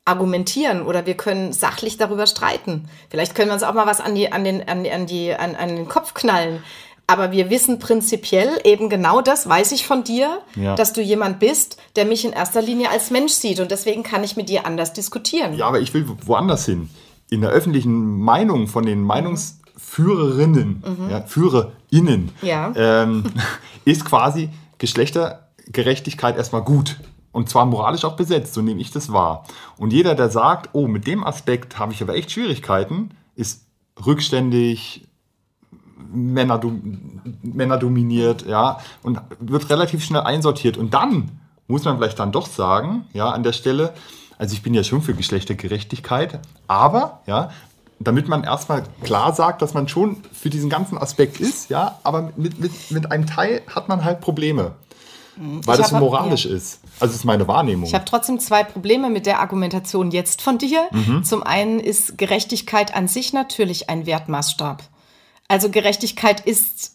argumentieren 0.08 0.84
oder 0.84 1.06
wir 1.06 1.16
können 1.16 1.52
sachlich 1.52 1.98
darüber 1.98 2.28
streiten. 2.28 2.90
Vielleicht 3.10 3.36
können 3.36 3.50
wir 3.50 3.54
uns 3.54 3.64
auch 3.64 3.74
mal 3.74 3.86
was 3.86 4.00
an, 4.00 4.16
die, 4.16 4.32
an, 4.32 4.46
den, 4.46 4.68
an, 4.68 4.86
an, 4.86 5.06
die, 5.06 5.34
an, 5.34 5.56
an 5.56 5.76
den 5.76 5.90
Kopf 5.90 6.14
knallen. 6.14 6.64
Aber 7.10 7.32
wir 7.32 7.50
wissen 7.50 7.80
prinzipiell 7.80 8.60
eben 8.66 8.90
genau 8.90 9.22
das, 9.22 9.48
weiß 9.48 9.72
ich 9.72 9.88
von 9.88 10.04
dir, 10.04 10.40
ja. 10.58 10.76
dass 10.76 10.92
du 10.92 11.02
jemand 11.02 11.40
bist, 11.40 11.78
der 11.96 12.04
mich 12.04 12.26
in 12.26 12.34
erster 12.34 12.62
Linie 12.62 12.90
als 12.90 13.12
Mensch 13.12 13.32
sieht. 13.32 13.62
Und 13.62 13.72
deswegen 13.72 14.04
kann 14.04 14.26
ich 14.26 14.36
mit 14.36 14.50
dir 14.50 14.66
anders 14.66 14.92
diskutieren. 14.92 15.54
Ja, 15.54 15.68
aber 15.68 15.80
ich 15.80 15.94
will 15.94 16.06
woanders 16.26 16.66
hin. 16.66 16.90
In 17.30 17.40
der 17.40 17.52
öffentlichen 17.52 18.20
Meinung 18.20 18.68
von 18.68 18.86
den 18.86 19.04
Meinungsführerinnen, 19.04 20.84
mhm. 20.86 21.10
ja, 21.10 21.22
FührerInnen, 21.22 22.32
ja. 22.42 22.74
ähm, 22.76 23.24
ist 23.86 24.04
quasi 24.04 24.50
Geschlechtergerechtigkeit 24.78 26.36
erstmal 26.36 26.64
gut. 26.64 26.98
Und 27.32 27.48
zwar 27.48 27.66
moralisch 27.66 28.04
auch 28.04 28.18
besetzt, 28.18 28.54
so 28.54 28.62
nehme 28.62 28.82
ich 28.82 28.92
das 28.92 29.14
wahr. 29.14 29.46
Und 29.78 29.94
jeder, 29.94 30.14
der 30.14 30.30
sagt, 30.30 30.72
oh, 30.74 30.88
mit 30.88 31.08
dem 31.08 31.24
Aspekt 31.24 31.80
habe 31.80 31.94
ich 31.94 32.02
aber 32.02 32.16
echt 32.16 32.32
Schwierigkeiten, 32.32 33.12
ist 33.36 33.66
rückständig, 34.06 35.07
Männer, 36.12 36.60
Männer 37.42 37.78
dominiert, 37.78 38.46
ja, 38.48 38.80
und 39.04 39.20
wird 39.40 39.70
relativ 39.70 40.04
schnell 40.04 40.22
einsortiert. 40.22 40.78
Und 40.78 40.94
dann 40.94 41.32
muss 41.68 41.84
man 41.84 41.98
vielleicht 41.98 42.20
dann 42.20 42.32
doch 42.32 42.48
sagen, 42.48 43.06
ja, 43.14 43.30
an 43.30 43.44
der 43.44 43.54
Stelle, 43.54 43.94
also 44.38 44.54
ich 44.54 44.62
bin 44.62 44.74
ja 44.74 44.84
schon 44.84 45.02
für 45.02 45.14
Geschlechtergerechtigkeit, 45.14 46.40
aber, 46.68 47.22
ja, 47.26 47.50
damit 48.00 48.28
man 48.28 48.44
erstmal 48.44 48.84
klar 49.04 49.34
sagt, 49.34 49.62
dass 49.62 49.74
man 49.74 49.88
schon 49.88 50.18
für 50.32 50.50
diesen 50.50 50.70
ganzen 50.70 50.98
Aspekt 50.98 51.40
ist, 51.40 51.70
ja, 51.70 51.98
aber 52.04 52.32
mit, 52.38 52.60
mit, 52.60 52.72
mit 52.92 53.12
einem 53.12 53.26
Teil 53.26 53.62
hat 53.74 53.90
man 53.90 54.04
halt 54.04 54.22
Probleme. 54.22 54.74
Weil 55.40 55.76
ich 55.76 55.82
das 55.82 55.90
so 55.92 55.98
moralisch 55.98 56.46
ja. 56.46 56.56
ist. 56.56 56.80
Also 57.00 57.12
das 57.12 57.16
ist 57.18 57.26
meine 57.26 57.48
Wahrnehmung. 57.48 57.88
Ich 57.88 57.94
habe 57.94 58.06
trotzdem 58.06 58.40
zwei 58.40 58.64
Probleme 58.64 59.10
mit 59.10 59.28
der 59.28 59.40
Argumentation 59.40 60.10
jetzt 60.10 60.42
von 60.42 60.58
dir. 60.58 60.88
Mhm. 60.92 61.24
Zum 61.24 61.44
einen 61.44 61.80
ist 61.80 62.18
Gerechtigkeit 62.18 62.96
an 62.96 63.08
sich 63.08 63.34
natürlich 63.34 63.88
ein 63.88 64.08
Wertmaßstab. 64.08 64.82
Also 65.48 65.70
Gerechtigkeit 65.70 66.42
ist 66.42 66.94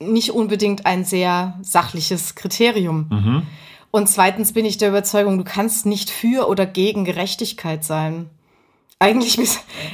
nicht 0.00 0.32
unbedingt 0.32 0.86
ein 0.86 1.04
sehr 1.04 1.58
sachliches 1.62 2.34
Kriterium. 2.34 3.08
Mhm. 3.10 3.46
Und 3.90 4.08
zweitens 4.08 4.52
bin 4.52 4.64
ich 4.64 4.78
der 4.78 4.90
Überzeugung, 4.90 5.38
du 5.38 5.44
kannst 5.44 5.86
nicht 5.86 6.10
für 6.10 6.48
oder 6.48 6.66
gegen 6.66 7.04
Gerechtigkeit 7.04 7.84
sein. 7.84 8.28
Eigentlich, 8.98 9.38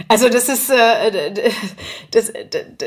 also 0.09 0.29
das 0.29 0.49
ist, 0.49 0.70
äh, 0.70 1.53
das, 2.11 2.33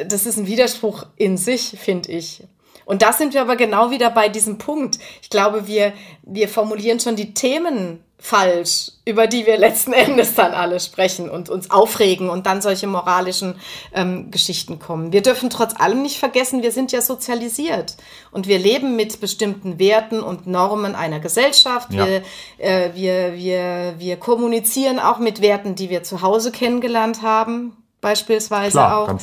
das 0.08 0.26
ist 0.26 0.38
ein 0.38 0.48
Widerspruch 0.48 1.06
in 1.16 1.38
sich, 1.38 1.76
finde 1.80 2.12
ich. 2.12 2.44
Und 2.88 3.02
da 3.02 3.12
sind 3.12 3.34
wir 3.34 3.42
aber 3.42 3.58
genau 3.58 3.92
wieder 3.92 4.10
bei 4.10 4.30
diesem 4.30 4.58
Punkt. 4.60 4.98
Ich 5.22 5.30
glaube, 5.30 5.68
wir, 5.68 5.92
wir 6.24 6.48
formulieren 6.48 7.02
schon 7.02 7.18
die 7.18 7.34
Themen 7.34 8.02
falsch, 8.18 8.94
über 9.04 9.28
die 9.28 9.46
wir 9.46 9.58
letzten 9.58 9.92
Endes 10.06 10.36
dann 10.36 10.54
alle 10.54 10.80
sprechen 10.80 11.30
und 11.30 11.50
uns 11.50 11.70
aufregen 11.70 12.30
und 12.30 12.46
dann 12.46 12.62
solche 12.62 12.88
moralischen 12.88 13.56
ähm, 13.94 14.32
Geschichten 14.32 14.80
kommen. 14.80 15.12
Wir 15.12 15.22
dürfen 15.22 15.50
trotz 15.50 15.78
allem 15.78 16.02
nicht 16.02 16.18
vergessen, 16.18 16.64
wir 16.64 16.72
sind 16.72 16.94
ja 16.94 17.02
sozialisiert 17.02 17.98
und 18.32 18.48
wir 18.48 18.58
leben 18.58 18.96
mit 18.96 19.20
bestimmten 19.20 19.80
Werten 19.80 20.22
und 20.22 20.48
Normen 20.48 20.96
einer 20.96 21.20
Gesellschaft. 21.20 21.92
Ja. 21.92 22.08
Wir, 22.08 22.24
äh, 22.58 22.92
wir, 22.94 23.34
wir, 23.36 23.96
wir 23.98 24.16
kommunizieren 24.16 25.00
auch 25.00 25.20
mit 25.20 25.42
Werten, 25.42 25.76
die 25.76 25.90
wir 25.90 26.04
zu 26.04 26.22
Hause 26.22 26.54
kennengelernt 26.54 27.22
haben 27.22 27.76
beispielsweise 28.08 28.72
Klar, 28.72 29.10
auch. 29.10 29.20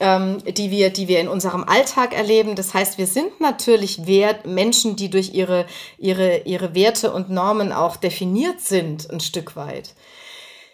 Ähm, 0.00 0.38
die, 0.44 0.70
wir, 0.72 0.90
die 0.90 1.06
wir 1.06 1.20
in 1.20 1.28
unserem 1.28 1.62
Alltag 1.62 2.12
erleben. 2.12 2.56
Das 2.56 2.74
heißt, 2.74 2.98
wir 2.98 3.06
sind 3.06 3.40
natürlich 3.40 4.06
Wert, 4.06 4.46
Menschen, 4.46 4.96
die 4.96 5.10
durch 5.10 5.32
ihre, 5.32 5.64
ihre, 5.96 6.38
ihre 6.38 6.74
Werte 6.74 7.12
und 7.12 7.30
Normen 7.30 7.72
auch 7.72 7.96
definiert 7.96 8.60
sind, 8.60 9.08
ein 9.10 9.20
Stück 9.20 9.54
weit. 9.54 9.94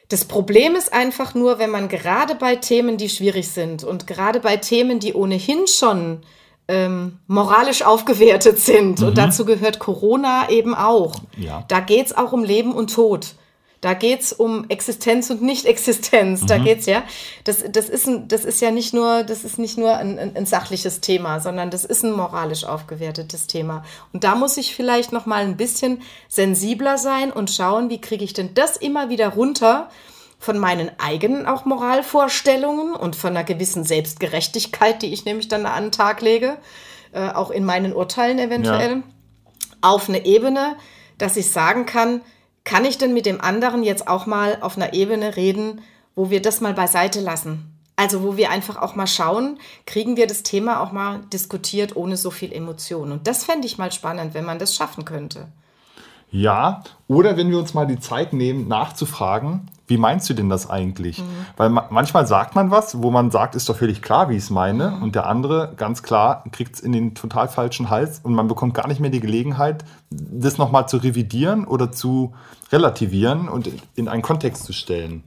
Das 0.08 0.24
Problem 0.24 0.76
ist 0.76 0.92
einfach 0.92 1.34
nur, 1.34 1.58
wenn 1.58 1.70
man 1.70 1.88
gerade 1.88 2.34
bei 2.34 2.56
Themen, 2.56 2.96
die 2.96 3.10
schwierig 3.10 3.48
sind 3.48 3.84
und 3.84 4.06
gerade 4.06 4.40
bei 4.40 4.56
Themen, 4.56 4.98
die 4.98 5.12
ohnehin 5.12 5.66
schon 5.66 6.22
ähm, 6.68 7.18
moralisch 7.26 7.82
aufgewertet 7.92 8.58
sind, 8.58 9.00
mhm. 9.00 9.08
und 9.08 9.18
dazu 9.18 9.44
gehört 9.44 9.78
Corona 9.78 10.48
eben 10.48 10.74
auch. 10.74 11.16
Ja. 11.36 11.64
Da 11.68 11.80
geht 11.80 12.06
es 12.06 12.16
auch 12.16 12.32
um 12.32 12.44
Leben 12.44 12.72
und 12.72 12.94
Tod. 12.94 13.34
Da 13.82 13.92
geht's 13.92 14.32
um 14.32 14.64
Existenz 14.70 15.28
und 15.28 15.42
Nicht-Existenz. 15.42 16.42
Mhm. 16.42 16.46
Da 16.46 16.58
geht's 16.58 16.86
ja. 16.86 17.02
Das, 17.44 17.62
das, 17.70 17.90
ist 17.90 18.06
ein, 18.06 18.28
das 18.28 18.46
ist 18.46 18.62
ja 18.62 18.70
nicht 18.70 18.94
nur, 18.94 19.22
das 19.24 19.44
ist 19.44 19.58
nicht 19.58 19.76
nur 19.76 19.94
ein, 19.94 20.18
ein, 20.18 20.34
ein, 20.34 20.46
sachliches 20.46 21.00
Thema, 21.00 21.40
sondern 21.40 21.70
das 21.70 21.84
ist 21.84 22.02
ein 22.02 22.12
moralisch 22.12 22.64
aufgewertetes 22.64 23.46
Thema. 23.46 23.84
Und 24.14 24.24
da 24.24 24.34
muss 24.34 24.56
ich 24.56 24.74
vielleicht 24.74 25.12
noch 25.12 25.26
mal 25.26 25.42
ein 25.42 25.58
bisschen 25.58 26.00
sensibler 26.28 26.96
sein 26.96 27.30
und 27.30 27.50
schauen, 27.50 27.90
wie 27.90 28.00
kriege 28.00 28.24
ich 28.24 28.32
denn 28.32 28.54
das 28.54 28.78
immer 28.78 29.10
wieder 29.10 29.28
runter 29.28 29.90
von 30.38 30.58
meinen 30.58 30.90
eigenen 30.98 31.46
auch 31.46 31.66
Moralvorstellungen 31.66 32.94
und 32.94 33.16
von 33.16 33.30
einer 33.30 33.44
gewissen 33.44 33.84
Selbstgerechtigkeit, 33.84 35.02
die 35.02 35.12
ich 35.12 35.26
nämlich 35.26 35.48
dann 35.48 35.66
an 35.66 35.84
den 35.84 35.92
Tag 35.92 36.22
lege 36.22 36.56
äh, 37.12 37.28
auch 37.28 37.50
in 37.50 37.64
meinen 37.64 37.92
Urteilen 37.92 38.38
eventuell, 38.38 38.96
ja. 38.96 39.02
auf 39.80 40.08
eine 40.08 40.24
Ebene, 40.24 40.76
dass 41.18 41.36
ich 41.36 41.50
sagen 41.50 41.86
kann, 41.86 42.22
kann 42.64 42.84
ich 42.84 42.98
denn 42.98 43.14
mit 43.14 43.26
dem 43.26 43.40
anderen 43.40 43.82
jetzt 43.82 44.08
auch 44.08 44.26
mal 44.26 44.58
auf 44.60 44.76
einer 44.76 44.92
Ebene 44.92 45.36
reden, 45.36 45.80
wo 46.14 46.30
wir 46.30 46.42
das 46.42 46.60
mal 46.60 46.74
beiseite 46.74 47.20
lassen? 47.20 47.68
Also 47.96 48.22
wo 48.22 48.36
wir 48.36 48.50
einfach 48.50 48.76
auch 48.76 48.94
mal 48.94 49.06
schauen, 49.06 49.58
kriegen 49.86 50.16
wir 50.16 50.26
das 50.26 50.42
Thema 50.42 50.80
auch 50.80 50.92
mal 50.92 51.20
diskutiert 51.32 51.94
ohne 51.96 52.16
so 52.16 52.30
viel 52.30 52.52
Emotion. 52.52 53.12
Und 53.12 53.26
das 53.26 53.44
fände 53.44 53.66
ich 53.66 53.78
mal 53.78 53.92
spannend, 53.92 54.34
wenn 54.34 54.44
man 54.44 54.58
das 54.58 54.74
schaffen 54.74 55.04
könnte. 55.04 55.48
Ja, 56.32 56.82
oder 57.08 57.36
wenn 57.36 57.50
wir 57.50 57.58
uns 57.58 57.74
mal 57.74 57.86
die 57.86 58.00
Zeit 58.00 58.32
nehmen, 58.32 58.66
nachzufragen, 58.66 59.68
wie 59.86 59.98
meinst 59.98 60.30
du 60.30 60.34
denn 60.34 60.48
das 60.48 60.70
eigentlich? 60.70 61.18
Mhm. 61.18 61.46
Weil 61.58 61.68
ma 61.68 61.86
manchmal 61.90 62.26
sagt 62.26 62.54
man 62.54 62.70
was, 62.70 63.02
wo 63.02 63.10
man 63.10 63.30
sagt, 63.30 63.54
ist 63.54 63.68
doch 63.68 63.76
völlig 63.76 64.00
klar, 64.00 64.30
wie 64.30 64.36
ich 64.36 64.44
es 64.44 64.50
meine. 64.50 64.92
Mhm. 64.92 65.02
Und 65.02 65.14
der 65.14 65.26
andere, 65.26 65.74
ganz 65.76 66.02
klar, 66.02 66.44
kriegt 66.50 66.76
es 66.76 66.80
in 66.80 66.92
den 66.92 67.14
total 67.14 67.48
falschen 67.48 67.90
Hals 67.90 68.20
und 68.22 68.32
man 68.32 68.48
bekommt 68.48 68.72
gar 68.72 68.88
nicht 68.88 69.00
mehr 69.00 69.10
die 69.10 69.20
Gelegenheit, 69.20 69.84
das 70.10 70.56
nochmal 70.56 70.88
zu 70.88 70.96
revidieren 70.96 71.66
oder 71.66 71.92
zu 71.92 72.32
relativieren 72.72 73.50
und 73.50 73.70
in 73.94 74.08
einen 74.08 74.22
Kontext 74.22 74.64
zu 74.64 74.72
stellen. 74.72 75.24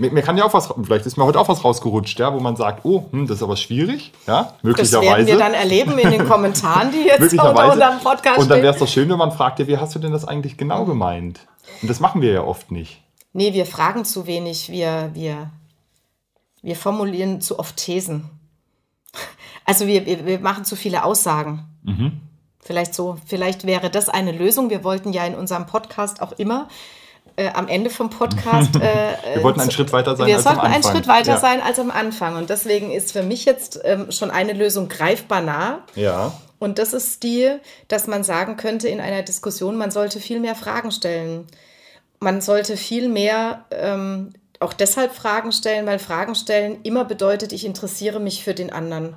Mir, 0.00 0.10
mir, 0.10 0.22
kann 0.22 0.38
ja 0.38 0.44
auch 0.44 0.54
was, 0.54 0.72
vielleicht 0.82 1.04
ist 1.04 1.18
mir 1.18 1.24
heute 1.24 1.38
auch 1.38 1.48
was 1.48 1.62
rausgerutscht, 1.62 2.18
ja, 2.18 2.32
wo 2.32 2.40
man 2.40 2.56
sagt, 2.56 2.86
oh, 2.86 3.04
hm, 3.10 3.26
das 3.26 3.36
ist 3.36 3.42
aber 3.42 3.56
schwierig, 3.56 4.12
ja, 4.26 4.54
möglicherweise. 4.62 5.06
Das 5.06 5.16
werden 5.16 5.26
wir 5.26 5.38
dann 5.38 5.52
erleben 5.52 5.98
in 5.98 6.10
den 6.10 6.26
Kommentaren, 6.26 6.90
die 6.90 7.06
jetzt 7.06 7.32
unter 7.32 7.70
unserem 7.70 7.98
Podcast 7.98 8.38
Und 8.38 8.50
dann 8.50 8.62
wäre 8.62 8.72
es 8.72 8.80
doch 8.80 8.88
schön, 8.88 9.10
wenn 9.10 9.18
man 9.18 9.30
fragt, 9.30 9.58
ja, 9.58 9.66
wie 9.66 9.76
hast 9.76 9.94
du 9.94 9.98
denn 9.98 10.12
das 10.12 10.24
eigentlich 10.24 10.56
genau 10.56 10.86
gemeint? 10.86 11.40
Und 11.82 11.90
das 11.90 12.00
machen 12.00 12.22
wir 12.22 12.32
ja 12.32 12.42
oft 12.42 12.70
nicht. 12.70 13.02
Nee, 13.34 13.52
wir 13.52 13.66
fragen 13.66 14.06
zu 14.06 14.26
wenig, 14.26 14.70
wir, 14.70 15.10
wir, 15.12 15.50
wir 16.62 16.76
formulieren 16.76 17.42
zu 17.42 17.58
oft 17.58 17.76
Thesen. 17.76 18.30
Also 19.66 19.86
wir, 19.86 20.06
wir, 20.06 20.24
wir 20.24 20.40
machen 20.40 20.64
zu 20.64 20.76
viele 20.76 21.04
Aussagen. 21.04 21.66
Mhm. 21.82 22.22
Vielleicht 22.58 22.94
so, 22.94 23.18
vielleicht 23.26 23.66
wäre 23.66 23.90
das 23.90 24.08
eine 24.08 24.32
Lösung. 24.32 24.70
Wir 24.70 24.82
wollten 24.82 25.12
ja 25.12 25.26
in 25.26 25.34
unserem 25.34 25.66
Podcast 25.66 26.22
auch 26.22 26.32
immer 26.32 26.68
äh, 27.40 27.50
am 27.54 27.68
Ende 27.68 27.90
vom 27.90 28.10
Podcast. 28.10 28.70
Äh, 28.80 29.36
wir 29.36 29.42
wollten 29.42 29.60
einen 29.60 29.70
Schritt 29.70 29.92
weiter 29.92 30.16
sein. 30.16 30.26
Wir 30.26 30.36
als 30.36 30.44
sollten 30.44 30.60
am 30.60 30.66
Anfang. 30.66 30.74
einen 30.84 30.96
Schritt 30.96 31.08
weiter 31.08 31.32
ja. 31.32 31.38
sein 31.38 31.60
als 31.60 31.78
am 31.78 31.90
Anfang. 31.90 32.36
Und 32.36 32.50
deswegen 32.50 32.90
ist 32.90 33.12
für 33.12 33.22
mich 33.22 33.44
jetzt 33.44 33.80
ähm, 33.84 34.10
schon 34.10 34.30
eine 34.30 34.52
Lösung 34.52 34.88
greifbar 34.88 35.42
nah. 35.42 35.80
Ja. 35.94 36.32
Und 36.58 36.78
das 36.78 36.92
ist 36.92 37.22
die, 37.22 37.50
dass 37.88 38.06
man 38.06 38.24
sagen 38.24 38.56
könnte 38.56 38.88
in 38.88 39.00
einer 39.00 39.22
Diskussion, 39.22 39.76
man 39.76 39.90
sollte 39.90 40.18
viel 40.18 40.40
mehr 40.40 40.54
Fragen 40.54 40.92
stellen. 40.92 41.46
Man 42.20 42.40
sollte 42.40 42.76
viel 42.76 43.08
mehr 43.08 43.64
ähm, 43.70 44.32
auch 44.60 44.72
deshalb 44.72 45.12
Fragen 45.14 45.52
stellen, 45.52 45.86
weil 45.86 45.98
Fragen 45.98 46.34
stellen 46.34 46.78
immer 46.82 47.04
bedeutet, 47.04 47.52
ich 47.52 47.64
interessiere 47.64 48.20
mich 48.20 48.44
für 48.44 48.54
den 48.54 48.72
anderen. 48.72 49.14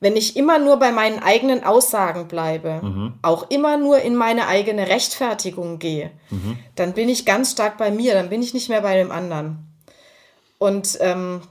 Wenn 0.00 0.16
ich 0.16 0.36
immer 0.36 0.58
nur 0.58 0.78
bei 0.78 0.92
meinen 0.92 1.18
eigenen 1.18 1.62
Aussagen 1.62 2.26
bleibe, 2.26 2.80
mhm. 2.82 3.14
auch 3.20 3.50
immer 3.50 3.76
nur 3.76 4.00
in 4.00 4.16
meine 4.16 4.46
eigene 4.46 4.88
Rechtfertigung 4.88 5.78
gehe, 5.78 6.10
mhm. 6.30 6.58
dann 6.74 6.94
bin 6.94 7.10
ich 7.10 7.26
ganz 7.26 7.52
stark 7.52 7.76
bei 7.76 7.90
mir, 7.90 8.14
dann 8.14 8.30
bin 8.30 8.42
ich 8.42 8.54
nicht 8.54 8.70
mehr 8.70 8.80
bei 8.80 8.96
dem 8.96 9.12
anderen. 9.12 9.68
Und 10.58 10.96
ähm, 11.00 11.42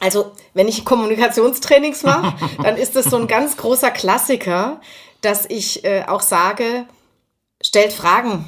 also, 0.00 0.32
wenn 0.54 0.68
ich 0.68 0.84
Kommunikationstrainings 0.84 2.02
mache, 2.02 2.34
dann 2.62 2.76
ist 2.76 2.94
das 2.94 3.06
so 3.06 3.16
ein 3.16 3.26
ganz 3.26 3.56
großer 3.56 3.90
Klassiker, 3.90 4.80
dass 5.22 5.46
ich 5.46 5.84
äh, 5.84 6.04
auch 6.06 6.20
sage, 6.20 6.86
stellt 7.62 7.92
Fragen 7.92 8.44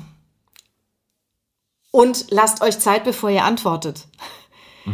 und 1.90 2.26
lasst 2.30 2.62
euch 2.62 2.78
Zeit, 2.78 3.04
bevor 3.04 3.30
ihr 3.30 3.44
antwortet. 3.44 4.06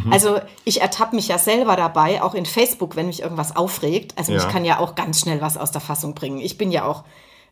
Mhm. 0.04 0.12
Also 0.12 0.40
ich 0.64 0.80
ertappe 0.80 1.16
mich 1.16 1.28
ja 1.28 1.38
selber 1.38 1.76
dabei, 1.76 2.22
auch 2.22 2.34
in 2.34 2.46
Facebook, 2.46 2.96
wenn 2.96 3.06
mich 3.06 3.22
irgendwas 3.22 3.56
aufregt. 3.56 4.14
Also 4.16 4.32
ja. 4.32 4.38
ich 4.38 4.48
kann 4.48 4.64
ja 4.64 4.78
auch 4.78 4.94
ganz 4.94 5.20
schnell 5.20 5.40
was 5.40 5.56
aus 5.56 5.70
der 5.70 5.80
Fassung 5.80 6.14
bringen. 6.14 6.38
Ich 6.38 6.58
bin 6.58 6.70
ja 6.70 6.84
auch 6.84 7.04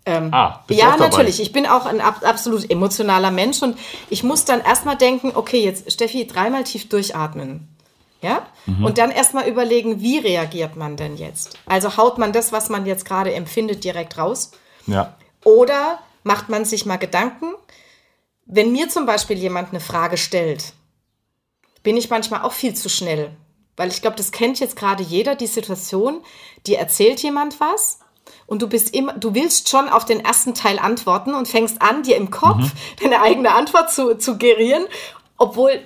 ähm, 0.06 0.34
ah, 0.34 0.62
ja, 0.68 0.96
natürlich. 0.98 1.40
Ich 1.40 1.52
bin 1.52 1.66
auch 1.66 1.86
ein 1.86 2.00
ab, 2.00 2.20
absolut 2.24 2.70
emotionaler 2.70 3.30
Mensch 3.30 3.62
und 3.62 3.78
ich 4.10 4.22
muss 4.22 4.44
dann 4.44 4.60
erstmal 4.60 4.96
denken, 4.96 5.32
okay, 5.34 5.64
jetzt 5.64 5.90
Steffi, 5.90 6.26
dreimal 6.26 6.64
tief 6.64 6.88
durchatmen. 6.88 7.68
Ja? 8.20 8.46
Mhm. 8.66 8.84
Und 8.84 8.98
dann 8.98 9.10
erstmal 9.10 9.48
überlegen, 9.48 10.00
wie 10.00 10.18
reagiert 10.18 10.76
man 10.76 10.96
denn 10.96 11.16
jetzt? 11.16 11.58
Also 11.66 11.96
haut 11.96 12.18
man 12.18 12.32
das, 12.32 12.52
was 12.52 12.68
man 12.68 12.86
jetzt 12.86 13.04
gerade 13.04 13.34
empfindet, 13.34 13.84
direkt 13.84 14.18
raus? 14.18 14.52
Ja. 14.86 15.14
Oder 15.44 15.98
macht 16.22 16.48
man 16.48 16.64
sich 16.64 16.86
mal 16.86 16.96
Gedanken? 16.96 17.54
Wenn 18.46 18.72
mir 18.72 18.88
zum 18.88 19.06
Beispiel 19.06 19.38
jemand 19.38 19.70
eine 19.70 19.80
Frage 19.80 20.16
stellt, 20.16 20.74
bin 21.84 21.96
ich 21.96 22.10
manchmal 22.10 22.42
auch 22.42 22.52
viel 22.52 22.74
zu 22.74 22.88
schnell. 22.88 23.30
Weil 23.76 23.90
ich 23.90 24.02
glaube, 24.02 24.16
das 24.16 24.32
kennt 24.32 24.58
jetzt 24.58 24.76
gerade 24.76 25.04
jeder, 25.04 25.36
die 25.36 25.46
Situation, 25.46 26.20
dir 26.66 26.78
erzählt 26.78 27.22
jemand 27.22 27.60
was 27.60 28.00
und 28.46 28.62
du 28.62 28.68
bist 28.68 28.94
immer, 28.94 29.12
du 29.12 29.34
willst 29.34 29.68
schon 29.68 29.88
auf 29.88 30.04
den 30.04 30.24
ersten 30.24 30.54
Teil 30.54 30.78
antworten 30.78 31.34
und 31.34 31.46
fängst 31.46 31.82
an, 31.82 32.02
dir 32.02 32.16
im 32.16 32.30
Kopf 32.30 32.58
mhm. 32.58 32.72
deine 33.02 33.20
eigene 33.20 33.54
Antwort 33.54 33.92
zu, 33.92 34.16
zu 34.16 34.38
gerieren, 34.38 34.86
obwohl 35.38 35.80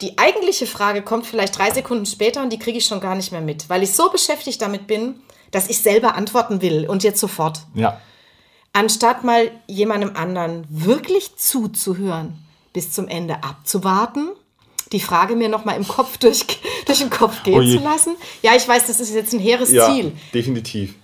die 0.00 0.18
eigentliche 0.18 0.66
Frage 0.66 1.02
kommt 1.02 1.26
vielleicht 1.26 1.56
drei 1.56 1.70
Sekunden 1.70 2.06
später 2.06 2.42
und 2.42 2.52
die 2.52 2.58
kriege 2.58 2.78
ich 2.78 2.86
schon 2.86 3.00
gar 3.00 3.14
nicht 3.14 3.32
mehr 3.32 3.40
mit, 3.40 3.68
weil 3.68 3.82
ich 3.82 3.92
so 3.92 4.10
beschäftigt 4.10 4.60
damit 4.60 4.86
bin, 4.86 5.20
dass 5.50 5.68
ich 5.68 5.78
selber 5.78 6.14
antworten 6.14 6.62
will 6.62 6.88
und 6.88 7.04
jetzt 7.04 7.20
sofort. 7.20 7.60
Ja. 7.74 8.00
Anstatt 8.72 9.22
mal 9.22 9.52
jemandem 9.68 10.16
anderen 10.16 10.66
wirklich 10.68 11.36
zuzuhören, 11.36 12.44
bis 12.72 12.90
zum 12.90 13.06
Ende 13.06 13.44
abzuwarten 13.44 14.30
die 14.94 15.00
Frage 15.00 15.36
mir 15.36 15.48
noch 15.48 15.64
mal 15.64 15.74
im 15.74 15.86
Kopf 15.86 16.16
durch, 16.18 16.46
durch 16.86 16.98
den 16.98 17.10
Kopf 17.10 17.42
gehen 17.42 17.60
oh 17.60 17.78
zu 17.78 17.84
lassen. 17.84 18.16
Ja, 18.42 18.52
ich 18.56 18.66
weiß, 18.66 18.86
das 18.86 19.00
ist 19.00 19.14
jetzt 19.14 19.32
ein 19.34 19.40
hehres 19.40 19.70
ja, 19.70 19.86
Ziel. 19.86 20.12
definitiv. 20.32 20.94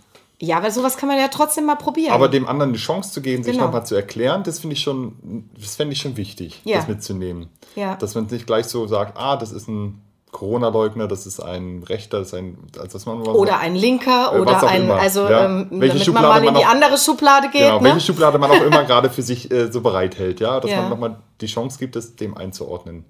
Ja, 0.43 0.57
aber 0.57 0.71
sowas 0.71 0.97
kann 0.97 1.09
man 1.09 1.19
ja 1.19 1.29
trotzdem 1.29 1.67
mal 1.67 1.75
probieren. 1.75 2.13
Aber 2.13 2.29
dem 2.29 2.49
anderen 2.49 2.73
die 2.73 2.79
Chance 2.79 3.13
zu 3.13 3.21
geben, 3.21 3.45
sich 3.45 3.53
genau. 3.53 3.67
nochmal 3.67 3.85
zu 3.85 3.95
erklären, 3.95 4.43
das 4.43 4.61
finde 4.61 4.75
ich 4.75 4.81
schon, 4.81 5.45
das 5.61 5.77
fände 5.77 5.93
ich 5.93 6.01
schon 6.01 6.17
wichtig, 6.17 6.63
ja. 6.65 6.79
das 6.79 6.89
mitzunehmen. 6.89 7.49
Ja. 7.77 7.97
Dass 7.97 8.15
man 8.15 8.27
nicht 8.27 8.47
gleich 8.47 8.65
so 8.65 8.87
sagt, 8.87 9.19
ah, 9.19 9.37
das 9.37 9.53
ist 9.53 9.69
ein 9.69 10.01
Corona-Leugner, 10.33 11.09
das 11.09 11.27
ist 11.27 11.41
ein 11.41 11.83
Rechter, 11.83 12.21
das 12.21 12.29
ist 12.29 12.35
ein, 12.35 12.57
also 12.79 12.95
was 12.95 13.05
man 13.05 13.21
oder 13.21 13.59
ein 13.59 13.75
Linker 13.75 14.33
äh, 14.33 14.39
oder 14.39 14.63
ein, 14.67 14.85
immer. 14.85 14.95
also 14.95 15.29
ja. 15.29 15.45
ähm, 15.45 15.67
welche 15.73 15.95
damit 15.95 16.07
Schublade 16.07 16.27
man 16.27 16.45
mal 16.45 16.49
in 16.49 16.55
die 16.55 16.65
auch, 16.65 16.71
andere 16.71 16.99
Schublade 16.99 17.49
geht. 17.51 17.61
Genau, 17.61 17.79
ne? 17.81 17.85
welche 17.85 18.01
Schublade 18.01 18.39
man 18.39 18.51
auch 18.51 18.63
immer 18.63 18.85
gerade 18.87 19.11
für 19.11 19.23
sich 19.23 19.51
äh, 19.51 19.71
so 19.71 19.81
bereithält, 19.81 20.41
ja, 20.41 20.61
dass 20.61 20.71
ja. 20.71 20.81
man 20.83 20.91
nochmal 20.91 21.17
die 21.41 21.47
Chance 21.47 21.79
gibt, 21.79 21.97
es 21.97 22.17
dem 22.17 22.37
einzuordnen. 22.37 23.05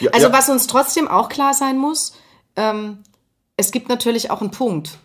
Ja, 0.00 0.10
also 0.12 0.28
ja. 0.28 0.32
was 0.32 0.48
uns 0.48 0.66
trotzdem 0.66 1.08
auch 1.08 1.28
klar 1.28 1.54
sein 1.54 1.78
muss, 1.78 2.14
ähm, 2.56 2.98
es 3.56 3.70
gibt 3.70 3.88
natürlich 3.88 4.30
auch 4.30 4.40
einen 4.40 4.50
Punkt. 4.50 4.98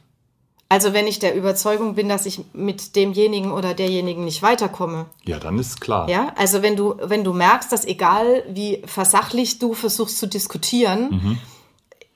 Also 0.72 0.94
wenn 0.94 1.08
ich 1.08 1.18
der 1.18 1.36
Überzeugung 1.36 1.96
bin, 1.96 2.08
dass 2.10 2.28
ich 2.28 2.42
mit 2.54 2.96
demjenigen 2.96 3.52
oder 3.52 3.74
derjenigen 3.74 4.24
nicht 4.24 4.44
weiterkomme. 4.44 5.08
Ja, 5.26 5.40
dann 5.40 5.58
ist 5.58 5.82
klar. 5.82 6.08
Ja, 6.08 6.32
also 6.38 6.62
wenn 6.62 6.76
du, 6.76 6.96
wenn 7.02 7.24
du 7.24 7.34
merkst, 7.34 7.72
dass 7.72 7.86
egal 7.86 8.44
wie 8.48 8.84
versachlich 8.86 9.58
du 9.58 9.74
versuchst 9.74 10.20
zu 10.20 10.28
diskutieren, 10.28 11.10
mhm. 11.10 11.38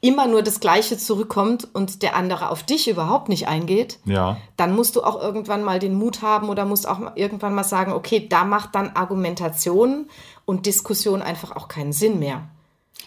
immer 0.01 0.27
nur 0.27 0.43
das 0.43 0.59
Gleiche 0.59 0.99
zurückkommt 0.99 1.67
und 1.73 2.03
der 2.03 2.15
andere 2.15 2.51
auf 2.51 2.61
dich 2.61 2.87
überhaupt 2.87 3.27
nicht 3.27 3.47
eingeht, 3.47 3.97
ja. 4.05 4.37
dann 4.55 4.75
musst 4.75 4.95
du 4.95 5.01
auch 5.01 5.19
irgendwann 5.19 5.63
mal 5.63 5.79
den 5.79 5.95
Mut 5.95 6.21
haben 6.21 6.49
oder 6.49 6.65
musst 6.65 6.87
auch 6.87 7.15
irgendwann 7.15 7.55
mal 7.55 7.63
sagen, 7.63 7.91
okay, 7.91 8.27
da 8.29 8.43
macht 8.43 8.75
dann 8.75 8.89
Argumentation 8.89 10.05
und 10.45 10.67
Diskussion 10.67 11.23
einfach 11.23 11.55
auch 11.55 11.67
keinen 11.67 11.91
Sinn 11.91 12.19
mehr. 12.19 12.43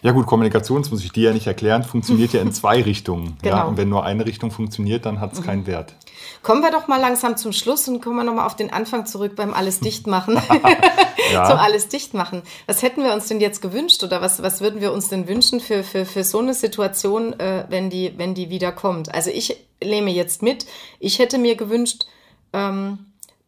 Ja 0.03 0.11
gut, 0.11 0.27
Kommunikation, 0.27 0.83
das 0.83 0.91
muss 0.91 1.03
ich 1.03 1.11
dir 1.11 1.29
ja 1.29 1.33
nicht 1.33 1.47
erklären, 1.47 1.83
funktioniert 1.83 2.31
ja 2.33 2.41
in 2.41 2.51
zwei 2.53 2.81
Richtungen. 2.81 3.37
Genau. 3.41 3.55
Ja? 3.55 3.63
Und 3.63 3.77
wenn 3.77 3.89
nur 3.89 4.03
eine 4.03 4.25
Richtung 4.25 4.51
funktioniert, 4.51 5.05
dann 5.05 5.19
hat 5.19 5.33
es 5.33 5.39
mhm. 5.39 5.45
keinen 5.45 5.67
Wert. 5.67 5.95
Kommen 6.43 6.61
wir 6.61 6.71
doch 6.71 6.87
mal 6.87 6.99
langsam 6.99 7.35
zum 7.35 7.51
Schluss 7.51 7.87
und 7.87 8.01
kommen 8.01 8.17
wir 8.17 8.23
nochmal 8.23 8.45
auf 8.45 8.55
den 8.55 8.71
Anfang 8.71 9.05
zurück 9.05 9.35
beim 9.35 9.53
Alles 9.53 9.79
dicht 9.79 10.07
machen. 10.07 10.35
ja. 11.33 11.45
Zum 11.45 11.57
Alles 11.57 11.87
dicht 11.87 12.13
machen. 12.13 12.43
Was 12.67 12.83
hätten 12.83 13.03
wir 13.03 13.13
uns 13.13 13.27
denn 13.27 13.41
jetzt 13.41 13.61
gewünscht 13.61 14.03
oder 14.03 14.21
was, 14.21 14.41
was 14.43 14.61
würden 14.61 14.81
wir 14.81 14.93
uns 14.93 15.09
denn 15.09 15.27
wünschen 15.27 15.59
für, 15.59 15.83
für, 15.83 16.05
für 16.05 16.23
so 16.23 16.39
eine 16.39 16.53
Situation, 16.53 17.37
äh, 17.39 17.65
wenn, 17.69 17.89
die, 17.89 18.13
wenn 18.17 18.35
die 18.35 18.49
wieder 18.49 18.71
kommt? 18.71 19.13
Also 19.13 19.31
ich 19.31 19.57
nehme 19.83 20.11
jetzt 20.11 20.41
mit, 20.43 20.67
ich 20.99 21.19
hätte 21.19 21.37
mir 21.37 21.55
gewünscht, 21.55 22.05
ähm, 22.53 22.99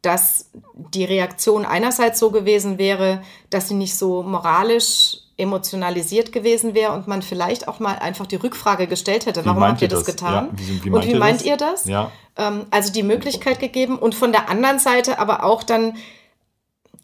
dass 0.01 0.49
die 0.74 1.03
Reaktion 1.03 1.66
einerseits 1.66 2.20
so 2.20 2.32
gewesen 2.32 2.78
wäre, 2.78 3.22
dass 3.49 3.68
sie 3.68 3.76
nicht 3.76 3.97
so 3.97 4.24
moralisch 4.24 5.18
emotionalisiert 5.40 6.32
gewesen 6.32 6.74
wäre 6.74 6.92
und 6.92 7.08
man 7.08 7.22
vielleicht 7.22 7.68
auch 7.68 7.80
mal 7.80 7.96
einfach 7.96 8.28
die 8.28 8.36
Rückfrage 8.36 8.88
gestellt 8.88 9.26
hätte, 9.26 9.46
warum 9.46 9.64
habt 9.64 9.82
ihr 9.82 9.88
das, 9.88 10.04
das 10.04 10.16
getan? 10.16 10.50
Ja, 10.52 10.60
wie, 10.60 10.84
wie 10.84 10.90
und 10.90 11.08
wie 11.08 11.16
meint 11.16 11.40
das? 11.40 11.46
ihr 11.46 11.58
das? 11.58 11.86
Ja. 11.86 12.12
Ähm, 12.38 12.66
also 12.72 12.92
die 12.92 13.04
Möglichkeit 13.04 13.60
gegeben 13.60 13.98
und 13.98 14.16
von 14.16 14.32
der 14.32 14.50
anderen 14.50 14.80
Seite 14.80 15.20
aber 15.20 15.44
auch 15.44 15.64
dann, 15.64 15.96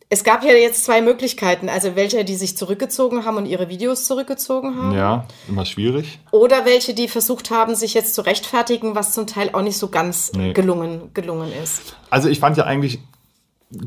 es 0.09 0.23
gab 0.23 0.43
ja 0.43 0.51
jetzt 0.51 0.85
zwei 0.85 1.01
Möglichkeiten, 1.01 1.69
also 1.69 1.95
welche, 1.95 2.25
die 2.25 2.35
sich 2.35 2.57
zurückgezogen 2.57 3.25
haben 3.25 3.37
und 3.37 3.45
ihre 3.45 3.69
Videos 3.69 4.05
zurückgezogen 4.05 4.77
haben. 4.77 4.95
Ja, 4.95 5.25
immer 5.47 5.65
schwierig. 5.65 6.19
Oder 6.31 6.65
welche, 6.65 6.93
die 6.93 7.07
versucht 7.07 7.51
haben, 7.51 7.75
sich 7.75 7.93
jetzt 7.93 8.13
zu 8.13 8.21
rechtfertigen, 8.21 8.95
was 8.95 9.13
zum 9.13 9.27
Teil 9.27 9.49
auch 9.53 9.61
nicht 9.61 9.77
so 9.77 9.87
ganz 9.87 10.31
nee. 10.33 10.53
gelungen, 10.53 11.11
gelungen 11.13 11.51
ist. 11.63 11.95
Also 12.09 12.29
ich 12.29 12.39
fand 12.39 12.57
ja 12.57 12.65
eigentlich 12.65 12.99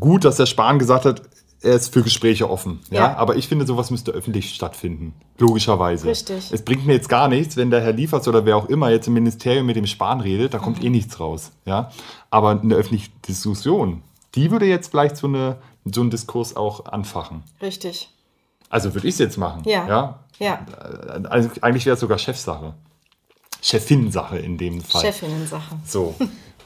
gut, 0.00 0.24
dass 0.24 0.36
der 0.36 0.46
Spahn 0.46 0.78
gesagt 0.78 1.04
hat, 1.04 1.22
er 1.60 1.74
ist 1.74 1.92
für 1.92 2.02
Gespräche 2.02 2.48
offen. 2.48 2.80
Ja? 2.90 2.96
Ja. 2.98 3.16
Aber 3.16 3.36
ich 3.36 3.48
finde, 3.48 3.66
sowas 3.66 3.90
müsste 3.90 4.12
öffentlich 4.12 4.54
stattfinden. 4.54 5.12
Logischerweise. 5.38 6.06
Richtig. 6.08 6.52
Es 6.52 6.62
bringt 6.64 6.86
mir 6.86 6.92
jetzt 6.94 7.08
gar 7.08 7.28
nichts, 7.28 7.56
wenn 7.56 7.70
der 7.70 7.80
Herr 7.80 7.92
Liefers 7.92 8.28
oder 8.28 8.44
wer 8.44 8.56
auch 8.56 8.66
immer 8.68 8.90
jetzt 8.90 9.08
im 9.08 9.14
Ministerium 9.14 9.66
mit 9.66 9.76
dem 9.76 9.86
Spahn 9.86 10.20
redet, 10.20 10.54
da 10.54 10.58
Mhm. 10.58 10.62
kommt 10.62 10.84
eh 10.84 10.90
nichts 10.90 11.18
raus. 11.18 11.50
Ja? 11.64 11.90
Aber 12.30 12.50
eine 12.60 12.74
öffentliche 12.74 13.10
Diskussion, 13.26 14.02
die 14.34 14.50
würde 14.50 14.66
jetzt 14.66 14.90
vielleicht 14.90 15.16
so, 15.16 15.26
eine, 15.26 15.56
so 15.84 16.00
einen 16.00 16.10
Diskurs 16.10 16.54
auch 16.56 16.86
anfachen. 16.86 17.42
Richtig. 17.60 18.08
Also 18.70 18.94
würde 18.94 19.08
ich 19.08 19.14
es 19.14 19.18
jetzt 19.18 19.38
machen. 19.38 19.62
Ja. 19.64 19.88
ja? 19.88 20.18
Ja. 20.38 20.66
Also 21.28 21.50
eigentlich 21.62 21.86
wäre 21.86 21.94
es 21.94 22.00
sogar 22.00 22.18
Chefsache. 22.18 22.74
Chefin-Sache 23.60 24.38
in 24.38 24.56
dem 24.58 24.80
Fall. 24.82 25.02
Chefinnen-Sache. 25.02 25.76
So. 25.84 26.14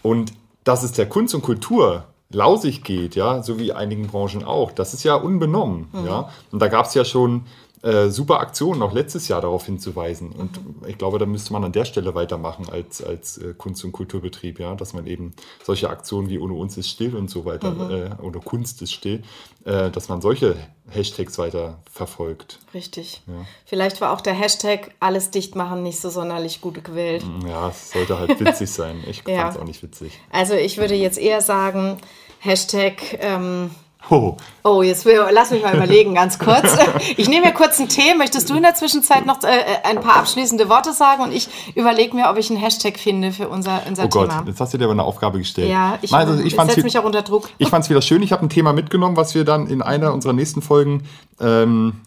Und 0.02 0.32
dass 0.64 0.82
es 0.82 0.92
der 0.92 1.08
Kunst 1.08 1.34
und 1.34 1.42
Kultur 1.42 2.04
lausig 2.34 2.82
geht, 2.82 3.14
ja, 3.14 3.42
so 3.42 3.58
wie 3.58 3.72
einigen 3.72 4.06
Branchen 4.06 4.44
auch, 4.44 4.72
das 4.72 4.94
ist 4.94 5.04
ja 5.04 5.14
unbenommen, 5.14 5.88
ja. 6.06 6.28
Und 6.50 6.60
da 6.60 6.68
gab 6.68 6.86
es 6.86 6.94
ja 6.94 7.04
schon 7.04 7.44
äh, 7.82 8.08
super 8.08 8.40
Aktionen, 8.40 8.80
auch 8.82 8.92
letztes 8.92 9.28
Jahr 9.28 9.40
darauf 9.40 9.66
hinzuweisen. 9.66 10.30
Und 10.32 10.60
ich 10.86 10.98
glaube, 10.98 11.18
da 11.18 11.26
müsste 11.26 11.52
man 11.52 11.64
an 11.64 11.72
der 11.72 11.84
Stelle 11.84 12.14
weitermachen 12.14 12.68
als, 12.70 13.02
als 13.02 13.38
äh, 13.38 13.54
Kunst- 13.58 13.84
und 13.84 13.92
Kulturbetrieb, 13.92 14.60
ja, 14.60 14.74
dass 14.74 14.92
man 14.94 15.06
eben 15.06 15.34
solche 15.64 15.90
Aktionen 15.90 16.28
wie 16.28 16.38
Ohne 16.38 16.54
uns 16.54 16.76
ist 16.76 16.88
still 16.88 17.16
und 17.16 17.28
so 17.28 17.44
weiter, 17.44 18.16
äh, 18.20 18.22
oder 18.22 18.40
Kunst 18.40 18.82
ist 18.82 18.92
still, 18.92 19.22
äh, 19.64 19.90
dass 19.90 20.08
man 20.08 20.20
solche 20.20 20.54
Hashtags 20.90 21.38
weiter 21.38 21.78
verfolgt. 21.90 22.58
Richtig. 22.74 23.22
Vielleicht 23.66 24.00
war 24.00 24.12
auch 24.12 24.20
der 24.20 24.34
Hashtag 24.34 24.92
alles 25.00 25.30
dicht 25.30 25.56
machen 25.56 25.82
nicht 25.82 26.00
so 26.00 26.10
sonderlich 26.10 26.60
gut 26.60 26.84
gewählt. 26.84 27.24
Ja, 27.46 27.68
es 27.68 27.90
sollte 27.92 28.18
halt 28.18 28.38
witzig 28.40 28.70
sein. 28.70 29.02
Ich 29.08 29.22
Ja. 29.32 29.42
fand 29.42 29.54
es 29.54 29.60
auch 29.60 29.64
nicht 29.66 29.82
witzig. 29.82 30.18
Also 30.30 30.54
ich 30.54 30.78
würde 30.78 30.94
jetzt 30.94 31.18
eher 31.18 31.40
sagen, 31.40 31.96
Hashtag, 32.40 33.18
ähm, 33.20 33.70
Oh, 34.10 34.36
oh, 34.64 34.82
jetzt 34.82 35.04
will, 35.04 35.20
lass 35.32 35.50
mich 35.50 35.62
mal 35.62 35.74
überlegen, 35.74 36.14
ganz 36.14 36.38
kurz. 36.38 36.76
Ich 37.16 37.28
nehme 37.28 37.46
mir 37.46 37.52
kurz 37.52 37.78
einen 37.78 37.88
Tee. 37.88 38.14
Möchtest 38.16 38.48
du 38.50 38.54
in 38.54 38.62
der 38.62 38.74
Zwischenzeit 38.74 39.26
noch 39.26 39.42
äh, 39.42 39.48
ein 39.84 40.00
paar 40.00 40.16
abschließende 40.16 40.68
Worte 40.68 40.92
sagen? 40.92 41.22
Und 41.22 41.32
ich 41.32 41.48
überlege 41.74 42.14
mir, 42.14 42.28
ob 42.28 42.36
ich 42.36 42.50
einen 42.50 42.58
Hashtag 42.58 42.98
finde 42.98 43.32
für 43.32 43.48
unser, 43.48 43.82
unser 43.88 44.04
oh 44.04 44.08
Gott, 44.08 44.30
Thema. 44.30 44.44
jetzt 44.46 44.60
hast 44.60 44.74
du 44.74 44.78
dir 44.78 44.84
aber 44.84 44.92
eine 44.92 45.04
Aufgabe 45.04 45.38
gestellt. 45.38 45.70
Ja, 45.70 45.98
ich, 46.02 46.12
also 46.12 46.34
ich 46.38 46.46
ich 46.46 46.60
setze 46.60 46.82
mich 46.82 46.98
auch 46.98 47.04
unter 47.04 47.22
Druck. 47.22 47.48
Ich 47.58 47.68
fand 47.68 47.84
es 47.84 47.90
wieder 47.90 48.02
schön. 48.02 48.22
Ich 48.22 48.32
habe 48.32 48.44
ein 48.44 48.48
Thema 48.48 48.72
mitgenommen, 48.72 49.16
was 49.16 49.34
wir 49.34 49.44
dann 49.44 49.66
in 49.66 49.82
einer 49.82 50.12
unserer 50.12 50.32
nächsten 50.32 50.62
Folgen 50.62 51.04
ähm, 51.40 52.00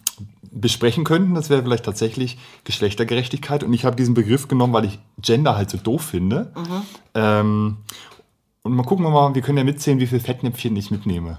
besprechen 0.52 1.04
könnten. 1.04 1.36
Das 1.36 1.50
wäre 1.50 1.64
vielleicht 1.64 1.86
tatsächlich 1.86 2.38
Geschlechtergerechtigkeit. 2.64 3.64
Und 3.64 3.74
ich 3.74 3.86
habe 3.86 3.96
diesen 3.96 4.14
Begriff 4.14 4.48
genommen, 4.48 4.74
weil 4.74 4.86
ich 4.86 5.00
Gender 5.22 5.56
halt 5.56 5.70
so 5.70 5.78
doof 5.78 6.02
finde. 6.02 6.52
Mhm. 6.56 6.82
Ähm, 7.14 7.78
und 8.64 8.74
mal 8.74 8.84
gucken 8.84 9.06
wir 9.06 9.12
mal, 9.12 9.36
wir 9.36 9.42
können 9.42 9.58
ja 9.58 9.64
mitzählen, 9.64 10.00
wie 10.00 10.08
viel 10.08 10.20
Fettnäpfchen 10.20 10.76
ich 10.76 10.92
mitnehme. 10.92 11.38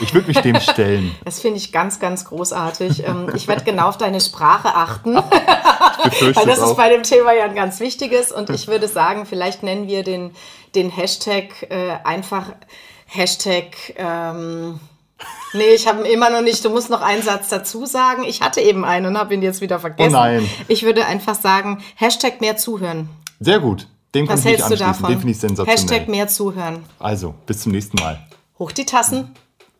Ich 0.00 0.12
würde 0.14 0.28
mich 0.28 0.38
dem 0.38 0.60
stellen. 0.60 1.14
Das 1.24 1.40
finde 1.40 1.58
ich 1.58 1.72
ganz, 1.72 2.00
ganz 2.00 2.24
großartig. 2.24 3.06
Ähm, 3.06 3.30
Ich 3.34 3.48
werde 3.48 3.64
genau 3.64 3.88
auf 3.88 3.98
deine 3.98 4.20
Sprache 4.20 4.74
achten. 4.74 5.14
Weil 5.16 6.46
das 6.46 6.58
ist 6.58 6.64
auch. 6.64 6.76
bei 6.76 6.88
dem 6.88 7.02
Thema 7.02 7.32
ja 7.32 7.44
ein 7.44 7.54
ganz 7.54 7.80
wichtiges. 7.80 8.32
Und 8.32 8.50
ich 8.50 8.68
würde 8.68 8.88
sagen, 8.88 9.26
vielleicht 9.26 9.62
nennen 9.62 9.86
wir 9.88 10.02
den, 10.02 10.32
den 10.74 10.90
Hashtag 10.90 11.70
äh, 11.70 11.92
einfach 12.04 12.52
Hashtag. 13.06 13.94
Ähm, 13.96 14.80
nee, 15.52 15.70
ich 15.74 15.86
habe 15.86 16.00
ihn 16.00 16.12
immer 16.12 16.30
noch 16.30 16.42
nicht. 16.42 16.64
Du 16.64 16.70
musst 16.70 16.90
noch 16.90 17.00
einen 17.02 17.22
Satz 17.22 17.48
dazu 17.48 17.86
sagen. 17.86 18.24
Ich 18.24 18.42
hatte 18.42 18.60
eben 18.60 18.84
einen 18.84 19.06
und 19.06 19.18
habe 19.18 19.34
ihn 19.34 19.42
jetzt 19.42 19.60
wieder 19.60 19.78
vergessen. 19.78 20.14
Oh 20.14 20.18
nein. 20.18 20.48
Ich 20.68 20.82
würde 20.82 21.06
einfach 21.06 21.34
sagen, 21.34 21.82
Hashtag 21.94 22.40
mehr 22.40 22.56
zuhören. 22.56 23.08
Sehr 23.40 23.60
gut. 23.60 23.86
Dem 24.14 24.28
Was 24.28 24.44
hältst 24.44 24.70
du 24.70 24.76
davon? 24.76 25.10
Den 25.10 25.18
finde 25.18 25.32
ich 25.32 25.38
sensationell. 25.38 25.76
Hashtag 25.76 26.08
mehr 26.08 26.28
zuhören. 26.28 26.84
Also, 26.98 27.34
bis 27.46 27.60
zum 27.60 27.72
nächsten 27.72 27.98
Mal. 27.98 28.18
Hoch 28.58 28.72
die 28.72 28.86
Tassen. 28.86 29.34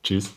Tschüss. 0.06 0.30